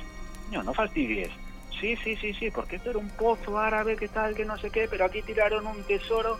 no, 0.51 0.63
no 0.63 0.73
fastidies. 0.73 1.31
Sí, 1.79 1.97
sí, 1.97 2.15
sí, 2.15 2.33
sí, 2.33 2.49
porque 2.51 2.77
esto 2.77 2.91
era 2.91 2.99
un 2.99 3.09
pozo 3.09 3.57
árabe, 3.57 3.97
que 3.97 4.07
tal, 4.07 4.35
que 4.35 4.45
no 4.45 4.57
sé 4.57 4.69
qué, 4.69 4.87
pero 4.89 5.05
aquí 5.05 5.21
tiraron 5.21 5.67
un 5.67 5.83
tesoro 5.83 6.39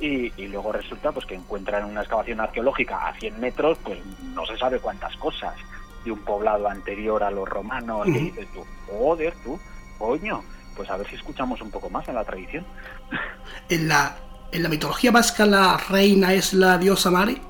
y, 0.00 0.30
luego 0.48 0.72
resulta 0.72 1.12
pues 1.12 1.24
que 1.24 1.34
encuentran 1.34 1.84
una 1.84 2.00
excavación 2.00 2.40
arqueológica 2.40 3.08
a 3.08 3.14
100 3.14 3.40
metros, 3.40 3.78
pues 3.82 3.98
no 4.34 4.44
se 4.44 4.58
sabe 4.58 4.78
cuántas 4.78 5.16
cosas 5.16 5.54
de 6.04 6.12
un 6.12 6.20
poblado 6.20 6.68
anterior 6.68 7.22
a 7.22 7.30
los 7.30 7.48
romanos, 7.48 8.06
y 8.06 8.12
dices 8.12 8.46
tú, 8.52 8.64
joder, 8.86 9.34
tú, 9.42 9.58
coño, 9.98 10.42
pues 10.76 10.90
a 10.90 10.96
ver 10.96 11.06
si 11.08 11.16
escuchamos 11.16 11.60
un 11.60 11.70
poco 11.70 11.88
más 11.90 12.06
en 12.08 12.14
la 12.14 12.24
tradición. 12.24 12.64
En 13.68 13.88
la, 13.88 14.16
en 14.52 14.62
la 14.62 14.68
mitología 14.68 15.10
vasca 15.10 15.46
la 15.46 15.76
reina 15.76 16.32
es 16.32 16.54
la 16.54 16.78
diosa 16.78 17.10
Mari. 17.10 17.40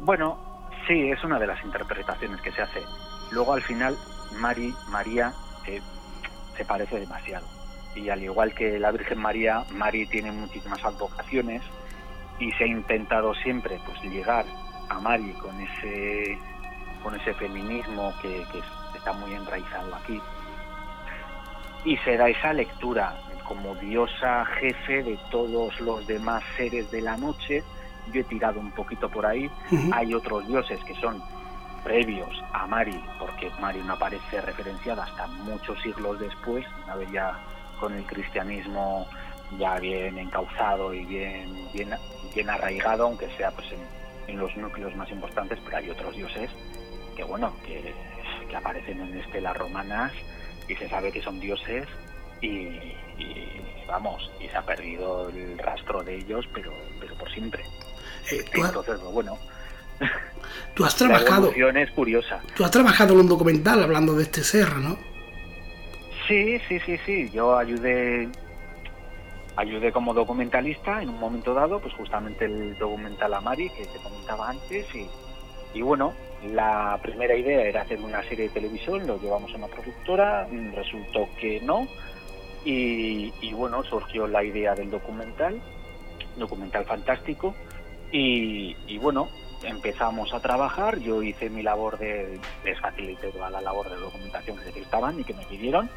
Bueno, 0.00 0.38
sí, 0.86 1.10
es 1.10 1.22
una 1.24 1.38
de 1.38 1.46
las 1.46 1.62
interpretaciones 1.64 2.40
que 2.40 2.52
se 2.52 2.62
hace. 2.62 2.82
Luego 3.30 3.52
al 3.52 3.62
final 3.62 3.96
Mari, 4.38 4.74
María, 4.88 5.32
eh, 5.66 5.80
se 6.56 6.64
parece 6.64 7.00
demasiado 7.00 7.46
y 7.94 8.08
al 8.08 8.22
igual 8.22 8.54
que 8.54 8.78
la 8.78 8.90
Virgen 8.90 9.18
María, 9.18 9.64
Mari 9.70 10.06
tiene 10.06 10.32
muchísimas 10.32 10.82
advocaciones 10.84 11.62
y 12.38 12.50
se 12.52 12.64
ha 12.64 12.66
intentado 12.66 13.34
siempre 13.34 13.78
pues 13.84 14.00
llegar 14.02 14.44
a 14.88 15.00
Mari 15.00 15.32
con 15.34 15.60
ese 15.60 16.38
con 17.02 17.14
ese 17.14 17.34
feminismo 17.34 18.12
que, 18.20 18.44
está 18.94 19.12
muy 19.12 19.34
enraizado 19.34 19.94
aquí. 19.96 20.20
Y 21.84 21.96
se 21.98 22.16
da 22.16 22.28
esa 22.28 22.52
lectura 22.52 23.16
como 23.44 23.74
diosa 23.74 24.44
jefe 24.60 25.02
de 25.02 25.18
todos 25.30 25.80
los 25.80 26.06
demás 26.06 26.42
seres 26.56 26.90
de 26.90 27.00
la 27.00 27.16
noche. 27.16 27.64
Yo 28.12 28.20
he 28.20 28.24
tirado 28.24 28.60
un 28.60 28.70
poquito 28.70 29.08
por 29.08 29.26
ahí. 29.26 29.50
Hay 29.92 30.14
otros 30.14 30.46
dioses 30.46 30.78
que 30.84 30.94
son 30.94 31.20
previos 31.82 32.30
a 32.52 32.66
Mari 32.68 33.02
porque 33.18 33.50
Mari 33.60 33.80
no 33.80 33.94
aparece 33.94 34.40
referenciada 34.40 35.02
hasta 35.02 35.26
muchos 35.26 35.80
siglos 35.82 36.20
después. 36.20 36.64
Una 36.84 36.94
vez 36.94 37.10
ya 37.10 37.36
con 37.80 37.92
el 37.92 38.04
cristianismo 38.04 39.08
ya 39.58 39.78
bien 39.78 40.18
encauzado 40.18 40.94
y 40.94 41.04
bien, 41.04 41.68
bien, 41.74 41.90
bien 42.34 42.50
arraigado, 42.50 43.04
aunque 43.06 43.28
sea 43.36 43.50
pues 43.50 43.66
en, 43.72 44.38
los 44.38 44.56
núcleos 44.56 44.96
más 44.96 45.10
importantes, 45.10 45.58
pero 45.62 45.76
hay 45.76 45.90
otros 45.90 46.16
dioses 46.16 46.50
que 47.16 47.24
bueno, 47.24 47.52
que, 47.64 47.92
aparecen 48.54 49.00
en 49.00 49.18
estelas 49.18 49.56
romanas 49.56 50.12
y 50.68 50.74
se 50.76 50.88
sabe 50.88 51.10
que 51.10 51.22
son 51.22 51.40
dioses 51.40 51.88
y, 52.42 52.68
vamos, 53.88 54.30
y 54.40 54.48
se 54.48 54.56
ha 54.56 54.62
perdido 54.62 55.30
el 55.30 55.56
rastro 55.58 56.02
de 56.02 56.16
ellos, 56.16 56.46
pero, 56.52 56.70
pero 57.00 57.14
por 57.16 57.30
siempre. 57.32 57.62
Eh, 58.30 58.44
Entonces, 58.52 58.98
pues, 59.00 59.12
bueno. 59.12 59.38
Tú 60.74 60.84
has 60.84 60.96
trabajado. 60.96 61.52
La 61.56 61.80
es 61.80 61.90
curiosa. 61.92 62.40
Tú 62.54 62.64
has 62.64 62.70
trabajado 62.70 63.14
en 63.14 63.20
un 63.20 63.28
documental 63.28 63.82
hablando 63.82 64.14
de 64.14 64.24
este 64.24 64.42
ser, 64.42 64.76
¿no? 64.76 64.98
Sí, 66.28 66.58
sí, 66.68 66.78
sí, 66.80 66.98
sí. 67.06 67.30
Yo 67.30 67.56
ayudé 67.56 68.28
ayudé 69.56 69.92
como 69.92 70.14
documentalista 70.14 71.02
en 71.02 71.10
un 71.10 71.20
momento 71.20 71.54
dado, 71.54 71.80
pues 71.80 71.92
justamente 71.94 72.46
el 72.46 72.76
documental 72.78 73.34
Amari 73.34 73.68
que 73.70 73.84
te 73.84 73.98
comentaba 73.98 74.50
antes 74.50 74.86
y, 74.94 75.06
y 75.74 75.82
bueno, 75.82 76.14
la 76.50 76.98
primera 77.02 77.34
idea 77.34 77.62
era 77.62 77.82
hacer 77.82 78.00
una 78.00 78.22
serie 78.22 78.48
de 78.48 78.54
televisión, 78.54 79.06
lo 79.06 79.20
llevamos 79.20 79.52
a 79.52 79.56
una 79.56 79.68
productora, 79.68 80.48
resultó 80.74 81.28
que 81.38 81.60
no 81.60 81.86
y, 82.64 83.32
y 83.40 83.52
bueno, 83.52 83.82
surgió 83.84 84.26
la 84.26 84.42
idea 84.42 84.74
del 84.74 84.90
documental, 84.90 85.60
documental 86.36 86.84
fantástico 86.84 87.54
y, 88.10 88.76
y 88.86 88.98
bueno, 88.98 89.28
empezamos 89.62 90.32
a 90.34 90.40
trabajar, 90.40 90.98
yo 90.98 91.22
hice 91.22 91.48
mi 91.48 91.62
labor 91.62 91.98
de, 91.98 92.38
les 92.64 92.80
facilité 92.80 93.30
toda 93.30 93.50
la 93.50 93.60
labor 93.60 93.88
de 93.90 93.96
documentación 93.96 94.58
que 94.58 94.64
necesitaban 94.66 95.20
y 95.20 95.24
que 95.24 95.34
me 95.34 95.44
pidieron 95.46 95.88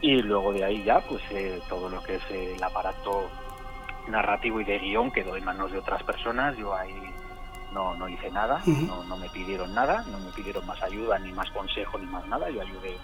y 0.00 0.20
luego 0.20 0.52
de 0.52 0.64
ahí 0.64 0.82
ya 0.84 1.00
pues 1.00 1.22
eh, 1.30 1.60
todo 1.68 1.88
lo 1.88 2.02
que 2.02 2.16
es 2.16 2.22
el 2.30 2.62
aparato 2.62 3.30
narrativo 4.08 4.60
y 4.60 4.64
de 4.64 4.78
guion 4.78 5.10
quedó 5.10 5.36
en 5.36 5.44
manos 5.44 5.72
de 5.72 5.78
otras 5.78 6.02
personas, 6.02 6.56
yo 6.58 6.74
ahí 6.74 6.92
no, 7.74 7.94
no 7.96 8.08
hice 8.08 8.30
nada, 8.30 8.62
no, 8.64 9.04
no 9.04 9.16
me 9.16 9.28
pidieron 9.28 9.74
nada, 9.74 10.04
no 10.10 10.18
me 10.18 10.30
pidieron 10.30 10.64
más 10.64 10.80
ayuda, 10.82 11.18
ni 11.18 11.32
más 11.32 11.50
consejo, 11.50 11.98
ni 11.98 12.06
más 12.06 12.26
nada, 12.26 12.48
yo 12.48 12.62
ayudé 12.62 12.96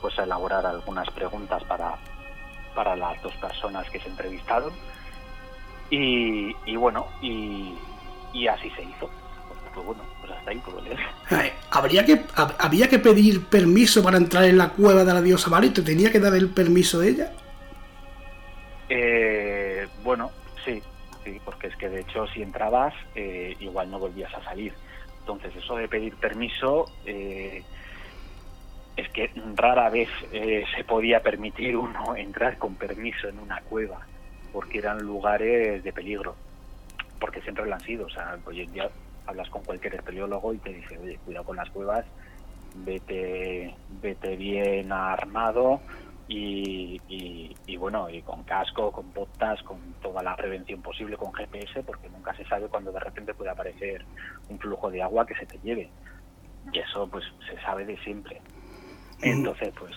pues 0.00 0.18
a 0.18 0.24
elaborar 0.24 0.64
algunas 0.64 1.10
preguntas 1.10 1.62
para, 1.64 1.96
para 2.74 2.96
las 2.96 3.20
dos 3.22 3.34
personas 3.34 3.88
que 3.90 4.00
se 4.00 4.08
entrevistaron 4.08 4.72
y, 5.90 6.56
y 6.64 6.76
bueno, 6.76 7.06
y, 7.20 7.74
y 8.32 8.46
así 8.46 8.70
se 8.70 8.82
hizo 8.82 9.10
pues 9.74 9.86
bueno, 9.86 10.02
pues 10.20 10.32
hasta 10.32 10.50
ahí 10.50 10.58
puedo 10.58 10.80
leer. 10.82 10.98
¿Habría 11.70 12.04
que, 12.04 12.24
¿Había 12.58 12.88
que 12.88 12.98
pedir 12.98 13.46
permiso 13.46 14.02
para 14.02 14.18
entrar 14.18 14.44
en 14.44 14.58
la 14.58 14.68
cueva 14.68 15.04
de 15.04 15.14
la 15.14 15.22
diosa 15.22 15.48
Mari? 15.48 15.70
¿Te 15.70 15.82
tenía 15.82 16.12
que 16.12 16.20
dar 16.20 16.34
el 16.34 16.50
permiso 16.50 17.02
ella? 17.02 17.32
Eh, 18.88 19.88
bueno, 20.04 20.30
sí, 21.24 21.40
porque 21.44 21.68
es 21.68 21.76
que 21.76 21.88
de 21.88 22.00
hecho 22.00 22.26
si 22.28 22.42
entrabas 22.42 22.94
eh, 23.14 23.56
igual 23.60 23.90
no 23.90 23.98
volvías 23.98 24.32
a 24.34 24.42
salir. 24.44 24.72
Entonces 25.20 25.54
eso 25.56 25.76
de 25.76 25.88
pedir 25.88 26.16
permiso 26.16 26.86
eh, 27.06 27.62
es 28.96 29.08
que 29.10 29.30
rara 29.54 29.88
vez 29.88 30.08
se 30.30 30.84
podía 30.84 31.22
permitir 31.22 31.76
uno 31.76 32.16
entrar 32.16 32.58
con 32.58 32.74
permiso 32.74 33.28
en 33.28 33.38
una 33.38 33.60
cueva, 33.62 34.00
porque 34.52 34.78
eran 34.78 34.98
lugares 34.98 35.82
de 35.82 35.92
peligro, 35.92 36.36
porque 37.20 37.40
siempre 37.40 37.66
lo 37.66 37.74
han 37.74 37.80
sido. 37.80 38.06
O 38.06 38.10
sea, 38.10 38.36
hoy 38.44 38.62
en 38.62 38.72
día 38.72 38.90
hablas 39.26 39.48
con 39.48 39.62
cualquier 39.62 39.94
espeleólogo 39.94 40.52
y 40.54 40.58
te 40.58 40.72
dice, 40.72 40.98
oye, 40.98 41.18
cuidado 41.24 41.46
con 41.46 41.56
las 41.56 41.70
cuevas, 41.70 42.04
vete, 42.74 43.74
vete 44.00 44.36
bien 44.36 44.92
armado 44.92 45.80
y, 46.34 47.52
y, 47.66 47.76
bueno, 47.76 48.08
y 48.08 48.22
con 48.22 48.42
casco, 48.44 48.90
con 48.90 49.12
botas, 49.12 49.62
con 49.62 49.78
toda 50.00 50.22
la 50.22 50.34
prevención 50.34 50.80
posible, 50.80 51.16
con 51.16 51.32
GPS, 51.32 51.82
porque 51.82 52.08
nunca 52.08 52.34
se 52.34 52.44
sabe 52.46 52.68
cuando 52.68 52.90
de 52.90 53.00
repente 53.00 53.34
puede 53.34 53.50
aparecer 53.50 54.04
un 54.48 54.58
flujo 54.58 54.90
de 54.90 55.02
agua 55.02 55.26
que 55.26 55.34
se 55.34 55.46
te 55.46 55.58
lleve. 55.58 55.90
Y 56.72 56.78
eso 56.78 57.06
pues 57.08 57.24
se 57.46 57.60
sabe 57.60 57.84
de 57.84 57.98
siempre. 57.98 58.40
Entonces, 59.20 59.74
pues 59.78 59.94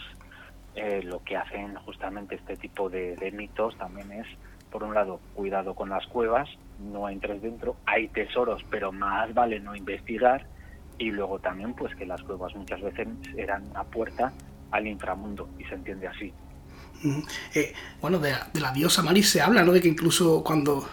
eh, 0.76 1.02
lo 1.04 1.24
que 1.24 1.38
hacen 1.38 1.76
justamente 1.76 2.36
este 2.36 2.58
tipo 2.58 2.90
de, 2.90 3.16
de 3.16 3.32
mitos 3.32 3.78
también 3.78 4.12
es, 4.12 4.28
por 4.72 4.84
un 4.84 4.94
lado, 4.94 5.22
cuidado 5.36 5.74
con 5.74 5.90
las 5.90 6.06
cuevas, 6.08 6.50
no 6.80 7.08
entres 7.08 7.42
dentro, 7.42 7.78
hay 7.86 8.10
tesoros, 8.10 8.62
pero 8.70 8.92
más 8.92 9.34
vale 9.34 9.60
no 9.62 9.74
investigar 9.74 10.46
y 10.98 11.12
luego 11.12 11.40
también 11.40 11.74
pues 11.74 11.96
que 11.96 12.06
las 12.06 12.22
cuevas 12.24 12.54
muchas 12.56 12.82
veces 12.82 13.08
eran 13.38 13.70
una 13.70 13.84
puerta 13.84 14.34
al 14.72 14.88
inframundo 14.88 15.50
y 15.60 15.64
se 15.66 15.76
entiende 15.76 16.08
así. 16.08 16.34
Eh, 17.54 17.74
bueno, 18.02 18.20
de, 18.20 18.34
la 18.60 18.72
diosa 18.72 19.04
Maris 19.04 19.30
se 19.30 19.42
habla, 19.42 19.64
¿no? 19.64 19.72
De 19.72 19.82
que 19.82 19.88
incluso 19.88 20.44
cuando, 20.44 20.88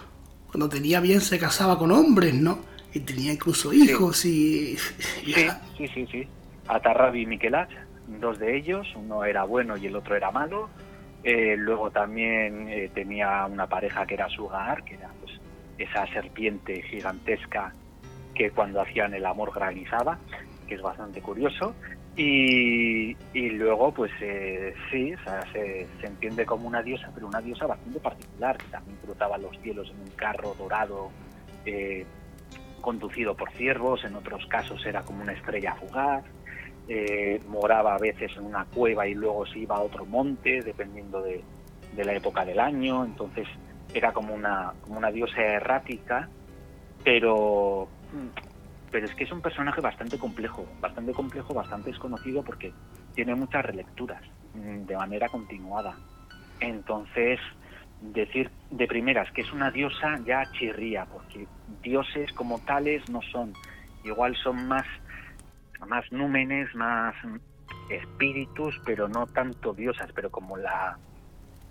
cuando 0.47 0.69
tenía 0.69 0.99
bien 0.99 1.21
se 1.21 1.39
casaba 1.39 1.77
con 1.77 1.91
hombres, 1.91 2.33
¿no? 2.33 2.59
Y 2.93 2.99
tenía 2.99 3.33
incluso 3.33 3.73
hijos 3.73 4.25
y... 4.25 4.77
Sí, 4.77 5.33
sí, 5.77 5.87
sí, 5.87 6.07
sí. 6.11 6.27
Atarrabi 6.67 7.21
y 7.21 7.25
Miquelach, 7.25 7.71
dos 8.19 8.37
de 8.37 8.55
ellos, 8.55 8.87
uno 8.95 9.23
era 9.25 9.43
bueno 9.45 9.75
y 9.77 9.87
el 9.87 9.95
otro 9.95 10.15
era 10.15 10.29
malo. 10.31 10.69
Eh, 11.23 11.55
luego 11.57 11.89
también 11.89 12.67
eh, 12.67 12.91
tenía 12.93 13.45
una 13.45 13.67
pareja 13.67 14.05
que 14.05 14.13
era 14.13 14.29
su 14.29 14.45
hogar, 14.45 14.83
que 14.83 14.95
era 14.95 15.09
esa 15.77 16.05
serpiente 16.07 16.81
gigantesca 16.83 17.73
que 18.35 18.51
cuando 18.51 18.81
hacían 18.81 19.13
el 19.13 19.25
amor 19.25 19.51
granizaba, 19.53 20.19
que 20.67 20.75
es 20.75 20.81
bastante 20.81 21.21
curioso. 21.21 21.75
Y, 22.15 23.15
luego, 23.33 23.91
pues 23.91 24.11
eh, 24.21 24.73
sí, 24.91 25.13
se, 25.51 25.87
se, 25.99 26.05
entiende 26.05 26.45
como 26.45 26.67
una 26.67 26.83
diosa, 26.83 27.09
pero 27.13 27.27
una 27.27 27.41
diosa 27.41 27.65
bastante 27.65 27.99
particular, 27.99 28.57
que 28.57 28.67
también 28.67 28.97
cruzaba 29.03 29.37
los 29.37 29.57
cielos 29.61 29.89
en 29.89 30.01
un 30.01 30.15
carro 30.15 30.53
dorado 30.57 31.09
eh, 31.65 32.05
conducido 32.81 33.35
por 33.35 33.51
ciervos, 33.53 34.03
en 34.03 34.15
otros 34.15 34.45
casos 34.45 34.85
era 34.85 35.01
como 35.01 35.23
una 35.23 35.33
estrella 35.33 35.73
fugaz, 35.75 36.23
eh, 36.87 37.41
moraba 37.47 37.95
a 37.95 37.97
veces 37.97 38.31
en 38.37 38.45
una 38.45 38.65
cueva 38.65 39.07
y 39.07 39.15
luego 39.15 39.45
se 39.47 39.59
iba 39.59 39.77
a 39.77 39.81
otro 39.81 40.05
monte, 40.05 40.61
dependiendo 40.61 41.21
de, 41.21 41.43
de 41.95 42.05
la 42.05 42.13
época 42.13 42.45
del 42.45 42.59
año, 42.59 43.05
entonces 43.05 43.47
era 43.93 44.11
como 44.11 44.33
una, 44.33 44.73
como 44.81 44.97
una 44.97 45.11
diosa 45.11 45.41
errática, 45.41 46.29
pero, 47.03 47.87
pero 48.93 49.07
es 49.07 49.15
que 49.15 49.23
es 49.23 49.31
un 49.31 49.41
personaje 49.41 49.81
bastante 49.81 50.19
complejo, 50.19 50.67
bastante 50.79 51.13
complejo, 51.13 51.51
bastante 51.51 51.89
desconocido 51.89 52.43
porque 52.43 52.71
tiene 53.15 53.33
muchas 53.33 53.65
relecturas 53.65 54.21
mm, 54.53 54.85
de 54.85 54.95
manera 54.95 55.27
continuada. 55.29 55.97
Entonces, 56.59 57.39
decir 58.01 58.51
de 58.69 58.85
primeras 58.85 59.31
que 59.31 59.41
es 59.41 59.51
una 59.51 59.71
diosa 59.71 60.19
ya 60.27 60.43
chirría, 60.51 61.05
porque 61.05 61.47
dioses 61.81 62.31
como 62.33 62.59
tales 62.59 63.09
no 63.09 63.23
son, 63.23 63.53
igual 64.03 64.35
son 64.35 64.67
más, 64.67 64.85
más 65.87 66.05
númenes, 66.11 66.75
más 66.75 67.15
espíritus, 67.89 68.79
pero 68.85 69.07
no 69.07 69.25
tanto 69.25 69.73
diosas, 69.73 70.11
pero 70.13 70.29
como 70.29 70.55
la 70.55 70.99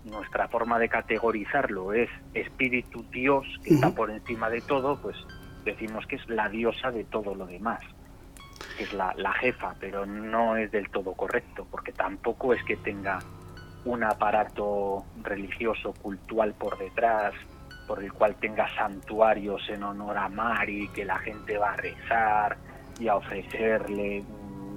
nuestra 0.03 0.49
forma 0.49 0.77
de 0.77 0.89
categorizarlo 0.89 1.93
es 1.93 2.09
espíritu 2.33 3.05
Dios, 3.13 3.47
que 3.63 3.75
está 3.75 3.91
por 3.91 4.11
encima 4.11 4.49
de 4.49 4.59
todo, 4.59 5.01
pues 5.01 5.15
decimos 5.63 6.05
que 6.07 6.17
es 6.17 6.27
la 6.29 6.49
diosa 6.49 6.91
de 6.91 7.03
todo 7.05 7.35
lo 7.35 7.45
demás, 7.45 7.81
es 8.79 8.93
la, 8.93 9.13
la 9.17 9.33
jefa, 9.33 9.75
pero 9.79 10.05
no 10.05 10.55
es 10.57 10.71
del 10.71 10.89
todo 10.89 11.13
correcto, 11.13 11.67
porque 11.69 11.91
tampoco 11.91 12.53
es 12.53 12.63
que 12.63 12.75
tenga 12.77 13.19
un 13.85 14.03
aparato 14.03 15.03
religioso, 15.21 15.93
cultural 16.01 16.53
por 16.53 16.77
detrás, 16.77 17.33
por 17.87 18.01
el 18.01 18.13
cual 18.13 18.35
tenga 18.35 18.67
santuarios 18.75 19.61
en 19.69 19.83
honor 19.83 20.17
a 20.17 20.29
Mari, 20.29 20.87
que 20.89 21.03
la 21.05 21.17
gente 21.19 21.57
va 21.57 21.73
a 21.73 21.77
rezar 21.77 22.57
y 22.99 23.07
a 23.07 23.15
ofrecerle, 23.15 24.23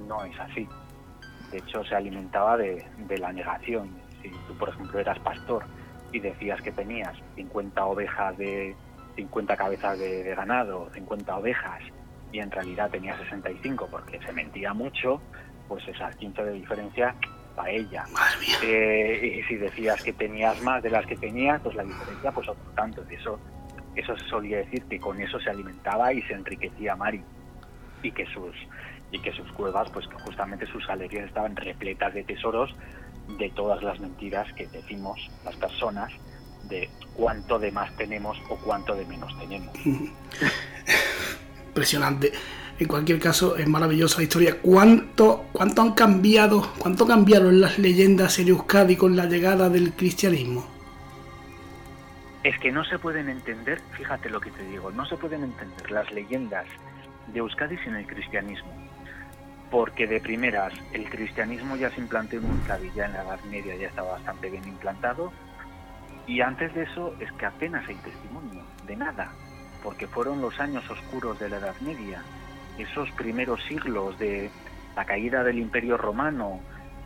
no 0.07 0.23
es 0.25 0.39
así. 0.39 0.67
De 1.51 1.59
hecho, 1.59 1.83
se 1.85 1.95
alimentaba 1.95 2.57
de, 2.57 2.85
de 2.97 3.17
la 3.17 3.31
negación, 3.31 3.89
si 4.21 4.29
tú, 4.29 4.57
por 4.57 4.69
ejemplo, 4.69 4.99
eras 4.99 5.19
pastor 5.19 5.63
y 6.11 6.19
decías 6.19 6.61
que 6.61 6.71
tenías 6.71 7.15
50 7.35 7.85
ovejas 7.85 8.37
de 8.37 8.75
50 9.17 9.57
cabezas 9.57 9.99
de, 9.99 10.33
ganado, 10.35 10.89
50 10.93 11.37
ovejas, 11.37 11.81
y 12.31 12.39
en 12.39 12.51
realidad 12.51 12.89
tenías 12.89 13.19
65 13.19 13.87
porque 13.91 14.19
se 14.19 14.31
mentía 14.31 14.73
mucho, 14.73 15.21
pues 15.67 15.85
esas 15.87 16.15
15 16.15 16.43
de 16.43 16.53
diferencia 16.53 17.15
para 17.55 17.71
ella. 17.71 18.05
Eh, 18.63 19.39
y 19.39 19.43
si 19.43 19.55
decías 19.55 20.01
que 20.03 20.13
tenías 20.13 20.61
más 20.61 20.81
de 20.83 20.91
las 20.91 21.05
que 21.05 21.17
tenías, 21.17 21.59
pues 21.61 21.75
la 21.75 21.83
diferencia, 21.83 22.31
pues 22.31 22.47
otro 22.47 22.71
tanto. 22.75 23.03
Eso, 23.09 23.39
eso 23.95 24.15
solía 24.29 24.57
decir 24.57 24.83
que 24.85 24.99
con 24.99 25.19
eso 25.19 25.39
se 25.39 25.49
alimentaba 25.49 26.13
y 26.13 26.21
se 26.23 26.33
enriquecía 26.33 26.95
Mari. 26.95 27.23
Y 28.03 28.11
que 28.11 28.25
sus, 28.27 28.55
y 29.11 29.19
que 29.19 29.31
sus 29.31 29.51
cuevas, 29.53 29.89
pues 29.89 30.07
que 30.07 30.15
justamente 30.19 30.67
sus 30.67 30.85
galerías 30.85 31.25
estaban 31.25 31.55
repletas 31.55 32.13
de 32.13 32.23
tesoros 32.23 32.75
de 33.39 33.49
todas 33.49 33.83
las 33.83 33.99
mentiras 33.99 34.51
que 34.53 34.67
decimos 34.67 35.19
las 35.43 35.55
personas 35.55 36.13
de 36.67 36.89
cuánto 37.13 37.59
de 37.59 37.71
más 37.71 37.95
tenemos 37.95 38.37
o 38.49 38.57
cuánto 38.57 38.95
de 38.95 39.05
menos 39.05 39.37
tenemos. 39.39 39.73
Impresionante. 41.67 42.31
En 42.79 42.87
cualquier 42.87 43.19
caso, 43.19 43.57
es 43.57 43.67
maravillosa 43.67 44.17
la 44.17 44.23
historia. 44.23 44.57
¿Cuánto, 44.61 45.45
cuánto 45.51 45.81
han 45.81 45.93
cambiado, 45.93 46.73
cuánto 46.77 47.07
cambiaron 47.07 47.59
las 47.59 47.79
leyendas 47.79 48.37
en 48.37 48.49
Euskadi 48.49 48.95
con 48.95 49.15
la 49.15 49.25
llegada 49.25 49.69
del 49.69 49.93
cristianismo? 49.93 50.67
Es 52.43 52.57
que 52.59 52.71
no 52.71 52.85
se 52.85 52.99
pueden 52.99 53.29
entender, 53.29 53.81
fíjate 53.97 54.29
lo 54.29 54.39
que 54.39 54.51
te 54.51 54.63
digo, 54.67 54.91
no 54.91 55.05
se 55.07 55.17
pueden 55.17 55.43
entender 55.43 55.91
las 55.91 56.11
leyendas 56.11 56.65
de 57.33 57.39
Euskadi 57.39 57.77
sin 57.79 57.95
el 57.95 58.05
cristianismo 58.05 58.71
porque 59.69 60.07
de 60.07 60.19
primeras 60.19 60.73
el 60.93 61.09
cristianismo 61.09 61.75
ya 61.75 61.89
se 61.91 61.99
implantó 61.99 62.37
en 62.37 62.45
Euskadi, 62.45 62.91
ya 62.95 63.05
en 63.05 63.13
la 63.13 63.23
Edad 63.23 63.39
Media 63.49 63.75
ya 63.75 63.87
estaba 63.87 64.13
bastante 64.13 64.49
bien 64.49 64.63
implantado, 64.67 65.31
y 66.27 66.41
antes 66.41 66.73
de 66.75 66.83
eso 66.83 67.15
es 67.19 67.31
que 67.33 67.45
apenas 67.45 67.87
hay 67.87 67.95
testimonio, 67.95 68.61
de 68.85 68.95
nada, 68.97 69.31
porque 69.81 70.07
fueron 70.07 70.41
los 70.41 70.59
años 70.59 70.87
oscuros 70.89 71.39
de 71.39 71.49
la 71.49 71.57
Edad 71.57 71.75
Media, 71.79 72.21
esos 72.77 73.09
primeros 73.11 73.63
siglos 73.63 74.19
de 74.19 74.51
la 74.95 75.05
caída 75.05 75.43
del 75.43 75.57
Imperio 75.57 75.97
Romano, 75.97 76.59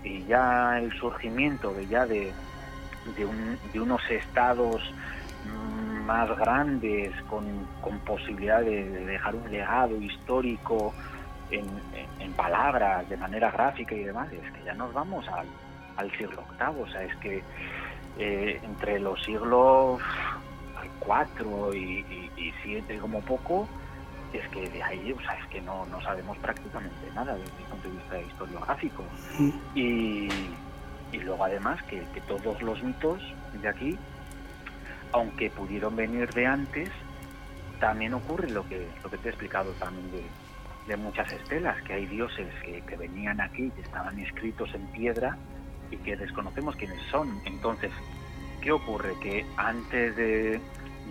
y 0.04 0.24
ya 0.26 0.80
el 0.80 0.92
surgimiento 0.94 1.72
de 1.74 1.86
ya 1.86 2.08
de, 2.08 2.34
de, 3.16 3.80
unos 3.80 4.02
estados 4.10 4.82
mm, 5.46 6.06
más 6.06 6.36
grandes 6.38 7.12
con, 7.30 7.46
con 7.82 8.00
posibilidad 8.00 8.62
de, 8.62 8.90
dejar 9.06 9.36
un 9.36 9.52
legado 9.52 9.96
histórico 9.98 10.94
en, 11.52 11.66
palabras, 12.34 13.08
de 13.10 13.18
manera 13.18 13.52
gráfica 13.52 13.94
y 13.94 14.04
demás, 14.04 14.32
es 14.32 14.52
que 14.52 14.64
ya 14.64 14.74
nos 14.74 14.92
vamos 14.94 15.28
al, 15.28 15.46
al 15.98 16.10
siglo 16.18 16.44
VIII, 16.58 16.82
o 16.82 16.88
sea, 16.88 17.04
es 17.04 17.16
que 17.18 17.44
eh, 18.18 18.60
entre 18.64 19.00
los 19.00 19.22
siglos 19.24 20.02
4 21.00 21.74
y, 21.74 22.06
y, 22.38 22.54
7 22.64 22.98
como 23.00 23.22
poco, 23.22 23.68
es 24.34 24.48
que 24.50 24.70
de 24.70 24.84
ahí, 24.84 25.12
o 25.12 25.22
sea, 25.22 25.34
es 25.34 25.46
que 25.48 25.62
no, 25.62 25.86
no 25.88 26.02
sabemos 26.02 26.38
prácticamente 26.38 27.12
nada 27.14 27.36
desde 27.36 27.58
el 27.58 27.64
punto 27.70 27.90
de 27.90 27.96
vista 27.96 28.22
historiográfico. 28.22 29.04
Y, 29.76 30.30
y 31.12 31.18
luego 31.20 31.44
además 31.44 31.82
que, 31.84 32.04
que, 32.14 32.22
todos 32.22 32.62
los 32.62 32.82
mitos 32.84 33.22
de 33.62 33.68
aquí, 33.68 33.98
aunque 35.12 35.50
pudieron 35.50 35.96
venir 35.96 36.30
de 36.34 36.46
antes, 36.46 36.90
también 37.80 38.14
ocurre 38.14 38.50
lo 38.50 38.68
que, 38.68 38.88
lo 39.04 39.10
que 39.10 39.18
te 39.18 39.30
he 39.30 39.32
explicado 39.32 39.72
también 39.74 40.10
de, 40.12 40.24
de 40.88 40.98
muchas 40.98 41.32
estelas, 41.32 41.82
que 41.84 41.94
hay 41.94 42.06
dioses 42.06 42.48
que, 42.64 42.82
que 42.82 42.96
venían 42.96 43.42
aquí, 43.42 43.70
que 43.72 43.82
estaban 43.82 44.20
escritos 44.20 44.74
en 44.74 44.86
piedra 44.88 45.38
y 45.92 45.98
que 45.98 46.16
desconocemos 46.16 46.76
quiénes 46.76 47.02
son. 47.12 47.42
Entonces, 47.46 47.92
¿qué 48.62 48.72
ocurre? 48.72 49.14
Que 49.22 49.46
antes 49.58 50.16
de, 50.16 50.60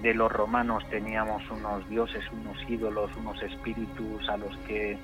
de 0.02 0.14
los 0.14 0.32
romanos 0.32 0.82
teníamos 0.90 1.42
unos 1.50 1.88
dioses, 1.88 2.24
unos 2.32 2.58
ídolos, 2.68 3.10
unos 3.16 3.40
espíritus 3.42 4.28
a 4.28 4.36
los 4.36 4.56
que 4.66 4.98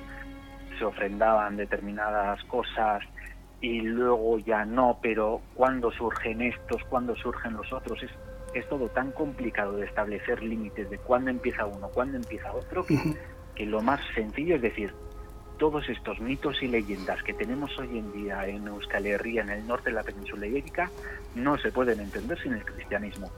se 0.79 0.85
ofrendaban 0.85 1.57
determinadas 1.57 2.43
cosas 2.45 3.03
y 3.61 3.81
luego 3.81 4.39
ya 4.39 4.65
no, 4.65 4.99
pero 5.01 5.41
cuando 5.55 5.91
surgen 5.93 6.43
estos, 6.43 6.83
cuando 6.85 7.17
surgen 7.17 7.55
los 7.55 7.73
otros, 7.73 8.03
es, 8.03 8.11
es 8.55 8.69
todo 8.69 8.89
tan 8.89 9.13
complicado 9.13 9.77
de 9.77 9.87
establecer 9.87 10.43
límites 10.43 10.91
de 10.91 10.99
cuándo 10.99 11.31
empieza 11.31 11.67
uno, 11.67 11.89
cuándo 11.89 12.17
empieza 12.17 12.53
otro, 12.53 12.85
que, 12.85 12.99
que 13.55 13.67
lo 13.67 13.81
más 13.81 14.01
sencillo 14.15 14.57
es 14.57 14.63
decir, 14.63 14.93
todos 15.59 15.89
estos 15.89 16.21
mitos 16.21 16.63
y 16.63 16.69
leyendas 16.69 17.23
que 17.23 17.35
tenemos 17.35 17.77
hoy 17.79 17.99
en 17.99 18.13
día 18.13 18.47
en 18.47 18.67
Euskal 18.67 19.07
Herria, 19.07 19.43
en 19.43 19.51
el 19.51 19.67
norte 19.67 19.91
de 19.91 19.97
la 19.97 20.03
península 20.03 20.47
ibérica, 20.47 20.91
no 21.35 21.57
se 21.59 21.73
pueden 21.73 22.01
entender 22.01 22.41
sin 22.41 22.55
el 22.55 22.65
cristianismo. 22.65 23.31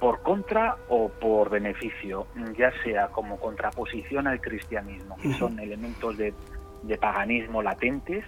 Por 0.00 0.22
contra 0.22 0.76
o 0.88 1.08
por 1.08 1.50
beneficio, 1.50 2.28
ya 2.56 2.72
sea 2.82 3.08
como 3.08 3.38
contraposición 3.38 4.26
al 4.26 4.40
cristianismo, 4.40 5.16
que 5.16 5.32
son 5.34 5.58
elementos 5.58 6.16
de, 6.16 6.32
paganismo 7.00 7.62
latentes, 7.62 8.24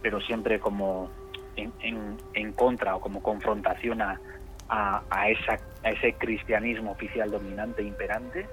pero 0.00 0.20
siempre 0.20 0.60
como 0.60 1.10
en, 1.56 2.52
contra 2.52 2.96
o 2.96 3.00
como 3.00 3.22
confrontación 3.22 4.00
a, 4.02 4.20
a, 4.68 5.28
esa, 5.28 5.58
a 5.82 5.90
ese 5.90 6.12
cristianismo 6.12 6.92
oficial 6.92 7.30
dominante 7.30 7.82
e 7.82 7.86
imperante, 7.86 8.46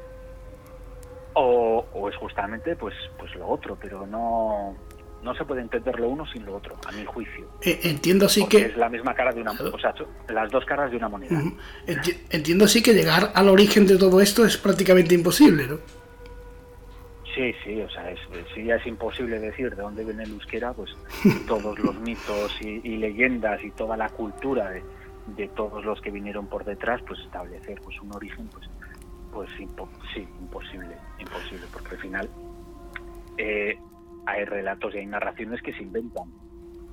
o, 1.33 1.85
o, 1.93 2.09
es 2.09 2.15
justamente 2.15 2.75
pues, 2.75 2.95
pues 3.17 3.33
lo 3.35 3.47
otro, 3.47 3.77
pero 3.79 4.05
no, 4.07 4.75
no 5.23 5.35
se 5.35 5.45
puede 5.45 5.61
entender 5.61 5.99
lo 5.99 6.09
uno 6.09 6.25
sin 6.25 6.45
lo 6.45 6.55
otro, 6.55 6.75
a 6.85 6.91
mi 6.91 7.05
juicio. 7.05 7.47
Eh, 7.61 7.79
entiendo 7.83 8.25
así 8.25 8.47
que... 8.47 8.65
Es 8.65 8.77
la 8.77 8.89
misma 8.89 9.13
cara 9.13 9.31
de 9.31 9.41
una... 9.41 9.51
O 9.51 9.79
sea, 9.79 9.93
las 10.29 10.51
dos 10.51 10.65
caras 10.65 10.91
de 10.91 10.97
una 10.97 11.09
moneda. 11.09 11.41
entiendo 12.29 12.65
así 12.65 12.81
que 12.81 12.93
llegar 12.93 13.31
al 13.33 13.49
origen 13.49 13.85
de 13.87 13.97
todo 13.97 14.21
esto 14.21 14.45
es 14.45 14.57
prácticamente 14.57 15.15
imposible, 15.15 15.67
¿no? 15.67 15.77
Sí, 17.37 17.53
sí, 17.63 17.79
o 17.79 17.89
sea, 17.89 18.03
si 18.55 18.63
ya 18.63 18.75
es 18.75 18.87
imposible 18.87 19.39
decir 19.39 19.75
de 19.75 19.83
dónde 19.83 20.03
viene 20.03 20.23
el 20.23 20.31
euskera, 20.31 20.73
pues 20.73 20.89
todos 21.47 21.77
los 21.77 21.95
mitos 21.99 22.51
y, 22.61 22.97
leyendas 22.97 23.63
y 23.63 23.69
toda 23.71 23.95
la 23.95 24.09
cultura 24.09 24.71
de, 24.71 24.81
de, 25.35 25.47
todos 25.49 25.85
los 25.85 26.01
que 26.01 26.09
vinieron 26.09 26.47
por 26.47 26.65
detrás, 26.65 26.99
pues 27.07 27.19
establecer 27.19 27.79
pues 27.83 28.01
un 28.01 28.11
origen, 28.15 28.47
pues, 28.47 28.67
pues 29.31 29.49
sí, 29.57 29.63
imposible, 30.39 30.97
imposible, 31.19 31.65
porque 31.71 31.95
al 31.95 32.01
final 32.01 32.29
eh, 33.37 33.77
hay 34.25 34.45
relatos 34.45 34.93
y 34.93 34.99
hay 34.99 35.05
narraciones 35.05 35.61
que 35.61 35.73
se 35.73 35.83
inventan. 35.83 36.31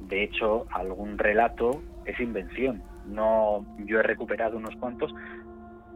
De 0.01 0.22
hecho, 0.22 0.66
algún 0.70 1.18
relato 1.18 1.82
es 2.05 2.18
invención. 2.20 2.82
No, 3.07 3.64
yo 3.78 4.01
he 4.01 4.03
recuperado 4.03 4.57
unos 4.57 4.76
cuantos, 4.76 5.14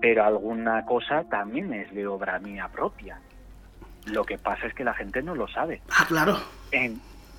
pero 0.01 0.24
alguna 0.24 0.84
cosa 0.84 1.24
también 1.24 1.72
es 1.72 1.93
de 1.95 2.07
obra 2.07 2.39
mía 2.39 2.68
propia. 2.72 3.20
Lo 4.07 4.24
que 4.24 4.39
pasa 4.39 4.66
es 4.66 4.74
que 4.74 4.84
la 4.84 4.95
gente 4.95 5.22
no 5.22 5.34
lo 5.34 5.49
sabe. 5.49 5.82
Ah, 5.91 6.05
claro. 6.07 6.36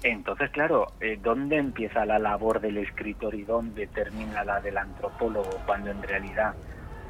entonces, 0.03 0.49
claro, 0.51 0.87
eh, 0.99 1.19
¿dónde 1.21 1.57
empieza 1.57 2.05
la 2.05 2.19
labor 2.19 2.61
del 2.61 2.77
escritor 2.77 3.33
y 3.33 3.43
dónde 3.43 3.87
termina 3.87 4.43
la 4.43 4.61
del 4.61 4.77
antropólogo 4.77 5.49
cuando 5.65 5.89
en 5.89 6.01
realidad 6.03 6.53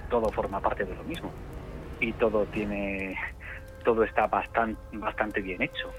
todo 0.09 0.29
forma 0.31 0.59
parte 0.61 0.85
de 0.85 0.95
lo 0.95 1.03
mismo? 1.03 1.31
Y 1.99 2.13
todo 2.13 2.45
tiene, 2.45 3.17
todo 3.83 4.03
está 4.03 4.27
bastante, 4.27 4.79
bastante 4.93 5.41
bien 5.41 5.61
hecho 5.61 5.91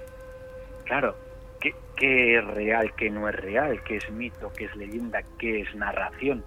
claro, 0.90 1.14
¿qué, 1.60 2.36
es 2.36 2.44
real, 2.48 2.92
qué 2.96 3.10
no 3.10 3.28
es 3.28 3.34
real, 3.36 3.80
qué 3.84 3.98
es 3.98 4.10
mito, 4.10 4.52
qué 4.56 4.64
es 4.64 4.74
leyenda, 4.74 5.22
qué 5.38 5.60
es 5.60 5.72
narración? 5.76 6.44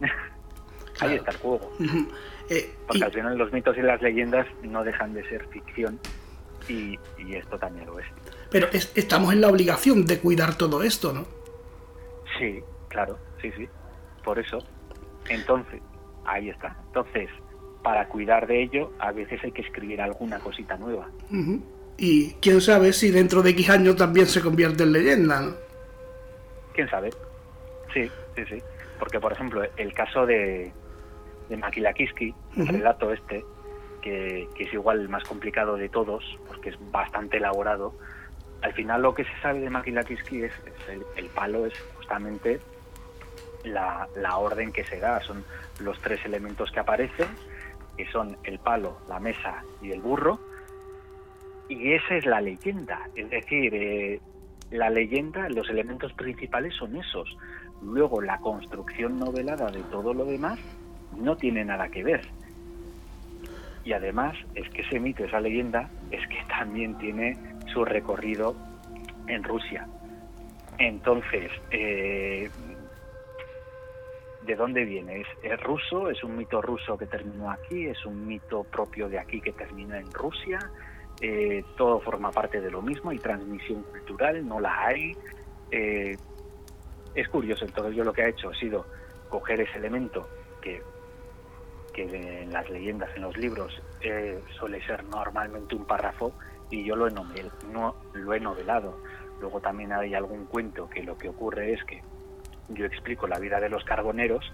Ahí 1.00 1.16
está 1.16 1.32
el 1.32 1.36
juego. 1.36 1.70
Eh, 2.48 2.74
Porque 2.86 3.04
al 3.04 3.12
final 3.12 3.36
los 3.36 3.52
mitos 3.52 3.76
y 3.76 3.82
las 3.82 4.00
leyendas 4.00 4.46
no 4.62 4.82
dejan 4.82 5.12
de 5.12 5.28
ser 5.28 5.46
ficción 5.48 6.00
y, 6.68 6.98
esto 7.34 7.58
también 7.58 7.84
lo 7.86 7.98
es. 7.98 8.06
Pero 8.50 8.68
estamos 8.72 9.32
en 9.34 9.42
la 9.42 9.48
obligación 9.48 10.06
de 10.06 10.18
cuidar 10.20 10.56
todo 10.56 10.82
esto, 10.82 11.12
¿no? 11.12 11.26
Sí, 12.38 12.62
claro, 12.88 13.18
sí, 13.42 13.52
sí. 13.56 13.68
Por 14.24 14.38
eso. 14.38 14.58
Entonces, 15.28 15.82
ahí 16.24 16.48
está. 16.48 16.76
Entonces, 16.86 17.28
para 17.82 18.06
cuidar 18.08 18.46
de 18.46 18.62
ello, 18.62 18.92
a 18.98 19.12
veces 19.12 19.42
hay 19.42 19.52
que 19.52 19.62
escribir 19.62 20.00
alguna 20.00 20.38
cosita 20.38 20.76
nueva. 20.76 21.08
Y 21.96 22.32
quién 22.34 22.60
sabe 22.60 22.92
si 22.92 23.10
dentro 23.10 23.42
de 23.42 23.50
X 23.50 23.70
años 23.70 23.96
también 23.96 24.26
se 24.26 24.40
convierte 24.40 24.84
en 24.84 24.92
leyenda, 24.92 25.40
¿no? 25.40 25.54
Quién 26.74 26.88
sabe. 26.88 27.10
Sí, 27.92 28.10
sí, 28.36 28.42
sí. 28.48 28.62
Porque, 28.98 29.20
por 29.20 29.32
ejemplo, 29.32 29.62
el 29.76 29.92
caso 29.92 30.24
de, 30.26 30.72
de 31.48 31.56
Makilakiski, 31.56 32.34
el 32.56 32.68
relato 32.68 33.12
este, 33.12 33.44
que, 34.00 34.48
es 34.58 34.72
igual 34.72 35.00
el 35.00 35.08
más 35.08 35.24
complicado 35.24 35.76
de 35.76 35.88
todos, 35.88 36.24
porque 36.46 36.70
es 36.70 36.76
bastante 36.90 37.38
elaborado, 37.38 37.94
al 38.62 38.72
final 38.74 39.02
lo 39.02 39.14
que 39.14 39.24
se 39.24 39.40
sabe 39.42 39.60
de 39.60 39.70
Makilakiski 39.70 40.44
es, 40.44 40.52
el, 41.16 41.26
palo 41.26 41.66
es 41.66 41.74
justamente 41.96 42.60
la, 43.64 44.06
la, 44.16 44.36
orden 44.36 44.72
que 44.72 44.84
se 44.84 45.00
da, 45.00 45.20
son 45.20 45.44
los 45.80 45.98
tres 46.00 46.24
elementos 46.24 46.70
que 46.70 46.80
aparecen, 46.80 47.28
que 47.96 48.06
son 48.10 48.36
el 48.44 48.58
palo, 48.58 48.98
la 49.08 49.20
mesa 49.20 49.62
y 49.80 49.90
el 49.90 50.00
burro, 50.00 50.38
y 51.68 51.92
esa 51.92 52.16
es 52.16 52.26
la 52.26 52.40
leyenda, 52.40 53.08
es 53.14 53.30
decir, 53.30 53.74
eh, 53.74 54.20
la 54.70 54.90
leyenda, 54.90 55.48
los 55.48 55.68
elementos 55.68 56.12
principales 56.14 56.74
son 56.74 56.96
esos. 56.96 57.36
Luego 57.82 58.20
la 58.20 58.38
construcción 58.38 59.18
novelada 59.18 59.70
de 59.70 59.82
todo 59.84 60.14
lo 60.14 60.24
demás 60.24 60.58
no 61.16 61.36
tiene 61.36 61.64
nada 61.64 61.88
que 61.88 62.02
ver. 62.02 62.22
Y 63.84 63.92
además 63.92 64.36
es 64.54 64.68
que 64.70 64.82
ese 64.82 65.00
mito, 65.00 65.24
esa 65.24 65.40
leyenda, 65.40 65.90
es 66.10 66.26
que 66.28 66.38
también 66.48 66.96
tiene 66.98 67.36
su 67.72 67.84
recorrido 67.84 68.56
en 69.26 69.42
Rusia. 69.42 69.86
Entonces, 70.78 71.50
eh, 71.70 72.50
¿de 74.46 74.56
dónde 74.56 74.84
viene? 74.84 75.24
¿Es, 75.42 75.60
ruso? 75.60 76.10
¿Es 76.10 76.22
un 76.24 76.36
mito 76.36 76.60
ruso 76.60 76.98
que 76.98 77.06
terminó 77.06 77.50
aquí? 77.50 77.86
¿Es 77.86 78.04
un 78.04 78.26
mito 78.26 78.64
propio 78.64 79.08
de 79.08 79.18
aquí 79.18 79.40
que 79.40 79.52
terminó 79.52 79.94
en 79.94 80.10
Rusia? 80.12 80.58
Eh, 81.20 81.64
todo 81.76 82.00
forma 82.00 82.30
parte 82.30 82.60
de 82.60 82.70
lo 82.70 82.82
mismo, 82.82 83.10
hay 83.10 83.18
transmisión 83.18 83.82
cultural, 83.84 84.46
no 84.46 84.60
la 84.60 84.86
hay. 84.86 85.16
Eh, 85.70 86.16
es 87.14 87.28
curioso, 87.28 87.64
entonces 87.64 87.94
yo 87.94 88.04
lo 88.04 88.12
que 88.12 88.22
he 88.22 88.28
hecho 88.30 88.48
ha 88.48 88.54
sido 88.54 88.86
coger 89.28 89.60
ese 89.60 89.78
elemento 89.78 90.28
que, 90.60 90.82
que 91.92 92.42
en 92.42 92.52
las 92.52 92.68
leyendas, 92.70 93.10
en 93.14 93.22
los 93.22 93.36
libros, 93.36 93.80
eh, 94.00 94.42
suele 94.58 94.84
ser 94.86 95.04
normalmente 95.04 95.74
un 95.74 95.84
párrafo 95.84 96.32
y 96.70 96.84
yo 96.84 96.96
lo 96.96 97.06
he, 97.06 97.10
no, 97.10 97.94
lo 98.14 98.34
he 98.34 98.40
novelado. 98.40 98.98
Luego 99.40 99.60
también 99.60 99.92
hay 99.92 100.14
algún 100.14 100.46
cuento 100.46 100.88
que 100.88 101.02
lo 101.02 101.16
que 101.18 101.28
ocurre 101.28 101.72
es 101.72 101.84
que 101.84 102.02
yo 102.74 102.86
explico 102.86 103.26
la 103.26 103.38
vida 103.38 103.60
de 103.60 103.68
los 103.68 103.84
carboneros 103.84 104.52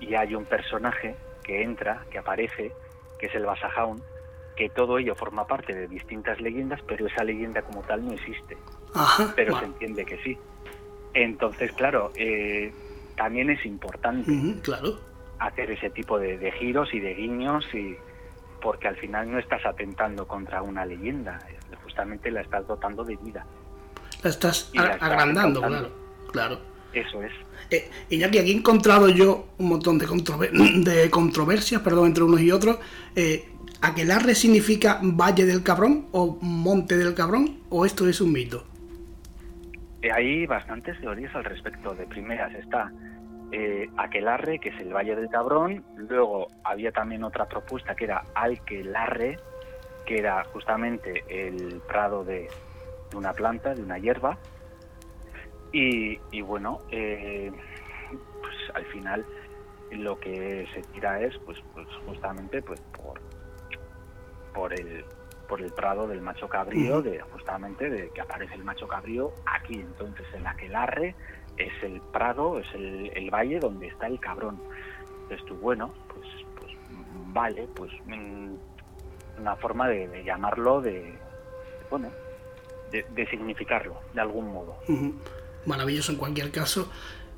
y 0.00 0.14
hay 0.14 0.34
un 0.34 0.44
personaje 0.44 1.16
que 1.42 1.62
entra, 1.62 2.04
que 2.10 2.18
aparece, 2.18 2.72
que 3.18 3.26
es 3.26 3.34
el 3.34 3.44
Basajaun, 3.44 4.02
que 4.56 4.68
todo 4.68 4.98
ello 4.98 5.14
forma 5.14 5.46
parte 5.46 5.74
de 5.74 5.88
distintas 5.88 6.40
leyendas, 6.40 6.80
pero 6.86 7.06
esa 7.06 7.24
leyenda 7.24 7.62
como 7.62 7.82
tal 7.82 8.04
no 8.04 8.12
existe. 8.12 8.56
pero 9.36 9.58
se 9.58 9.64
entiende 9.64 10.04
que 10.04 10.18
sí. 10.22 10.38
Entonces, 11.14 11.72
claro, 11.72 12.12
eh, 12.14 12.72
también 13.16 13.50
es 13.50 13.64
importante 13.66 14.30
claro. 14.62 14.98
hacer 15.38 15.70
ese 15.70 15.90
tipo 15.90 16.18
de, 16.18 16.52
giros 16.52 16.92
y 16.92 17.00
de 17.00 17.14
guiños, 17.14 17.64
y 17.74 17.96
porque 18.60 18.88
al 18.88 18.96
final 18.96 19.30
no 19.30 19.38
estás 19.38 19.64
atentando 19.64 20.26
contra 20.26 20.62
una 20.62 20.84
leyenda, 20.84 21.38
justamente 21.82 22.30
la 22.30 22.42
estás 22.42 22.66
dotando 22.66 23.04
de 23.04 23.16
vida. 23.16 23.46
La 24.22 24.30
estás 24.30 24.70
agrandando, 25.00 25.62
claro. 25.62 25.90
claro. 26.32 26.69
Eso 26.92 27.22
es. 27.22 27.32
Eh, 27.70 27.88
Iñaki, 28.10 28.38
aquí 28.38 28.50
he 28.50 28.56
encontrado 28.56 29.08
yo 29.08 29.48
un 29.58 29.68
montón 29.68 29.98
de, 29.98 30.06
de 30.84 31.10
controversias 31.10 31.82
perdón, 31.82 32.06
entre 32.06 32.24
unos 32.24 32.40
y 32.40 32.50
otros. 32.50 32.78
Eh, 33.14 33.46
¿Aquelarre 33.82 34.34
significa 34.34 35.00
Valle 35.02 35.46
del 35.46 35.62
Cabrón 35.62 36.08
o 36.12 36.38
Monte 36.42 36.98
del 36.98 37.14
Cabrón 37.14 37.60
o 37.70 37.86
esto 37.86 38.06
es 38.06 38.20
un 38.20 38.32
mito? 38.32 38.64
Eh, 40.02 40.12
hay 40.12 40.46
bastantes 40.46 41.00
teorías 41.00 41.34
al 41.34 41.44
respecto. 41.44 41.94
De 41.94 42.06
primeras 42.06 42.54
está 42.54 42.92
eh, 43.52 43.88
Aquelarre, 43.96 44.58
que 44.58 44.70
es 44.70 44.80
el 44.80 44.92
Valle 44.92 45.16
del 45.16 45.28
Cabrón. 45.28 45.82
Luego 45.96 46.48
había 46.62 46.92
también 46.92 47.24
otra 47.24 47.46
propuesta 47.46 47.94
que 47.94 48.04
era 48.04 48.24
Alquelarre, 48.34 49.38
que 50.06 50.18
era 50.18 50.44
justamente 50.44 51.24
el 51.28 51.80
prado 51.88 52.24
de, 52.24 52.48
una 53.14 53.32
planta, 53.32 53.74
de 53.74 53.82
una 53.82 53.98
hierba. 53.98 54.38
Y, 55.72 56.40
bueno, 56.40 56.78
eh, 56.90 57.52
pues 58.40 58.56
al 58.74 58.84
final 58.86 59.24
lo 59.92 60.18
que 60.18 60.66
se 60.74 60.82
tira 60.92 61.20
es 61.20 61.36
pues, 61.38 61.58
pues 61.74 61.86
justamente 62.06 62.62
pues 62.62 62.80
por, 62.80 63.20
por 64.52 64.72
el 64.72 65.04
por 65.50 65.60
el 65.60 65.72
prado 65.72 66.06
del 66.06 66.22
macho 66.22 66.48
cabrío, 66.48 67.02
de 67.02 67.20
justamente 67.22 67.90
de 67.90 68.10
que 68.10 68.20
aparece 68.20 68.54
el 68.54 68.62
macho 68.62 68.86
cabrío 68.86 69.32
aquí. 69.46 69.80
Entonces 69.80 70.24
el 70.32 70.46
aquelarre 70.46 71.16
es 71.56 71.72
el 71.82 72.00
prado, 72.00 72.60
es 72.60 72.72
el, 72.72 73.30
valle 73.32 73.58
donde 73.58 73.88
está 73.88 74.06
el 74.06 74.20
cabrón. 74.20 74.60
Entonces 75.22 75.44
tú, 75.46 75.56
bueno, 75.56 75.92
pues, 76.14 76.26
pues 76.56 76.72
vale, 77.32 77.68
pues 77.74 77.90
mm, 78.06 78.54
una 79.40 79.56
forma 79.56 79.88
de, 79.88 80.22
llamarlo, 80.22 80.80
de, 80.80 81.18
bueno, 81.90 82.10
de, 82.92 83.26
significarlo 83.26 83.96
de 84.14 84.20
algún 84.20 84.52
modo. 84.52 84.76
Maravilloso 85.66 86.12
en 86.12 86.18
cualquier 86.18 86.50
caso. 86.50 86.90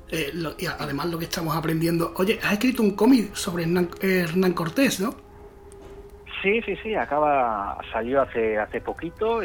Eh, 0.09 0.31
y 0.59 0.65
además 0.65 1.07
lo 1.07 1.17
que 1.17 1.25
estamos 1.25 1.55
aprendiendo. 1.55 2.13
Oye, 2.17 2.39
has 2.43 2.53
escrito 2.53 2.83
un 2.83 2.91
cómic 2.91 3.33
sobre 3.33 3.63
Hernán, 3.63 3.89
Hernán 4.01 4.53
Cortés, 4.53 4.99
¿no? 4.99 5.15
Sí, 6.43 6.61
sí, 6.61 6.75
sí, 6.83 6.93
acaba, 6.93 7.79
salió 7.91 8.21
hace 8.21 8.59
hace 8.59 8.81
poquito, 8.81 9.39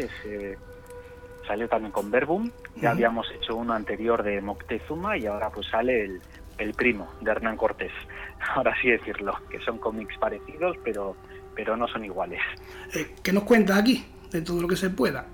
salió 1.46 1.68
también 1.68 1.92
con 1.92 2.10
Verbum, 2.10 2.50
ya 2.74 2.90
habíamos 2.90 3.30
hecho 3.30 3.54
uno 3.54 3.72
anterior 3.72 4.24
de 4.24 4.40
Moctezuma 4.40 5.16
y 5.16 5.26
ahora 5.26 5.48
pues 5.50 5.68
sale 5.68 6.20
el, 6.58 6.74
primo 6.74 7.08
de 7.20 7.30
Hernán 7.30 7.56
Cortés, 7.56 7.92
ahora 8.54 8.74
sí 8.82 8.90
decirlo, 8.90 9.32
que 9.48 9.60
son 9.60 9.78
cómics 9.78 10.18
parecidos 10.18 10.76
pero, 10.82 11.14
pero 11.54 11.76
no 11.76 11.86
son 11.86 12.04
iguales. 12.04 12.40
Eh, 12.92 13.14
¿Qué 13.22 13.32
nos 13.32 13.44
cuentas 13.44 13.78
aquí, 13.78 14.04
de 14.32 14.42
todo 14.42 14.60
lo 14.60 14.66
que 14.66 14.76
se 14.76 14.90
pueda? 14.90 15.24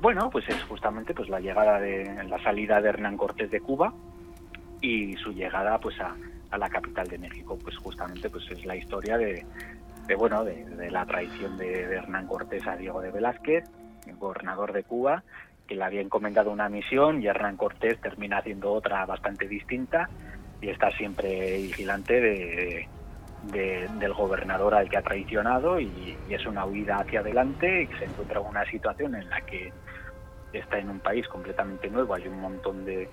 Bueno, 0.00 0.30
pues 0.30 0.48
es 0.48 0.62
justamente 0.64 1.12
pues 1.12 1.28
la 1.28 1.40
llegada 1.40 1.78
de 1.78 2.24
la 2.24 2.42
salida 2.42 2.80
de 2.80 2.88
Hernán 2.88 3.18
Cortés 3.18 3.50
de 3.50 3.60
Cuba 3.60 3.92
y 4.80 5.14
su 5.16 5.30
llegada 5.32 5.78
pues 5.78 6.00
a, 6.00 6.16
la 6.56 6.70
capital 6.70 7.06
de 7.06 7.18
México, 7.18 7.58
pues 7.62 7.76
justamente 7.76 8.30
pues 8.30 8.50
es 8.50 8.64
la 8.64 8.76
historia 8.76 9.18
de, 9.18 9.44
de 10.06 10.14
bueno 10.14 10.42
de, 10.42 10.90
la 10.90 11.04
traición 11.04 11.58
de, 11.58 11.82
Hernán 11.82 12.26
Cortés 12.26 12.66
a 12.66 12.76
Diego 12.76 13.02
de 13.02 13.10
Velázquez, 13.10 13.64
el 14.06 14.16
gobernador 14.16 14.72
de 14.72 14.84
Cuba, 14.84 15.22
que 15.68 15.74
le 15.74 15.84
había 15.84 16.00
encomendado 16.00 16.50
una 16.50 16.70
misión 16.70 17.22
y 17.22 17.26
Hernán 17.26 17.58
Cortés 17.58 18.00
termina 18.00 18.38
haciendo 18.38 18.72
otra 18.72 19.04
bastante 19.04 19.46
distinta 19.48 20.08
y 20.62 20.70
está 20.70 20.90
siempre 20.92 21.58
vigilante 21.58 22.20
de, 22.22 22.88
del 23.52 24.14
gobernador 24.14 24.74
al 24.74 24.88
que 24.88 24.96
ha 24.96 25.02
traicionado 25.02 25.78
y, 25.78 26.16
y, 26.26 26.34
es 26.34 26.46
una 26.46 26.64
huida 26.64 26.96
hacia 26.96 27.20
adelante 27.20 27.82
y 27.82 27.98
se 27.98 28.06
encuentra 28.06 28.40
en 28.40 28.46
una 28.46 28.64
situación 28.64 29.14
en 29.14 29.28
la 29.28 29.42
que 29.42 29.70
está 30.52 30.78
en 30.78 30.90
un 30.90 31.00
país 31.00 31.26
completamente 31.28 31.88
nuevo, 31.88 32.14
hay 32.14 32.26
un 32.28 32.40
montón 32.40 32.84
de, 32.84 33.08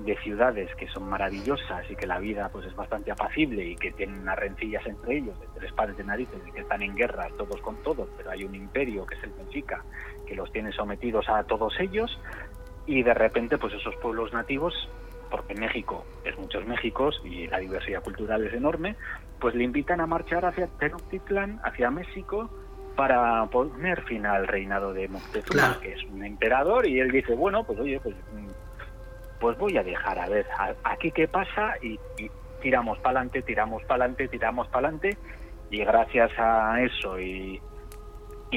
de 0.00 0.16
ciudades 0.18 0.74
que 0.76 0.88
son 0.88 1.08
maravillosas 1.08 1.88
y 1.90 1.96
que 1.96 2.06
la 2.06 2.18
vida 2.18 2.48
pues 2.50 2.66
es 2.66 2.74
bastante 2.74 3.10
apacible 3.10 3.64
y 3.64 3.76
que 3.76 3.92
tienen 3.92 4.20
unas 4.20 4.38
rencillas 4.38 4.86
entre 4.86 5.18
ellos 5.18 5.38
de 5.40 5.46
tres 5.54 5.72
pares 5.72 5.96
de 5.96 6.04
narices 6.04 6.40
y 6.46 6.52
que 6.52 6.60
están 6.60 6.82
en 6.82 6.94
guerra 6.94 7.28
todos 7.36 7.60
con 7.60 7.76
todos, 7.82 8.08
pero 8.16 8.30
hay 8.30 8.44
un 8.44 8.54
imperio 8.54 9.04
que 9.06 9.14
es 9.16 9.24
el 9.24 9.30
Benfica 9.30 9.84
que 10.26 10.34
los 10.34 10.50
tiene 10.52 10.72
sometidos 10.72 11.28
a 11.28 11.44
todos 11.44 11.78
ellos 11.80 12.18
y 12.86 13.02
de 13.02 13.14
repente 13.14 13.58
pues 13.58 13.74
esos 13.74 13.94
pueblos 13.96 14.32
nativos 14.32 14.74
porque 15.30 15.54
México 15.54 16.04
es 16.24 16.36
muchos 16.38 16.66
Méxicos 16.66 17.20
y 17.24 17.46
la 17.46 17.58
diversidad 17.58 18.02
cultural 18.02 18.44
es 18.44 18.52
enorme, 18.52 18.96
pues 19.38 19.54
le 19.54 19.64
invitan 19.64 20.00
a 20.00 20.06
marchar 20.06 20.44
hacia 20.44 20.66
Tenochtitlan, 20.66 21.60
hacia 21.62 21.90
México, 21.90 22.50
para 23.00 23.46
poner 23.46 24.02
fin 24.02 24.26
al 24.26 24.46
reinado 24.46 24.92
de 24.92 25.08
Moctezuma, 25.08 25.78
que 25.80 25.94
es 25.94 26.04
un 26.04 26.22
emperador, 26.22 26.86
y 26.86 27.00
él 27.00 27.10
dice, 27.10 27.34
bueno, 27.34 27.64
pues 27.64 27.80
oye, 27.80 27.98
pues 27.98 28.14
pues 29.40 29.56
voy 29.56 29.78
a 29.78 29.82
dejar 29.82 30.18
a 30.18 30.28
ver 30.28 30.46
aquí 30.84 31.10
qué 31.10 31.26
pasa 31.26 31.76
y, 31.80 31.98
tiramos 32.60 32.98
para 32.98 33.20
adelante, 33.20 33.40
tiramos 33.40 33.82
para 33.84 34.04
adelante, 34.04 34.28
tiramos 34.28 34.68
para 34.68 34.88
adelante 34.88 35.16
y 35.70 35.78
gracias 35.78 36.30
a 36.36 36.78
eso 36.82 37.18
y, 37.18 37.58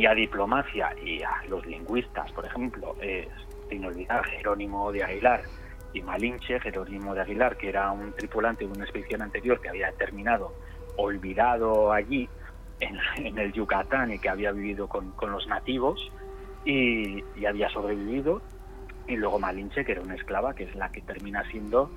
a 0.06 0.14
diplomacia 0.14 0.94
y 1.02 1.24
a 1.24 1.46
los 1.48 1.66
lingüistas, 1.66 2.30
por 2.34 2.46
ejemplo, 2.46 2.98
sin 3.70 3.86
olvidar 3.86 4.26
Jerónimo 4.26 4.92
de 4.92 5.06
Aguilar 5.06 5.44
y 5.94 6.02
Malinche, 6.02 6.60
Jerónimo 6.60 7.16
de 7.16 7.22
Aguilar, 7.22 7.56
que 7.56 7.70
era 7.70 7.90
un 7.92 8.12
tripulante 8.12 8.66
de 8.66 8.74
una 8.74 8.84
expedición 8.84 9.22
anterior 9.22 9.62
que 9.62 9.70
había 9.70 9.90
terminado 9.94 10.54
olvidado 10.98 11.94
allí 11.94 12.28
en, 12.84 13.38
el 13.38 13.54
Yucatán 13.54 14.12
y 14.14 14.20
que 14.20 14.30
había 14.30 14.52
vivido 14.52 14.88
con, 14.88 15.14
los 15.22 15.48
nativos 15.48 16.12
y, 16.66 17.24
y 17.36 17.46
había 17.46 17.70
sobrevivido 17.70 18.42
y 19.08 19.16
luego 19.16 19.40
Malinche, 19.40 19.84
que 19.84 19.94
era 19.94 20.02
una 20.02 20.16
esclava, 20.16 20.54
que 20.54 20.64
es 20.64 20.76
la 20.76 20.90
que 20.90 21.02
termina 21.02 21.44
siendo 21.52 21.92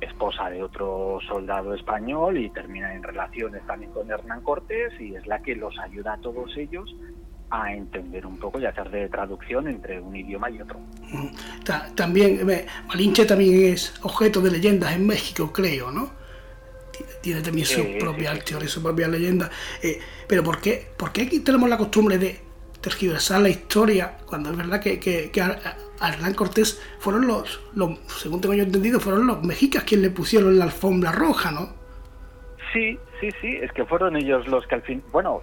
esposa 0.00 0.48
de 0.48 0.62
otro 0.62 1.18
soldado 1.26 1.74
español 1.74 2.38
y 2.38 2.48
termina 2.50 2.94
en 2.94 3.02
relaciones 3.02 3.62
también 3.66 3.92
con 3.92 4.10
Hernán 4.10 4.40
Cortés 4.40 4.92
y 4.98 5.14
es 5.14 5.26
la 5.26 5.42
que 5.42 5.54
los 5.54 5.78
ayuda 5.78 6.14
a 6.14 6.16
todos 6.18 6.56
ellos 6.56 6.94
a 7.50 7.74
entender 7.74 8.24
un 8.26 8.38
poco 8.38 8.60
y 8.60 8.64
hacer 8.64 8.90
de 8.90 9.08
traducción 9.08 9.66
entre 9.68 10.00
un 10.00 10.14
idioma 10.14 10.48
y 10.50 10.60
otro. 10.60 10.78
También, 11.96 12.46
Malinche 12.86 13.26
también 13.26 13.72
es 13.72 13.92
objeto 14.02 14.40
de 14.40 14.52
leyendas 14.52 14.94
en 14.94 15.06
México, 15.06 15.52
creo, 15.52 15.90
¿no? 15.90 16.19
Tiene 17.20 17.40
también 17.42 17.66
su 17.66 17.98
propia 17.98 18.34
historia, 18.34 18.68
su 18.68 18.82
propia 18.82 19.08
leyenda. 19.08 19.50
Eh, 19.82 20.00
pero 20.26 20.42
¿por 20.42 20.60
qué, 20.60 20.88
¿por 20.96 21.12
qué 21.12 21.22
aquí 21.22 21.40
tenemos 21.40 21.68
la 21.68 21.76
costumbre 21.76 22.18
de 22.18 22.40
tergiversar 22.80 23.40
la 23.40 23.48
historia 23.50 24.16
cuando 24.26 24.50
es 24.50 24.56
verdad 24.56 24.80
que, 24.80 24.98
que, 24.98 25.30
que 25.30 25.40
a 26.00 26.08
Hernán 26.08 26.34
Cortés 26.34 26.82
fueron 26.98 27.26
los, 27.26 27.60
los, 27.74 27.98
según 28.08 28.40
tengo 28.40 28.54
yo 28.54 28.62
entendido, 28.62 29.00
fueron 29.00 29.26
los 29.26 29.42
mexicas 29.42 29.84
quienes 29.84 30.08
le 30.08 30.10
pusieron 30.10 30.58
la 30.58 30.64
alfombra 30.64 31.12
roja, 31.12 31.50
¿no? 31.50 31.74
Sí, 32.72 32.98
sí, 33.20 33.30
sí, 33.40 33.58
es 33.60 33.70
que 33.72 33.84
fueron 33.84 34.16
ellos 34.16 34.46
los 34.48 34.66
que 34.66 34.76
al 34.76 34.82
fin, 34.82 35.02
bueno, 35.12 35.42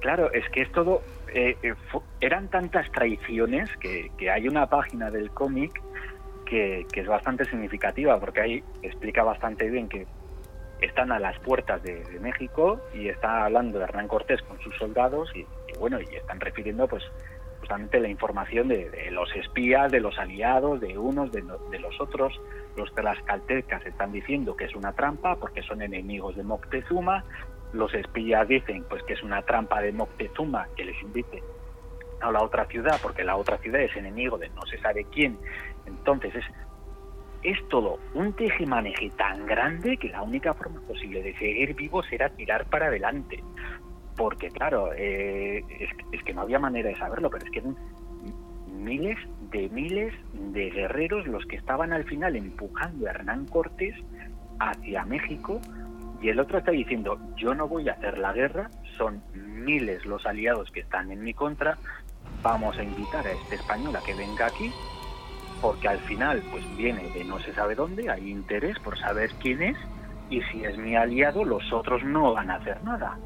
claro, 0.00 0.32
es 0.32 0.48
que 0.50 0.62
es 0.62 0.72
todo, 0.72 1.02
eh, 1.34 1.56
eh, 1.62 1.74
eran 2.20 2.48
tantas 2.48 2.90
traiciones 2.92 3.68
que, 3.78 4.10
que, 4.16 4.30
hay 4.30 4.48
una 4.48 4.68
página 4.68 5.10
del 5.10 5.30
cómic 5.30 5.82
que, 6.46 6.86
que, 6.92 7.00
es 7.00 7.06
bastante 7.06 7.44
significativa, 7.44 8.18
porque 8.18 8.40
ahí 8.40 8.64
explica 8.82 9.22
bastante 9.22 9.68
bien 9.68 9.88
que 9.88 10.06
están 10.80 11.12
a 11.12 11.18
las 11.18 11.38
puertas 11.40 11.82
de, 11.82 12.04
México 12.20 12.80
y 12.94 13.08
está 13.08 13.44
hablando 13.44 13.78
de 13.78 13.84
Hernán 13.84 14.08
Cortés 14.08 14.40
con 14.42 14.58
sus 14.60 14.76
soldados 14.76 15.30
y, 15.34 15.46
bueno, 15.78 16.00
y 16.00 16.14
están 16.14 16.40
refiriendo 16.40 16.86
pues 16.88 17.02
justamente 17.60 18.00
la 18.00 18.08
información 18.08 18.68
de, 18.68 19.10
los 19.10 19.34
espías, 19.36 19.90
de 19.90 20.00
los 20.00 20.18
aliados, 20.18 20.80
de 20.80 20.98
unos, 20.98 21.32
de, 21.32 21.42
los 21.78 22.00
otros. 22.00 22.40
Los 22.76 22.92
tlaxcaltecas 22.94 23.84
están 23.86 24.12
diciendo 24.12 24.56
que 24.56 24.64
es 24.64 24.74
una 24.74 24.92
trampa 24.92 25.36
porque 25.36 25.62
son 25.62 25.82
enemigos 25.82 26.36
de 26.36 26.42
Moctezuma. 26.42 27.24
Los 27.72 27.92
espías 27.94 28.46
dicen 28.48 28.84
pues 28.88 29.02
que 29.04 29.14
es 29.14 29.22
una 29.22 29.42
trampa 29.42 29.80
de 29.80 29.92
Moctezuma 29.92 30.68
que 30.76 30.84
les 30.84 31.00
invite 31.02 31.42
a 32.20 32.30
la 32.30 32.42
otra 32.42 32.66
ciudad 32.66 32.98
porque 33.02 33.24
la 33.24 33.36
otra 33.36 33.58
ciudad 33.58 33.80
es 33.80 33.94
enemigo 33.96 34.38
de 34.38 34.48
no 34.50 34.62
se 34.62 34.78
sabe 34.78 35.06
quién. 35.12 35.38
Entonces 35.86 36.34
es, 36.34 36.44
es 37.44 37.58
todo 37.68 38.00
un 38.14 38.32
tejemaneje 38.32 39.10
tan 39.10 39.46
grande 39.46 39.98
que 39.98 40.08
la 40.08 40.22
única 40.22 40.54
forma 40.54 40.80
posible 40.80 41.22
de 41.22 41.36
seguir 41.36 41.74
vivo 41.74 42.02
será 42.02 42.30
tirar 42.30 42.64
para 42.66 42.86
adelante. 42.86 43.44
Porque 44.16 44.48
claro, 44.48 44.90
eh, 44.96 45.62
es, 46.12 46.22
que 46.22 46.32
no 46.32 46.42
había 46.42 46.58
manera 46.58 46.88
de 46.88 46.96
saberlo, 46.96 47.30
pero 47.30 47.44
es 47.44 47.50
que 47.50 47.58
eran 47.58 47.76
miles 48.72 49.18
de 49.50 49.68
miles 49.68 50.14
de 50.32 50.70
guerreros 50.70 51.26
los 51.26 51.44
que 51.46 51.56
estaban 51.56 51.92
al 51.92 52.04
final 52.04 52.34
empujando 52.34 53.06
a 53.06 53.10
Hernán 53.10 53.46
Cortés 53.46 53.94
hacia 54.58 55.04
México. 55.04 55.60
Y 56.22 56.30
el 56.30 56.40
otro 56.40 56.58
está 56.58 56.70
diciendo 56.70 57.18
yo 57.36 57.54
no 57.54 57.68
voy 57.68 57.88
a 57.90 57.92
hacer 57.92 58.16
la 58.16 58.32
guerra, 58.32 58.70
son 58.96 59.22
miles 59.34 60.06
los 60.06 60.24
aliados 60.24 60.70
que 60.70 60.80
están 60.80 61.10
en 61.12 61.22
mi 61.22 61.34
contra, 61.34 61.76
vamos 62.42 62.78
a 62.78 62.82
invitar 62.82 63.26
a 63.26 63.32
este 63.32 63.56
español 63.56 63.94
a 63.96 64.00
que 64.00 64.14
venga 64.14 64.46
aquí 64.46 64.72
porque 65.60 65.88
al 65.88 65.98
final 66.00 66.42
pues 66.50 66.64
viene 66.76 67.08
de 67.10 67.24
no 67.24 67.38
se 67.40 67.52
sabe 67.54 67.74
dónde, 67.74 68.10
hay 68.10 68.30
interés 68.30 68.78
por 68.78 68.98
saber 68.98 69.30
quién 69.40 69.62
es 69.62 69.76
y 70.30 70.40
si 70.42 70.64
es 70.64 70.76
mi 70.78 70.96
aliado 70.96 71.44
los 71.44 71.72
otros 71.72 72.02
no 72.04 72.32
van 72.32 72.50
a 72.50 72.56
hacer 72.56 72.82
nada 72.84 73.18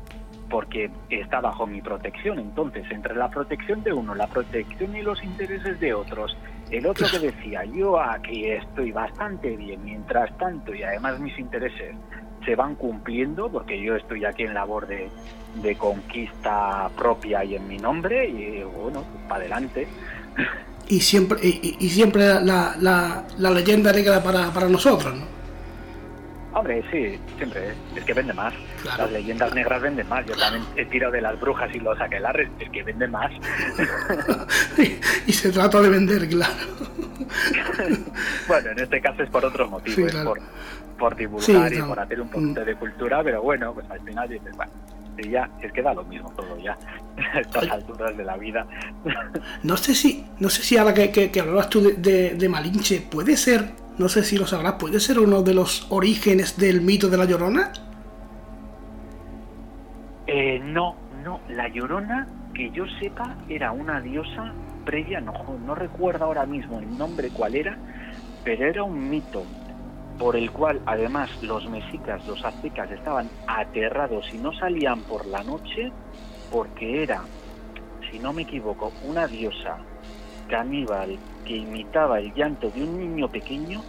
porque 0.48 0.90
está 1.10 1.40
bajo 1.40 1.66
mi 1.66 1.80
protección. 1.80 2.38
Entonces, 2.38 2.84
entre 2.90 3.14
la 3.14 3.28
protección 3.28 3.82
de 3.82 3.92
uno, 3.92 4.14
la 4.14 4.26
protección 4.26 4.96
y 4.96 5.02
los 5.02 5.22
intereses 5.22 5.78
de 5.80 5.94
otros 5.94 6.36
El 6.70 6.86
otro 6.86 7.06
que 7.10 7.18
decía, 7.18 7.64
yo 7.64 7.98
aquí 7.98 8.46
estoy 8.46 8.92
bastante 8.92 9.56
bien, 9.56 9.82
mientras 9.84 10.36
tanto, 10.36 10.74
y 10.74 10.82
además 10.82 11.18
mis 11.18 11.38
intereses 11.38 11.96
se 12.44 12.54
van 12.54 12.74
cumpliendo, 12.74 13.50
porque 13.50 13.80
yo 13.80 13.96
estoy 13.96 14.26
aquí 14.26 14.42
en 14.42 14.52
labor 14.52 14.86
de, 14.86 15.08
de 15.62 15.76
conquista 15.76 16.90
propia 16.94 17.42
y 17.42 17.56
en 17.56 17.66
mi 17.68 17.78
nombre, 17.78 18.28
y 18.28 18.62
bueno, 18.64 19.02
pues 19.02 19.24
para 19.28 19.40
adelante. 19.40 19.88
Y 20.88 21.00
siempre, 21.00 21.38
y, 21.42 21.88
siempre 21.90 22.26
la, 22.26 22.74
la, 22.80 23.24
la, 23.36 23.50
leyenda 23.50 23.92
negra 23.92 24.22
para, 24.22 24.50
para 24.52 24.68
nosotros, 24.68 25.14
¿no? 25.14 25.38
Hombre, 26.54 26.82
sí, 26.90 27.20
siempre. 27.36 27.74
Es 27.94 28.04
que 28.04 28.14
vende 28.14 28.32
más. 28.32 28.54
Las 28.84 29.12
leyendas 29.12 29.54
negras 29.54 29.82
venden 29.82 30.08
más. 30.08 30.24
Yo 30.26 30.34
también 30.34 30.64
he 30.76 30.86
tirado 30.86 31.12
de 31.12 31.20
las 31.20 31.38
brujas 31.38 31.72
y 31.74 31.78
los 31.78 32.00
aquelarres. 32.00 32.48
Es 32.58 32.70
que 32.70 32.82
vende 32.82 33.06
más. 33.06 33.30
y 35.26 35.32
se 35.32 35.52
trata 35.52 35.80
de 35.80 35.88
vender, 35.90 36.28
claro. 36.28 36.54
bueno, 38.48 38.70
en 38.70 38.78
este 38.78 39.00
caso 39.00 39.22
es 39.22 39.30
por 39.30 39.44
otros 39.44 39.70
motivos. 39.70 40.12
por, 40.24 40.40
por 40.98 41.16
divulgar 41.16 41.72
y 41.72 41.82
por 41.82 42.00
hacer 42.00 42.20
un 42.20 42.28
poquito 42.28 42.62
mm. 42.62 42.64
de 42.64 42.74
cultura. 42.74 43.22
Pero 43.22 43.42
bueno, 43.42 43.74
pues 43.74 43.88
al 43.90 44.00
final 44.00 44.28
dices, 44.28 44.56
bueno, 44.56 44.72
y 45.18 45.30
ya, 45.30 45.50
es 45.60 45.72
que 45.72 45.82
da 45.82 45.94
lo 45.94 46.04
mismo 46.04 46.30
todo 46.36 46.58
ya. 46.58 46.76
A 47.34 47.40
estas 47.40 47.68
alturas 47.70 48.16
de 48.16 48.24
la 48.24 48.36
vida. 48.36 48.66
no 49.62 49.76
sé 49.76 49.94
si, 49.94 50.24
no 50.38 50.48
sé 50.48 50.62
si 50.62 50.76
ahora 50.76 50.94
que, 50.94 51.10
que, 51.10 51.40
hablabas 51.40 51.68
tú 51.68 51.80
de, 51.96 52.34
de 52.34 52.48
Malinche, 52.48 53.00
puede 53.00 53.36
ser 53.36 53.72
no 53.98 54.08
sé 54.08 54.22
si 54.22 54.38
lo 54.38 54.46
sabrás, 54.46 54.74
¿puede 54.74 55.00
ser 55.00 55.18
uno 55.18 55.42
de 55.42 55.54
los 55.54 55.86
orígenes 55.90 56.56
del 56.56 56.80
mito 56.80 57.08
de 57.08 57.16
la 57.16 57.24
Llorona? 57.24 57.72
Eh, 60.28 60.60
no, 60.62 60.94
no, 61.24 61.40
la 61.48 61.68
Llorona, 61.68 62.28
que 62.54 62.70
yo 62.70 62.84
sepa, 63.00 63.34
era 63.48 63.72
una 63.72 64.00
diosa 64.00 64.52
previa, 64.84 65.20
no, 65.20 65.32
no 65.66 65.74
recuerdo 65.74 66.26
ahora 66.26 66.46
mismo 66.46 66.78
el 66.78 66.96
nombre 66.96 67.30
cuál 67.30 67.56
era, 67.56 67.76
pero 68.44 68.66
era 68.66 68.84
un 68.84 69.10
mito 69.10 69.44
por 70.18 70.36
el 70.36 70.50
cual 70.50 70.80
además 70.86 71.30
los 71.42 71.68
mexicas, 71.68 72.26
los 72.26 72.44
aztecas 72.44 72.90
estaban 72.90 73.28
aterrados 73.46 74.28
y 74.32 74.38
no 74.38 74.52
salían 74.52 75.00
por 75.02 75.26
la 75.26 75.42
noche 75.44 75.92
porque 76.50 77.02
era, 77.02 77.22
si 78.10 78.18
no 78.18 78.32
me 78.32 78.42
equivoco, 78.42 78.92
una 79.04 79.26
diosa 79.26 79.78
caníbal 80.48 81.18
que 81.44 81.56
imitaba 81.56 82.18
el 82.18 82.32
llanto 82.34 82.70
de 82.70 82.82
un 82.82 82.98
niño 82.98 83.28
pequeño 83.28 83.82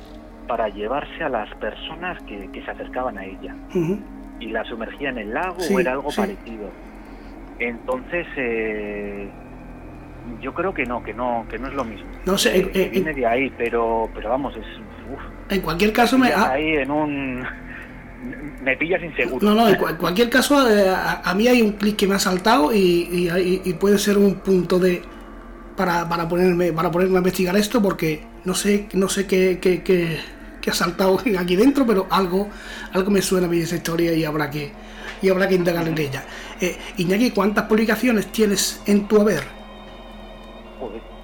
para 0.47 0.67
llevarse 0.69 1.23
a 1.23 1.29
las 1.29 1.53
personas 1.55 2.21
que, 2.23 2.49
se 2.53 2.71
acercaban 2.71 3.17
a 3.17 3.25
ella. 3.25 3.55
Y 4.39 4.47
la 4.47 4.63
sumergía 4.65 5.09
en 5.09 5.19
el 5.19 5.33
lago 5.33 5.57
o 5.57 5.79
era 5.79 5.93
algo 5.93 6.09
parecido. 6.15 6.69
Entonces, 7.59 8.25
eh, 8.37 9.29
yo 10.41 10.53
creo 10.53 10.73
que 10.73 10.85
no, 10.85 11.03
que 11.03 11.13
no, 11.13 11.45
que 11.49 11.59
no 11.59 11.67
es 11.67 11.73
lo 11.73 11.83
mismo. 11.83 12.09
No 12.25 12.37
sé, 12.37 12.59
eh, 12.59 12.71
eh, 12.73 12.89
viene 12.89 13.13
de 13.13 13.25
ahí, 13.25 13.53
pero, 13.57 14.09
pero 14.13 14.29
vamos, 14.29 14.55
es. 14.55 14.65
En 15.49 15.61
cualquier 15.61 15.93
caso 15.93 16.17
me. 16.17 16.33
Ahí 16.33 16.75
en 16.75 16.91
un. 16.91 17.45
Me 18.61 18.75
pillas 18.75 19.01
inseguro. 19.01 19.45
No, 19.45 19.55
no, 19.55 19.69
en, 19.69 19.75
cualquier 19.75 20.29
caso, 20.29 20.57
a, 20.57 21.33
mí 21.33 21.47
hay 21.47 21.61
un 21.61 21.73
clic 21.73 21.95
que 21.95 22.07
me 22.07 22.15
ha 22.15 22.19
saltado 22.19 22.73
y, 22.73 23.29
y 23.63 23.73
puede 23.73 23.97
ser 23.97 24.17
un 24.17 24.35
punto 24.35 24.77
de, 24.77 25.01
para, 25.79 26.09
para, 26.09 26.27
ponerme, 26.27 26.73
para 26.73 26.91
ponerme 26.91 27.15
a 27.15 27.19
investigar 27.19 27.55
esto 27.55 27.81
porque 27.81 28.21
no 28.43 28.53
sé, 28.53 28.89
no 28.91 29.07
sé 29.07 29.25
qué, 29.25 29.59
qué, 29.61 29.81
qué, 29.81 30.19
ha 30.69 30.73
saltado 30.73 31.17
aquí 31.39 31.55
dentro, 31.55 31.85
pero 31.87 32.05
algo, 32.09 32.49
algo 32.91 33.09
me 33.09 33.21
suena 33.21 33.47
a 33.47 33.49
mí 33.49 33.59
esa 33.59 33.77
historia 33.77 34.13
y 34.13 34.25
habrá 34.25 34.49
que, 34.49 34.73
y 35.21 35.29
habrá 35.29 35.47
que 35.47 35.55
indagar 35.55 35.87
en 35.87 35.97
ella. 35.97 36.25
Eh, 36.59 36.77
Iñaki, 36.97 37.31
¿cuántas 37.31 37.63
publicaciones 37.63 38.27
tienes 38.27 38.83
en 38.87 39.07
tu 39.07 39.21
haber? 39.21 39.43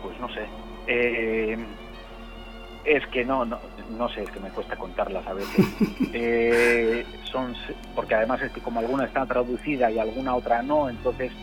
pues 0.01 0.17
no 0.21 0.29
sé. 0.29 0.45
Eh, 0.87 1.57
es 2.85 3.05
que 3.07 3.25
no, 3.25 3.43
no, 3.43 3.59
no 3.89 4.09
sé, 4.09 4.23
es 4.23 4.31
que 4.31 4.39
me 4.39 4.49
cuesta 4.49 4.75
contarlas 4.75 5.25
a 5.27 5.33
veces. 5.33 5.65
Eh, 6.17 7.05
son, 7.23 7.53
porque 7.93 8.15
además 8.15 8.41
es 8.41 8.51
que 8.53 8.61
como 8.61 8.79
alguna 8.79 9.03
está 9.03 9.25
traducida 9.25 9.91
y 9.91 9.99
alguna 9.99 10.33
otra 10.33 10.61
no, 10.61 10.87
entonces 10.87 11.33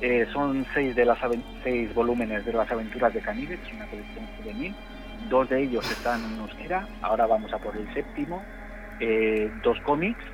eh, 0.00 0.24
son 0.32 0.64
seis, 0.72 0.94
de 0.94 1.04
las, 1.04 1.18
seis 1.64 1.92
volúmenes 1.92 2.44
de 2.44 2.52
las 2.52 2.70
aventuras 2.70 3.12
de 3.12 3.20
Canive, 3.20 3.58
que 3.58 3.66
es 3.66 3.72
una 3.72 3.86
colección 3.86 4.24
juvenil. 4.38 4.74
Dos 5.28 5.48
de 5.48 5.64
ellos 5.64 5.90
están 5.90 6.22
en 6.22 6.38
euskera, 6.38 6.86
ahora 7.02 7.26
vamos 7.26 7.52
a 7.52 7.58
por 7.58 7.76
el 7.76 7.92
séptimo. 7.92 8.40
Eh, 9.00 9.50
dos 9.64 9.80
cómics, 9.80 10.24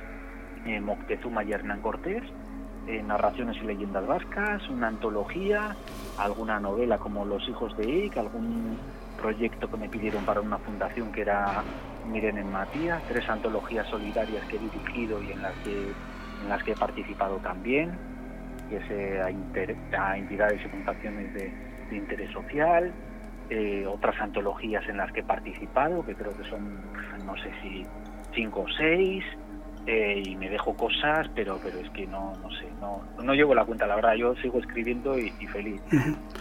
Moctezuma 0.81 1.43
y 1.43 1.51
Hernán 1.53 1.81
Cortés, 1.81 2.23
narraciones 3.03 3.57
y 3.57 3.65
leyendas 3.65 4.05
vascas, 4.05 4.67
una 4.69 4.89
antología, 4.89 5.75
alguna 6.19 6.59
novela 6.59 6.99
como 6.99 7.25
Los 7.25 7.47
hijos 7.49 7.75
de 7.77 7.89
Ick, 7.89 8.17
algún 8.17 8.77
proyecto 9.21 9.69
que 9.69 9.77
me 9.77 9.89
pidieron 9.89 10.25
para 10.25 10.41
una 10.41 10.57
fundación 10.59 11.11
que 11.11 11.21
era 11.21 11.63
Miren 12.03 12.37
en 12.39 12.51
Matías, 12.51 13.03
tres 13.07 13.29
antologías 13.29 13.87
solidarias 13.87 14.45
que 14.47 14.55
he 14.55 14.59
dirigido 14.59 15.21
y 15.21 15.31
en 15.31 15.41
las 15.43 15.55
que, 15.59 15.93
en 16.41 16.49
las 16.49 16.63
que 16.63 16.71
he 16.71 16.75
participado 16.75 17.39
también, 17.39 17.99
que 18.67 19.21
a, 19.95 20.17
entidades 20.17 20.65
y 20.65 20.69
fundaciones 20.69 21.33
de, 21.33 21.53
interés 21.91 22.31
social, 22.31 22.93
eh, 23.49 23.85
otras 23.85 24.19
antologías 24.21 24.87
en 24.87 24.97
las 24.97 25.11
que 25.11 25.19
he 25.19 25.23
participado, 25.23 26.05
que 26.05 26.15
creo 26.15 26.35
que 26.35 26.49
son, 26.49 26.81
no 27.25 27.35
sé 27.35 27.51
si 27.61 27.85
cinco 28.33 28.61
o 28.61 28.67
seis, 28.77 29.25
eh, 29.85 30.23
y 30.25 30.35
me 30.37 30.49
dejo 30.49 30.73
cosas, 30.73 31.27
pero 31.35 31.59
pero 31.61 31.79
es 31.79 31.89
que 31.89 32.07
no, 32.07 32.33
no 32.41 32.49
sé, 32.51 32.70
no, 32.81 33.03
no 33.23 33.33
llevo 33.33 33.53
la 33.53 33.63
cuenta, 33.63 33.85
la 33.85 33.95
verdad, 33.95 34.15
yo 34.15 34.35
sigo 34.37 34.59
escribiendo 34.59 35.17
y, 35.17 35.29
feliz. 35.47 35.79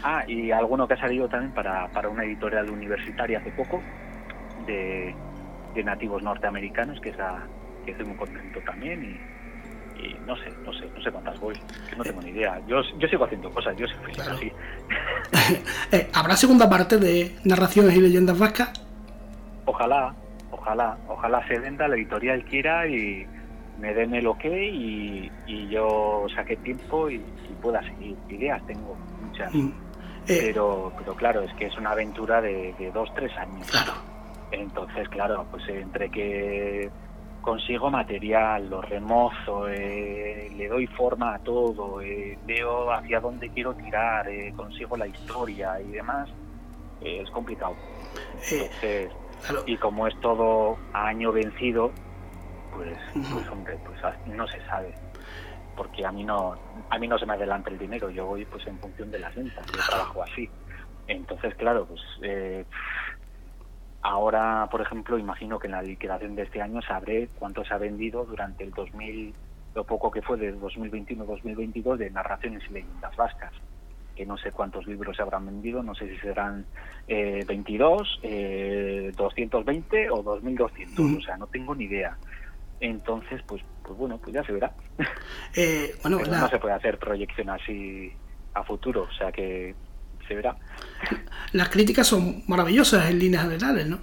Ah, 0.03 0.24
y 0.26 0.51
alguno 0.51 0.88
que 0.88 0.95
ha 0.95 1.01
salido 1.01 1.28
también 1.28 1.53
para, 1.53 1.86
para 1.88 2.09
una 2.09 2.24
editorial 2.24 2.70
universitaria 2.70 3.38
hace 3.38 3.51
poco, 3.53 3.82
de, 4.66 5.14
de 5.74 5.84
nativos 5.84 6.22
norteamericanos, 6.22 6.99
que, 7.01 7.11
es 7.11 7.16
que 7.84 7.91
estoy 7.91 8.07
muy 8.07 8.16
contento 8.16 8.59
también, 8.61 9.05
y, 9.05 9.20
no 10.26 10.34
sé, 10.36 10.51
no 10.64 10.72
sé, 10.72 10.88
no 10.97 11.03
sé 11.03 11.12
cuántas 11.12 11.38
voy, 11.38 11.55
no 11.97 12.03
tengo 12.03 12.22
ni 12.22 12.30
idea. 12.30 12.59
Yo, 12.66 12.80
yo 12.99 13.09
sigo 13.09 13.24
haciendo 13.24 13.51
cosas, 13.51 13.76
yo 13.76 13.86
soy 13.86 13.99
feliz 14.07 14.28
así. 14.28 14.53
Eh, 15.93 16.09
¿Habrá 16.14 16.36
segunda 16.36 16.70
parte 16.70 16.97
de 16.99 17.34
narraciones 17.45 17.97
y 17.97 18.01
leyendas 18.01 18.38
vascas? 18.38 18.72
Ojalá, 19.64 20.14
ojalá, 20.53 20.97
ojalá 21.09 21.47
se 21.49 21.59
venda, 21.59 21.88
la 21.88 21.97
editorial 21.97 22.45
quiera 22.45 22.86
y 22.86 23.26
me 23.80 23.94
den 23.94 24.14
el 24.14 24.26
ok 24.26 24.44
y, 24.44 25.30
y 25.46 25.68
yo 25.68 26.26
saque 26.34 26.56
tiempo 26.56 27.10
y, 27.10 27.22
pueda 27.60 27.82
seguir. 27.82 28.16
Ideas 28.28 28.64
tengo 28.66 28.96
muchas. 29.22 29.54
Mm. 29.54 29.68
Eh, 30.28 30.38
pero, 30.52 30.92
pero 30.98 31.14
claro, 31.14 31.42
es 31.42 31.52
que 31.54 31.66
es 31.66 31.76
una 31.76 31.90
aventura 31.90 32.40
de, 32.40 32.74
de 32.78 32.90
dos, 32.90 33.12
tres 33.14 33.36
años. 33.36 33.66
Claro. 33.70 33.92
Entonces, 34.50 35.08
claro, 35.08 35.46
pues 35.50 35.68
entre 35.68 36.10
que 36.10 36.90
consigo 37.40 37.90
material, 37.90 38.68
lo 38.68 38.82
remozo, 38.82 39.68
eh, 39.68 40.50
le 40.56 40.68
doy 40.68 40.86
forma 40.86 41.34
a 41.34 41.38
todo, 41.38 42.00
eh, 42.00 42.38
veo 42.46 42.92
hacia 42.92 43.20
dónde 43.20 43.48
quiero 43.50 43.74
tirar, 43.74 44.28
eh, 44.28 44.52
consigo 44.56 44.96
la 44.96 45.06
historia 45.06 45.80
y 45.80 45.90
demás, 45.90 46.28
es 47.00 47.30
complicado. 47.30 47.76
Entonces, 48.50 49.10
y 49.66 49.76
como 49.78 50.06
es 50.06 50.18
todo 50.20 50.76
año 50.92 51.32
vencido, 51.32 51.92
pues, 52.72 52.98
pues 53.12 53.48
hombre, 53.48 53.78
pues 53.84 53.98
no 54.26 54.46
se 54.48 54.60
sabe 54.66 54.94
porque 55.76 56.04
a 56.04 56.12
mí 56.12 56.24
no 56.24 56.58
a 56.90 56.98
mí 56.98 57.08
no 57.08 57.18
se 57.18 57.24
me 57.24 57.34
adelanta 57.34 57.70
el 57.70 57.78
dinero 57.78 58.10
yo 58.10 58.26
voy 58.26 58.44
pues 58.44 58.66
en 58.66 58.78
función 58.78 59.10
de 59.10 59.18
las 59.18 59.34
ventas 59.34 59.64
yo 59.66 59.80
trabajo 59.88 60.22
así. 60.22 60.48
Entonces 61.06 61.54
claro 61.54 61.86
pues 61.86 62.00
eh, 62.22 62.64
Ahora, 64.02 64.66
por 64.70 64.80
ejemplo, 64.80 65.18
imagino 65.18 65.58
que 65.58 65.66
en 65.66 65.72
la 65.72 65.82
liquidación 65.82 66.34
de 66.34 66.44
este 66.44 66.62
año 66.62 66.80
sabré 66.80 67.28
cuánto 67.38 67.64
se 67.64 67.74
ha 67.74 67.78
vendido 67.78 68.24
durante 68.24 68.64
el 68.64 68.70
2000, 68.70 69.34
lo 69.74 69.84
poco 69.84 70.10
que 70.10 70.22
fue 70.22 70.38
de 70.38 70.56
2021-2022 70.56 71.96
de 71.96 72.10
narraciones 72.10 72.62
y 72.70 72.72
leyendas 72.72 73.14
vascas, 73.14 73.52
que 74.16 74.24
no 74.24 74.38
sé 74.38 74.52
cuántos 74.52 74.86
libros 74.86 75.16
se 75.16 75.22
habrán 75.22 75.44
vendido, 75.44 75.82
no 75.82 75.94
sé 75.94 76.08
si 76.08 76.16
serán 76.18 76.64
eh, 77.08 77.44
22, 77.46 78.20
eh, 78.22 79.12
220 79.14 80.10
o 80.10 80.22
2200, 80.22 81.18
o 81.18 81.20
sea, 81.20 81.36
no 81.36 81.46
tengo 81.46 81.74
ni 81.74 81.84
idea. 81.84 82.16
Entonces, 82.80 83.42
pues, 83.46 83.62
pues 83.84 83.98
bueno, 83.98 84.18
pues 84.18 84.34
ya 84.34 84.44
se 84.44 84.52
verá. 84.52 84.72
Eh, 85.56 85.96
bueno, 86.02 86.18
No 86.18 86.48
se 86.48 86.58
puede 86.58 86.74
hacer 86.74 86.98
proyección 86.98 87.50
así 87.50 88.12
a 88.54 88.62
futuro, 88.62 89.02
o 89.02 89.12
sea 89.12 89.32
que 89.32 89.74
verá. 90.34 90.56
Las 91.52 91.68
críticas 91.68 92.06
son 92.06 92.42
maravillosas 92.46 93.10
en 93.10 93.18
líneas 93.18 93.44
generales, 93.44 93.86
¿no? 93.86 93.98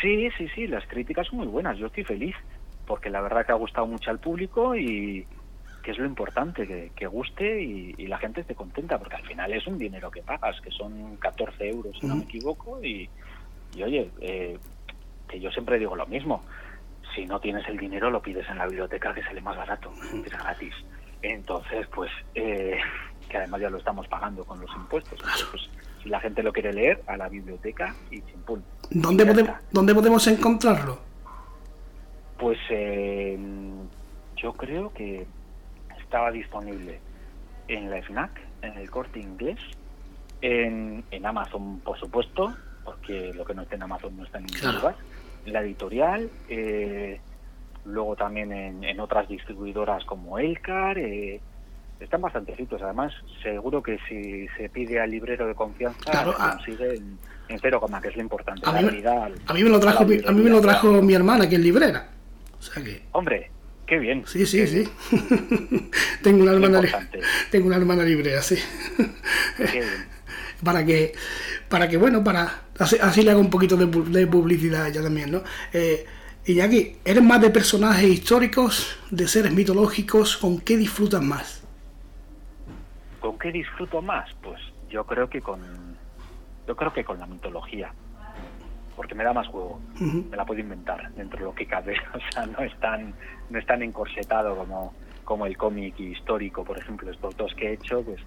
Sí, 0.00 0.28
sí, 0.36 0.48
sí, 0.54 0.66
las 0.66 0.84
críticas 0.86 1.28
son 1.28 1.38
muy 1.38 1.46
buenas. 1.46 1.78
Yo 1.78 1.86
estoy 1.86 2.02
feliz 2.02 2.34
porque 2.86 3.08
la 3.08 3.20
verdad 3.20 3.46
que 3.46 3.52
ha 3.52 3.56
gustado 3.56 3.86
mucho 3.86 4.10
al 4.10 4.18
público 4.18 4.74
y 4.74 5.24
que 5.82 5.92
es 5.92 5.98
lo 5.98 6.06
importante, 6.06 6.90
que, 6.94 7.06
guste 7.06 7.60
y, 7.62 8.06
la 8.06 8.18
gente 8.18 8.40
esté 8.40 8.54
contenta, 8.54 8.98
porque 8.98 9.16
al 9.16 9.26
final 9.26 9.52
es 9.52 9.66
un 9.66 9.78
dinero 9.78 10.10
que 10.10 10.22
pagas, 10.22 10.60
que 10.60 10.70
son 10.70 11.16
14 11.16 11.68
euros, 11.68 11.96
si 12.00 12.06
no 12.06 12.16
me 12.16 12.24
equivoco, 12.24 12.82
y, 12.84 13.08
oye, 13.82 14.08
eh, 14.20 14.58
que 15.28 15.40
yo 15.40 15.50
siempre 15.50 15.78
digo 15.78 15.96
lo 15.96 16.06
mismo, 16.06 16.44
si 17.14 17.26
no 17.26 17.40
tienes 17.40 17.66
el 17.68 17.78
dinero 17.78 18.10
lo 18.10 18.22
pides 18.22 18.48
en 18.48 18.58
la 18.58 18.66
biblioteca 18.66 19.14
que 19.14 19.22
sale 19.22 19.40
más 19.40 19.56
barato, 19.56 19.92
es 20.24 20.30
gratis. 20.30 20.74
Entonces, 21.22 21.86
pues, 21.94 22.10
eh, 22.34 22.78
que 23.28 23.36
además 23.36 23.60
ya 23.60 23.70
lo 23.70 23.78
estamos 23.78 24.06
pagando 24.08 24.44
con 24.44 24.60
los 24.60 24.70
impuestos. 24.74 25.20
Pues 25.50 25.68
si 26.02 26.08
la 26.08 26.20
gente 26.20 26.42
lo 26.42 26.52
quiere 26.52 26.72
leer, 26.72 27.02
a 27.06 27.16
la 27.16 27.28
biblioteca 27.28 27.94
y 28.10 28.20
chimpún. 28.22 28.64
¿Dónde, 28.90 29.24
podemos, 29.24 29.54
¿dónde 29.70 29.94
podemos 29.94 30.26
encontrarlo? 30.26 30.98
Pues 32.38 32.58
eh, 32.70 33.38
yo 34.36 34.52
creo 34.54 34.92
que 34.92 35.26
estaba 35.98 36.30
disponible 36.30 37.00
en 37.68 37.88
la 37.88 38.02
FNAC, 38.02 38.30
en 38.62 38.76
el 38.76 38.90
corte 38.90 39.20
inglés, 39.20 39.58
en, 40.40 41.04
en 41.10 41.26
Amazon, 41.26 41.80
por 41.80 41.98
supuesto, 41.98 42.52
porque 42.84 43.32
lo 43.32 43.44
que 43.44 43.54
no 43.54 43.62
está 43.62 43.76
en 43.76 43.84
Amazon 43.84 44.16
no 44.16 44.24
está 44.24 44.38
en 44.38 44.46
ningún 44.46 44.74
lugar, 44.74 44.96
la 45.46 45.60
editorial, 45.62 46.30
eh, 46.48 47.20
luego 47.84 48.16
también 48.16 48.52
en, 48.52 49.00
otras 49.00 49.28
distribuidoras 49.28 50.04
como 50.04 50.38
Elcar, 50.38 50.98
eh, 50.98 51.40
están 52.00 52.20
bastante 52.20 52.56
citos. 52.56 52.82
Además, 52.82 53.12
seguro 53.42 53.82
que 53.82 53.98
si 54.08 54.46
se 54.56 54.68
pide 54.68 55.00
al 55.00 55.10
librero 55.10 55.46
de 55.46 55.54
confianza, 55.54 56.24
se 56.24 56.32
consigue 56.32 56.94
en, 56.96 57.18
cero 57.60 57.80
coma, 57.80 58.00
que 58.00 58.08
es 58.08 58.16
lo 58.16 58.22
importante. 58.22 58.62
A, 58.64 58.72
mí, 58.72 59.62
me 59.62 59.68
lo 59.68 59.78
trajo, 59.78 60.04
a 60.04 60.32
mí 60.32 60.42
me 60.42 60.50
lo 60.50 60.60
trajo 60.60 61.02
mi 61.02 61.14
hermana, 61.14 61.48
que 61.48 61.56
es 61.56 61.60
librera. 61.60 62.08
O 62.58 62.62
sea 62.62 62.82
que... 62.82 63.02
Hombre, 63.12 63.50
qué 63.86 63.98
bien. 63.98 64.24
Sí, 64.26 64.46
sí, 64.46 64.66
sí. 64.66 64.88
tengo, 66.22 66.44
una 66.44 66.52
hermana, 66.52 66.80
tengo 67.50 67.66
una 67.66 67.76
hermana 67.76 68.04
librera, 68.04 68.40
sí. 68.40 68.56
Qué 69.56 69.64
bien. 69.64 70.12
para 70.64 70.84
que, 70.84 71.12
para 71.72 71.88
que 71.88 71.96
bueno, 71.96 72.22
para 72.22 72.64
así, 72.78 73.22
le 73.22 73.30
hago 73.30 73.40
un 73.40 73.48
poquito 73.48 73.78
de, 73.78 74.26
publicidad 74.26 74.92
ya 74.92 75.02
también, 75.02 75.32
¿no? 75.32 75.40
Eh, 75.72 76.04
Iñaki, 76.44 76.98
¿eres 77.02 77.22
más 77.22 77.40
de 77.40 77.48
personajes 77.48 78.10
históricos, 78.10 78.98
de 79.10 79.26
seres 79.26 79.54
mitológicos? 79.54 80.36
¿Con 80.36 80.60
qué 80.60 80.76
disfrutas 80.76 81.22
más? 81.22 81.64
¿Con 83.20 83.38
qué 83.38 83.50
disfruto 83.50 84.02
más? 84.02 84.28
Pues 84.42 84.60
yo 84.90 85.06
creo 85.06 85.30
que 85.30 85.40
con 85.40 85.60
yo 86.66 86.76
creo 86.76 86.92
que 86.92 87.04
con 87.04 87.18
la 87.18 87.24
mitología. 87.24 87.90
Porque 88.94 89.14
me 89.14 89.24
da 89.24 89.32
más 89.32 89.48
juego. 89.48 89.80
Me 89.98 90.36
la 90.36 90.44
puedo 90.44 90.60
inventar 90.60 91.10
dentro 91.14 91.38
de 91.38 91.44
lo 91.46 91.54
que 91.54 91.64
cabe. 91.64 91.96
O 92.14 92.32
sea, 92.32 92.44
no 92.44 92.58
es 92.58 92.78
tan, 92.80 93.14
no 93.48 93.58
es 93.58 93.64
tan 93.64 93.82
encorsetado 93.82 94.54
como, 94.56 94.92
como 95.24 95.46
el 95.46 95.56
cómic 95.56 95.98
histórico, 95.98 96.64
por 96.64 96.76
ejemplo, 96.76 97.10
estos 97.10 97.34
dos 97.34 97.54
que 97.54 97.70
he 97.70 97.72
hecho, 97.72 98.02
pues 98.02 98.20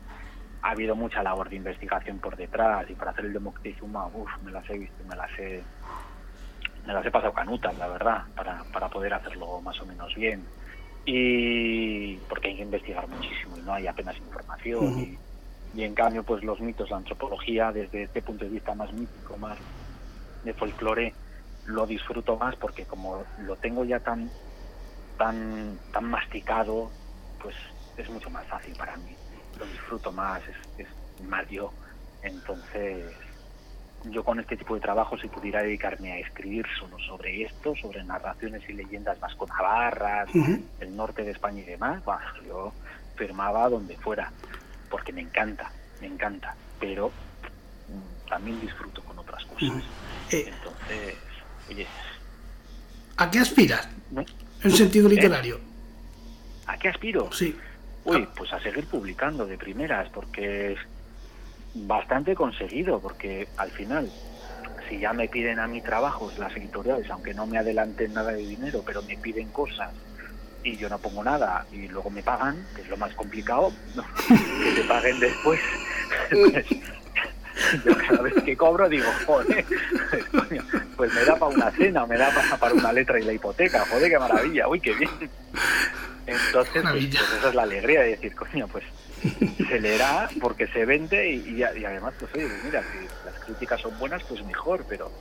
ha 0.66 0.72
habido 0.72 0.96
mucha 0.96 1.22
labor 1.22 1.48
de 1.48 1.58
investigación 1.58 2.18
por 2.18 2.36
detrás 2.36 2.90
y 2.90 2.96
para 2.96 3.12
hacer 3.12 3.26
el 3.26 3.34
de 3.34 3.40
Moctezuma, 3.40 4.08
uff, 4.08 4.32
me 4.44 4.52
las 4.52 4.68
he 4.68 4.80
visto, 4.80 5.04
me 5.08 5.16
las 5.16 5.30
he, 5.38 5.62
me 6.88 6.94
las 6.94 7.06
he 7.06 7.12
pasado 7.12 7.34
canutas, 7.34 7.78
la 7.78 7.88
verdad, 7.88 8.24
para, 8.36 8.64
para 8.74 8.90
poder 8.90 9.14
hacerlo 9.14 9.62
más 9.62 9.80
o 9.80 9.86
menos 9.86 10.16
bien. 10.16 10.44
Y 11.06 12.16
porque 12.28 12.48
hay 12.48 12.56
que 12.56 12.64
investigar 12.64 13.08
muchísimo 13.08 13.58
y 13.58 13.62
no 13.62 13.76
hay 13.76 13.86
apenas 13.86 14.18
información. 14.18 15.00
y, 15.00 15.20
y, 15.76 15.84
en 15.84 15.94
cambio, 15.94 16.24
pues 16.24 16.44
los 16.44 16.60
mitos, 16.60 16.90
la 16.90 16.98
antropología, 16.98 17.72
desde 17.72 18.02
este 18.02 18.24
punto 18.24 18.46
de 18.46 18.50
vista 18.50 18.74
más 18.74 18.92
mítico, 18.92 19.38
más 19.38 19.60
de 20.44 20.54
folclore, 20.56 21.14
lo 21.68 21.86
disfruto 21.86 22.38
más 22.38 22.56
porque 22.56 22.86
como 22.86 23.24
lo 23.44 23.56
tengo 23.58 23.86
ya 23.86 24.00
tan, 24.00 24.32
tan, 25.20 25.78
tan 25.94 26.06
masticado, 26.06 26.90
pues 27.40 27.56
es 27.98 28.10
mucho 28.10 28.32
más 28.32 28.48
fácil 28.48 28.76
para 28.76 28.98
mí 28.98 29.16
lo 29.58 29.66
disfruto 29.66 30.12
más, 30.12 30.42
es, 30.78 30.88
más 31.24 31.48
yo. 31.50 31.72
Entonces, 32.22 33.14
yo 34.06 34.24
con 34.24 34.40
este 34.40 34.58
tipo 34.58 34.76
de 34.76 34.82
trabajo, 34.82 35.18
si 35.18 35.28
pudiera 35.28 35.62
dedicarme 35.62 36.14
a 36.14 36.20
escribir 36.20 36.66
solo 36.80 36.98
sobre 37.00 37.44
esto, 37.44 37.76
sobre 37.76 38.04
narraciones 38.04 38.68
y 38.70 38.74
leyendas 38.74 39.20
vasco-navarras, 39.20 40.30
el 40.80 40.96
norte 40.96 41.24
de 41.24 41.32
España 41.32 41.62
y 41.62 41.66
demás, 41.66 42.04
yo 42.46 42.74
firmaba 43.16 43.70
donde 43.70 43.96
fuera, 43.98 44.32
porque 44.90 45.14
me 45.14 45.22
encanta, 45.22 45.72
me 46.02 46.08
encanta, 46.08 46.56
pero 46.80 47.12
también 48.30 48.60
disfruto 48.60 49.02
con 49.04 49.18
otras 49.20 49.46
cosas. 49.46 49.84
Eh, 50.32 50.46
Entonces, 50.48 51.16
oye. 51.70 51.88
¿A 53.18 53.32
qué 53.32 53.40
aspiras? 53.40 53.88
En 54.64 54.72
sentido 54.72 55.08
¿Eh? 55.08 55.12
literario. 55.12 55.60
¿A 56.68 56.78
qué 56.78 56.90
aspiro? 56.90 57.32
Sí. 57.32 57.56
Uy, 58.06 58.28
pues 58.36 58.54
a 58.54 58.60
seguir 58.60 58.86
publicando 58.86 59.46
de 59.46 59.58
primeras, 59.58 60.10
porque 60.10 60.74
es 60.74 60.80
bastante 61.74 62.36
conseguido, 62.36 63.00
porque 63.00 63.48
al 63.58 63.72
final, 63.72 64.10
si 64.88 65.00
ya 65.00 65.12
me 65.12 65.28
piden 65.28 65.60
a 65.60 65.68
mi 65.68 65.82
trabajo 65.82 66.32
las 66.38 66.56
editoriales, 66.56 67.10
aunque 67.10 67.34
no 67.34 67.48
me 67.48 67.58
adelanten 67.58 68.14
nada 68.14 68.32
de 68.32 68.46
dinero, 68.46 68.84
pero 68.86 69.02
me 69.02 69.18
piden 69.18 69.50
cosas 69.50 69.92
y 70.64 70.78
yo 70.78 70.90
no 70.90 70.98
pongo 70.98 71.24
nada 71.24 71.66
y 71.72 71.88
luego 71.88 72.10
me 72.10 72.24
pagan, 72.24 72.66
que 72.76 72.82
es 72.82 72.90
lo 72.90 72.98
más 72.98 73.14
complicado, 73.14 73.72
que 74.28 74.82
te 74.82 74.88
paguen 74.88 75.20
después. 75.20 75.60
Pues, 77.56 77.84
yo 77.86 77.98
cada 77.98 78.22
vez 78.22 78.34
que 78.44 78.58
cobro 78.58 78.90
digo, 78.90 79.06
joder, 79.26 79.66
pues 80.98 81.14
me 81.14 81.24
da 81.24 81.36
para 81.36 81.56
una 81.56 81.72
cena, 81.72 82.06
me 82.06 82.18
da 82.18 82.30
para 82.60 82.74
una 82.74 82.92
letra 82.92 83.18
y 83.18 83.24
la 83.24 83.34
hipoteca, 83.34 83.86
joder, 83.90 84.12
qué 84.12 84.20
maravilla, 84.20 84.68
uy, 84.68 84.82
qué 84.82 84.94
bien. 84.94 85.10
Entonces, 86.26 86.82
pues, 86.82 87.06
pues, 87.08 87.34
esa 87.38 87.50
es 87.50 87.56
la 87.56 87.64
alegría 87.64 88.02
de 88.02 88.10
decir, 88.10 88.36
coño, 88.36 88.68
pues 88.68 88.84
se 89.68 89.80
leerá 89.80 90.30
porque 90.42 90.68
se 90.68 90.86
vende 90.86 91.30
y, 91.30 91.62
además, 91.64 92.14
pues 92.20 92.34
oye, 92.34 92.48
pues 92.48 92.64
mira, 92.64 92.84
si 92.92 93.26
las 93.26 93.40
críticas 93.40 93.82
son 93.82 93.98
buenas, 94.00 94.24
pues 94.24 94.44
mejor, 94.44 94.86
pero 94.88 95.12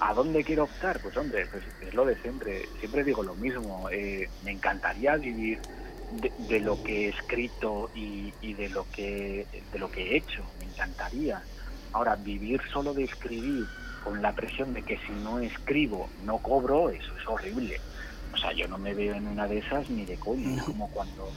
¿a 0.00 0.14
dónde 0.14 0.42
quiero 0.44 0.64
optar? 0.64 1.00
Pues 1.00 1.16
hombre, 1.16 1.46
pues 1.46 1.62
es 1.80 1.94
lo 1.94 2.04
de 2.04 2.16
siempre, 2.16 2.68
siempre 2.80 3.04
digo 3.04 3.22
lo 3.22 3.34
mismo, 3.34 3.88
eh, 3.90 4.28
me 4.42 4.50
encantaría 4.50 5.16
vivir 5.16 5.60
de, 6.48 6.60
lo 6.60 6.82
que 6.82 7.06
he 7.06 7.08
escrito 7.10 7.90
y, 7.94 8.32
y, 8.40 8.54
de 8.54 8.68
lo 8.68 8.86
que 8.90 9.46
de 9.72 9.78
lo 9.78 9.90
que 9.90 10.02
he 10.02 10.16
hecho, 10.16 10.44
me 10.58 10.66
encantaría. 10.66 11.42
Ahora, 11.92 12.16
vivir 12.16 12.60
solo 12.72 12.92
de 12.92 13.04
escribir 13.04 13.66
con 14.02 14.20
la 14.20 14.34
presión 14.34 14.74
de 14.74 14.82
que 14.82 14.98
si 14.98 15.12
no 15.12 15.38
escribo 15.38 16.08
no 16.24 16.38
cobro, 16.38 16.90
eso 16.90 17.16
es 17.16 17.26
horrible. 17.26 17.80
O 18.34 18.36
sea, 18.36 18.52
yo 18.52 18.66
no 18.66 18.78
me 18.78 18.92
veo 18.92 19.14
en 19.14 19.28
una 19.28 19.46
de 19.46 19.58
esas 19.58 19.88
ni 19.88 20.04
de 20.04 20.16
coño. 20.16 20.56
Es 20.56 20.64
como 20.64 20.88
cuando, 20.88 21.30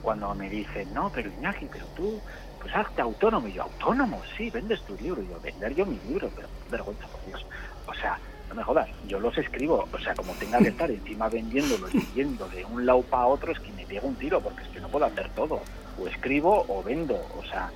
cuando 0.00 0.32
me 0.36 0.48
dicen, 0.48 0.94
no, 0.94 1.10
pero 1.12 1.28
Iñaki, 1.28 1.66
pero 1.66 1.84
tú, 1.96 2.20
pues 2.60 2.74
hazte 2.74 3.02
autónomo. 3.02 3.48
Y 3.48 3.54
yo, 3.54 3.64
autónomo, 3.64 4.22
sí, 4.36 4.48
vendes 4.48 4.80
tu 4.82 4.94
libro. 4.96 5.20
Y 5.20 5.28
yo, 5.28 5.40
vender 5.40 5.74
yo 5.74 5.84
mi 5.84 5.98
libro, 6.08 6.30
pero 6.36 6.48
vergüenza, 6.70 7.08
por 7.08 7.24
Dios. 7.26 7.44
O 7.86 7.94
sea, 7.94 8.16
no 8.48 8.54
me 8.54 8.62
jodas, 8.62 8.88
yo 9.08 9.18
los 9.18 9.36
escribo. 9.36 9.88
O 9.92 9.98
sea, 9.98 10.14
como 10.14 10.32
tenga 10.34 10.58
que 10.58 10.68
estar 10.68 10.88
encima 10.88 11.28
vendiéndolo 11.28 11.88
y 11.90 12.00
yendo 12.14 12.48
de 12.48 12.64
un 12.64 12.86
lado 12.86 13.02
para 13.02 13.26
otro, 13.26 13.50
es 13.50 13.58
que 13.58 13.72
me 13.72 13.84
pego 13.84 14.06
un 14.06 14.14
tiro, 14.14 14.40
porque 14.40 14.62
es 14.62 14.68
que 14.68 14.80
no 14.80 14.88
puedo 14.88 15.06
hacer 15.06 15.28
todo. 15.30 15.60
O 16.00 16.06
escribo 16.06 16.64
o 16.68 16.80
vendo. 16.84 17.16
O 17.36 17.44
sea, 17.50 17.72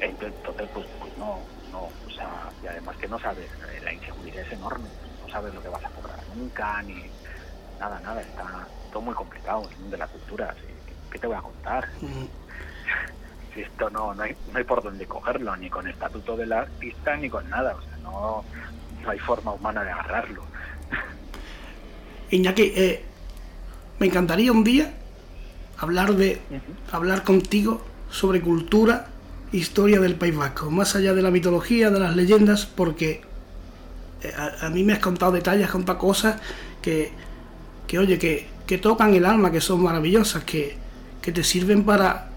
entonces, 0.00 0.68
pues, 0.74 0.86
pues 0.98 1.16
no, 1.16 1.38
no. 1.70 1.82
O 2.08 2.10
sea, 2.12 2.50
y 2.60 2.66
además 2.66 2.96
que 2.96 3.06
no 3.06 3.20
sabes, 3.20 3.48
la 3.84 3.92
inseguridad 3.92 4.40
es 4.40 4.52
enorme. 4.52 4.88
No 5.24 5.32
sabes 5.32 5.54
lo 5.54 5.62
que 5.62 5.68
vas 5.68 5.84
a 5.84 5.90
cobrar 5.90 6.18
nunca, 6.34 6.82
ni 6.82 7.04
nada, 7.78 8.00
nada, 8.00 8.20
está 8.20 8.66
todo 8.92 9.02
muy 9.02 9.14
complicado 9.14 9.68
el 9.70 9.76
mundo 9.76 9.90
de 9.92 9.98
la 9.98 10.06
cultura. 10.06 10.54
¿Qué 11.10 11.18
te 11.18 11.26
voy 11.26 11.36
a 11.36 11.42
contar? 11.42 11.88
si 13.54 13.60
esto 13.60 13.90
no, 13.90 14.14
no 14.14 14.22
hay, 14.22 14.34
no 14.52 14.58
hay 14.58 14.64
por 14.64 14.82
dónde 14.82 15.06
cogerlo, 15.06 15.56
ni 15.56 15.70
con 15.70 15.86
estatuto 15.86 16.36
del 16.36 16.52
artista, 16.52 17.16
ni 17.16 17.30
con 17.30 17.48
nada. 17.48 17.74
O 17.76 17.82
sea, 17.82 17.96
no, 18.02 18.44
no 19.02 19.10
hay 19.10 19.18
forma 19.18 19.52
humana 19.52 19.84
de 19.84 19.90
agarrarlo. 19.90 20.42
Iñaki, 22.30 22.72
eh, 22.74 23.04
me 23.98 24.06
encantaría 24.06 24.50
un 24.50 24.64
día 24.64 24.92
hablar 25.78 26.14
de 26.14 26.40
hablar 26.90 27.22
contigo 27.22 27.82
sobre 28.10 28.40
cultura, 28.40 29.08
historia 29.52 30.00
del 30.00 30.16
País 30.16 30.36
Vasco, 30.36 30.70
más 30.70 30.96
allá 30.96 31.14
de 31.14 31.22
la 31.22 31.30
mitología, 31.30 31.90
de 31.90 32.00
las 32.00 32.16
leyendas, 32.16 32.66
porque 32.66 33.22
eh, 34.22 34.32
a, 34.36 34.66
a, 34.66 34.70
mí 34.70 34.82
me 34.82 34.94
has 34.94 34.98
contado 34.98 35.32
detalles, 35.32 35.66
has 35.66 35.72
contado 35.72 35.98
cosas 35.98 36.40
que 36.82 37.12
que 37.94 37.98
oye, 38.00 38.18
que, 38.18 38.46
que 38.66 38.78
tocan 38.78 39.14
el 39.14 39.24
alma, 39.24 39.52
que 39.52 39.60
son 39.60 39.80
maravillosas, 39.80 40.42
que, 40.42 40.76
que 41.22 41.30
te 41.30 41.44
sirven 41.44 41.84
para, 41.84 42.28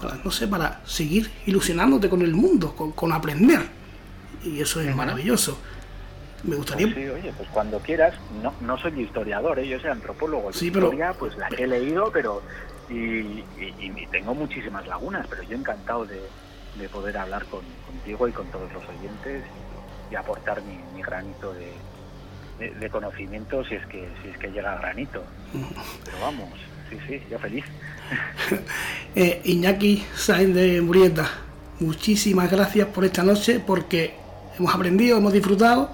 para, 0.00 0.18
no 0.22 0.30
sé, 0.30 0.46
para 0.46 0.82
seguir 0.86 1.32
ilusionándote 1.46 2.08
con 2.08 2.22
el 2.22 2.32
mundo, 2.32 2.76
con, 2.76 2.92
con 2.92 3.12
aprender. 3.12 3.60
Y 4.44 4.60
eso 4.60 4.80
es 4.80 4.94
maravilloso. 4.94 5.58
Me 6.44 6.54
gustaría... 6.54 6.86
Pues 6.86 6.96
sí, 6.96 7.08
oye, 7.08 7.32
pues 7.36 7.48
cuando 7.48 7.80
quieras, 7.80 8.14
no, 8.40 8.54
no 8.60 8.78
soy 8.78 9.00
historiador, 9.00 9.58
¿eh? 9.58 9.66
yo 9.66 9.80
soy 9.80 9.90
antropólogo. 9.90 10.52
Sí, 10.52 10.70
pero... 10.70 10.86
Historia, 10.86 11.12
pues 11.18 11.36
la 11.36 11.48
he 11.48 11.66
leído, 11.66 12.12
pero... 12.12 12.42
Y, 12.88 13.42
y, 13.58 14.06
tengo 14.12 14.32
muchísimas 14.32 14.86
lagunas, 14.86 15.26
pero 15.28 15.42
yo 15.42 15.56
encantado 15.56 16.04
de, 16.04 16.20
de 16.78 16.88
poder 16.88 17.18
hablar 17.18 17.46
con, 17.46 17.62
contigo 17.84 18.28
y 18.28 18.32
con 18.32 18.46
todos 18.52 18.72
los 18.72 18.84
oyentes 18.84 19.42
y 20.08 20.14
aportar 20.14 20.62
mi, 20.62 20.78
mi 20.94 21.02
granito 21.02 21.52
de, 21.52 21.72
de, 22.58 22.88
conocimiento 22.90 23.64
si 23.64 23.74
es 23.74 23.86
que 23.86 24.08
si 24.22 24.28
es 24.28 24.38
que 24.38 24.48
llega 24.48 24.72
a 24.72 24.78
granito. 24.78 25.24
Pero 26.04 26.20
vamos, 26.20 26.48
sí, 26.90 26.96
sí, 27.08 27.22
yo 27.30 27.38
feliz. 27.38 27.64
eh, 29.14 29.40
Iñaki 29.44 30.04
Sainz 30.14 30.54
de 30.54 30.80
Murieta, 30.80 31.28
muchísimas 31.80 32.50
gracias 32.50 32.88
por 32.88 33.04
esta 33.04 33.22
noche 33.22 33.60
porque 33.64 34.14
hemos 34.58 34.74
aprendido, 34.74 35.18
hemos 35.18 35.32
disfrutado 35.32 35.90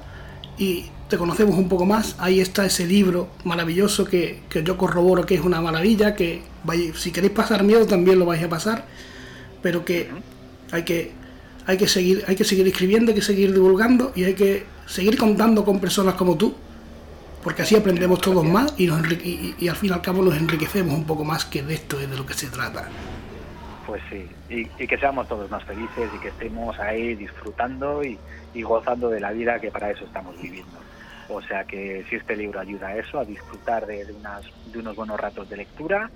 y 0.58 0.90
te 1.08 1.16
conocemos 1.16 1.56
un 1.56 1.68
poco 1.68 1.86
más. 1.86 2.16
Ahí 2.18 2.40
está 2.40 2.66
ese 2.66 2.86
libro 2.86 3.28
maravilloso 3.44 4.04
que, 4.04 4.40
que 4.48 4.62
yo 4.62 4.76
corroboro 4.76 5.26
que 5.26 5.34
es 5.34 5.40
una 5.40 5.61
maravilla, 5.61 6.14
que 6.14 6.42
si 6.94 7.11
queréis 7.11 7.32
pasar 7.32 7.64
miedo 7.64 7.86
también 7.86 8.18
lo 8.18 8.26
vais 8.26 8.42
a 8.42 8.48
pasar, 8.48 8.84
pero 9.62 9.84
que 9.84 10.08
hay 10.70 10.84
que 10.84 11.20
hay 11.66 11.76
que 11.76 11.86
seguir, 11.86 12.24
hay 12.26 12.36
que 12.36 12.44
seguir 12.44 12.66
escribiendo, 12.66 13.11
hay 13.11 13.14
que 13.14 13.22
seguir 13.22 13.52
divulgando 13.52 14.12
y 14.16 14.24
hay 14.24 14.34
que 14.34 14.64
seguir 14.91 15.16
contando 15.16 15.64
con 15.64 15.78
personas 15.78 16.14
como 16.14 16.36
tú, 16.36 16.53
porque 17.45 17.62
así 17.62 17.76
aprendemos 17.76 18.20
todos 18.20 18.45
más 18.45 18.74
y, 18.76 18.86
nos 18.86 19.01
y, 19.12 19.68
al 19.68 19.76
fin 19.76 19.91
y 19.91 19.93
al 19.93 20.03
cabo 20.03 20.20
nos 20.20 20.36
enriquecemos 20.36 20.95
un 20.95 21.05
poco 21.05 21.24
más, 21.24 21.45
que 21.45 21.62
de 21.62 21.74
esto 21.74 22.01
es 22.01 22.11
de 22.11 22.16
lo 22.16 22.26
que 22.26 22.34
se 22.34 22.49
trata. 22.49 22.88
Pues 23.86 24.03
sí, 24.11 24.28
y, 24.49 24.86
que 24.86 24.99
seamos 24.99 25.28
todos 25.28 25.49
más 25.51 25.62
felices 25.64 26.11
y 26.14 26.18
que 26.18 26.28
estemos 26.28 26.78
ahí 26.80 27.14
disfrutando 27.14 28.03
y, 28.03 28.18
gozando 28.62 29.09
de 29.09 29.20
la 29.20 29.30
vida 29.30 29.61
que 29.61 29.70
para 29.70 29.91
eso 29.91 30.05
estamos 30.05 30.41
viviendo. 30.43 30.78
O 31.28 31.41
sea 31.41 31.62
que 31.64 32.05
si 32.11 32.16
este 32.16 32.36
libro 32.36 32.59
ayuda 32.59 32.88
a 32.88 32.97
eso, 32.97 33.20
a 33.20 33.24
disfrutar 33.24 33.86
de, 33.86 34.05
unas, 34.12 34.45
de 34.72 34.80
unos 34.80 34.97
buenos 34.97 35.20
ratos 35.20 35.49
de 35.49 35.59
lectura, 35.59 36.11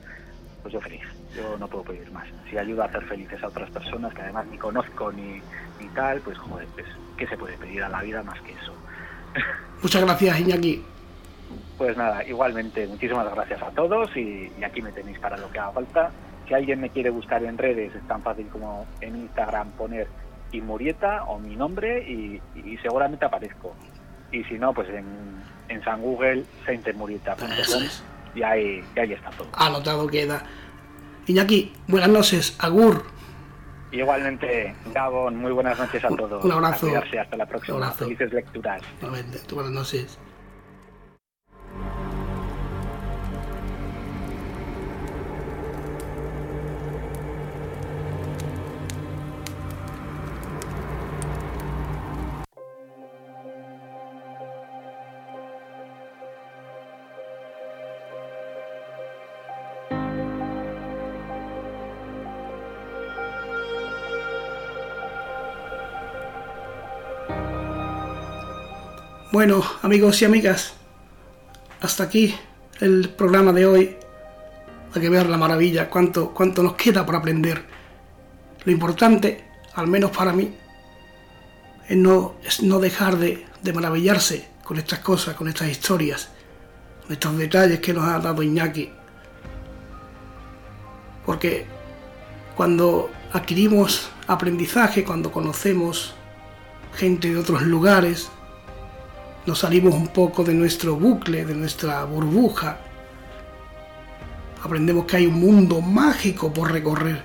pues 0.62 0.75
yo 0.75 0.81
feliz, 0.81 1.03
yo 1.37 1.57
no 1.59 1.68
puedo 1.68 1.85
pedir 1.85 2.11
más. 2.11 2.27
Si 2.51 2.59
ayuda 2.59 2.85
a 2.85 2.87
hacer 2.89 3.05
felices 3.05 3.41
a 3.45 3.47
otras 3.47 3.70
personas 3.70 4.12
que 4.12 4.22
además 4.22 4.47
ni 4.51 4.59
conozco 4.59 5.12
ni, 5.12 5.41
ni 5.81 5.89
tal, 5.89 6.20
pues 6.20 6.39
joder, 6.39 6.66
pues, 6.75 6.87
¿qué 7.16 7.27
se 7.27 7.37
puede 7.37 7.57
pedir 7.57 7.83
a 7.83 7.89
la 7.89 8.03
vida 8.03 8.22
más 8.22 8.41
que 8.43 8.53
eso? 8.53 8.75
Muchas 9.83 10.03
gracias, 10.03 10.41
Iñaki. 10.41 10.85
Pues 11.77 11.97
nada, 11.97 12.25
igualmente, 12.25 12.87
muchísimas 12.87 13.33
gracias 13.35 13.61
a 13.62 13.70
todos 13.70 14.16
y, 14.16 14.51
aquí 14.64 14.81
me 14.81 14.93
tenéis 14.93 15.18
para 15.18 15.37
lo 15.37 15.51
que 15.51 15.59
haga 15.59 15.72
falta. 15.72 16.11
Si 16.47 16.55
alguien 16.55 16.81
me 16.81 16.91
quiere 16.91 17.11
buscar 17.11 17.43
en 17.43 17.59
redes, 17.59 17.95
es 17.95 18.07
tan 18.07 18.22
fácil 18.22 18.47
como 18.49 18.87
en 19.01 19.16
Instagram 19.16 19.70
poner 19.72 20.09
Inmurieta 20.53 21.25
o 21.25 21.39
mi 21.39 21.57
nombre 21.57 22.09
y, 22.09 22.41
seguramente 22.83 23.25
aparezco. 23.25 23.75
Y 24.31 24.45
si 24.45 24.55
no, 24.55 24.72
pues 24.72 24.89
en, 24.89 25.05
en 25.68 25.83
San 25.83 26.01
Google, 26.01 26.45
saintemurieta.com 26.64 27.83
y 28.35 28.43
ahí, 28.43 28.85
y 28.95 28.99
ahí 28.99 29.12
está 29.12 29.31
todo. 29.31 29.49
Anotado 29.53 30.07
queda. 30.07 30.43
Iñaki, 31.27 31.72
buenas 31.89 32.11
noches, 32.11 32.57
Agur. 32.59 33.05
Igualmente, 33.95 34.74
Gabón, 34.92 35.36
muy 35.36 35.53
buenas 35.53 35.78
noches 35.78 36.05
a 36.05 36.09
todos. 36.09 36.45
Un 36.45 36.51
abrazo. 36.51 36.88
hasta 37.20 37.36
la 37.36 37.47
próxima. 37.47 37.92
Felices 37.92 38.32
lecturas. 38.32 38.82
Buenas 39.01 39.70
noches. 39.70 40.18
Bueno, 69.35 69.64
amigos 69.82 70.22
y 70.22 70.26
amigas, 70.26 70.74
hasta 71.80 72.05
aquí 72.05 72.37
el 72.78 73.09
programa 73.09 73.53
de 73.53 73.66
hoy. 73.66 73.97
Hay 74.95 75.03
que 75.03 75.11
ver 75.11 75.28
la 75.28 75.37
maravilla, 75.37 75.91
cuánto, 75.91 76.32
cuánto 76.32 76.62
nos 76.62 76.74
queda 76.74 77.05
por 77.05 77.16
aprender. 77.16 77.64
Lo 78.64 78.70
importante, 78.70 79.45
al 79.74 79.89
menos 79.89 80.12
para 80.12 80.32
mí, 80.32 80.55
es 81.89 81.97
no, 81.97 82.37
es 82.45 82.62
no 82.62 82.78
dejar 82.78 83.16
de, 83.16 83.45
de 83.61 83.72
maravillarse 83.72 84.51
con 84.62 84.78
estas 84.78 85.01
cosas, 85.01 85.35
con 85.35 85.49
estas 85.49 85.68
historias, 85.68 86.28
con 87.03 87.14
estos 87.14 87.37
detalles 87.37 87.80
que 87.80 87.93
nos 87.93 88.05
ha 88.05 88.20
dado 88.20 88.41
Iñaki. 88.41 88.93
Porque 91.26 91.66
cuando 92.55 93.11
adquirimos 93.32 94.11
aprendizaje, 94.28 95.03
cuando 95.03 95.32
conocemos 95.32 96.14
gente 96.95 97.30
de 97.30 97.37
otros 97.37 97.62
lugares, 97.62 98.30
nos 99.47 99.59
salimos 99.59 99.95
un 99.95 100.09
poco 100.09 100.42
de 100.42 100.55
nuestro 100.55 100.97
bucle, 100.97 101.45
de 101.45 101.55
nuestra 101.55 102.05
burbuja. 102.05 102.78
Aprendemos 104.62 105.05
que 105.05 105.18
hay 105.18 105.26
un 105.26 105.38
mundo 105.38 105.80
mágico 105.82 106.53
por 106.53 106.72
recorrer, 106.72 107.22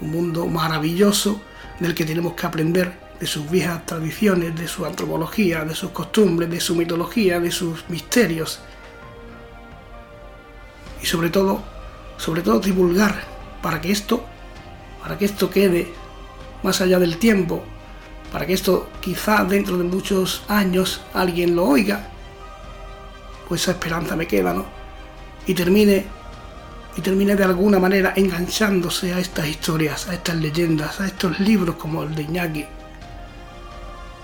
un 0.00 0.10
mundo 0.10 0.46
maravilloso 0.46 1.40
del 1.80 1.94
que 1.94 2.04
tenemos 2.04 2.34
que 2.34 2.46
aprender 2.46 2.92
de 3.18 3.26
sus 3.26 3.50
viejas 3.50 3.86
tradiciones, 3.86 4.54
de 4.54 4.68
su 4.68 4.84
antropología, 4.84 5.64
de 5.64 5.74
sus 5.74 5.90
costumbres, 5.90 6.50
de 6.50 6.60
su 6.60 6.74
mitología, 6.74 7.40
de 7.40 7.50
sus 7.50 7.88
misterios. 7.88 8.60
Y 11.02 11.06
sobre 11.06 11.30
todo, 11.30 11.62
sobre 12.18 12.42
todo 12.42 12.60
divulgar 12.60 13.22
para 13.62 13.80
que 13.80 13.90
esto, 13.90 14.24
para 15.00 15.16
que 15.16 15.24
esto 15.24 15.48
quede 15.48 15.92
más 16.62 16.80
allá 16.80 16.98
del 16.98 17.16
tiempo, 17.16 17.64
para 18.32 18.46
que 18.46 18.54
esto 18.54 18.88
quizá 19.00 19.44
dentro 19.44 19.76
de 19.76 19.84
muchos 19.84 20.42
años 20.48 21.02
alguien 21.12 21.54
lo 21.54 21.66
oiga, 21.66 22.08
pues 23.46 23.62
esa 23.62 23.72
esperanza 23.72 24.16
me 24.16 24.26
queda, 24.26 24.54
¿no? 24.54 24.64
Y 25.46 25.52
termine, 25.52 26.06
y 26.96 27.00
termine 27.02 27.36
de 27.36 27.44
alguna 27.44 27.78
manera 27.78 28.14
enganchándose 28.16 29.12
a 29.12 29.18
estas 29.18 29.46
historias, 29.46 30.08
a 30.08 30.14
estas 30.14 30.36
leyendas, 30.36 31.00
a 31.00 31.06
estos 31.06 31.38
libros 31.40 31.76
como 31.76 32.02
el 32.04 32.14
de 32.14 32.22
Iñaki, 32.22 32.64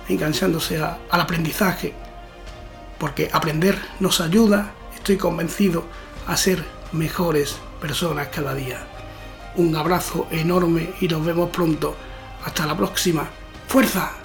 enganchándose 0.09 0.79
al 0.79 1.21
aprendizaje, 1.21 1.93
porque 2.99 3.29
aprender 3.31 3.79
nos 4.01 4.23
ayuda, 4.23 4.73
estoy 4.95 5.19
convencido, 5.19 5.85
a 6.27 6.37
ser 6.37 6.65
mejores 6.93 7.57
personas 7.81 8.29
cada 8.29 8.55
día. 8.55 8.79
Un 9.57 9.77
abrazo 9.77 10.27
enorme 10.31 10.95
y 11.01 11.09
nos 11.09 11.25
vemos 11.25 11.51
pronto. 11.51 11.95
Hasta 12.45 12.65
la 12.65 12.77
próxima. 12.77 13.29
¡Fuerza! 13.69 14.18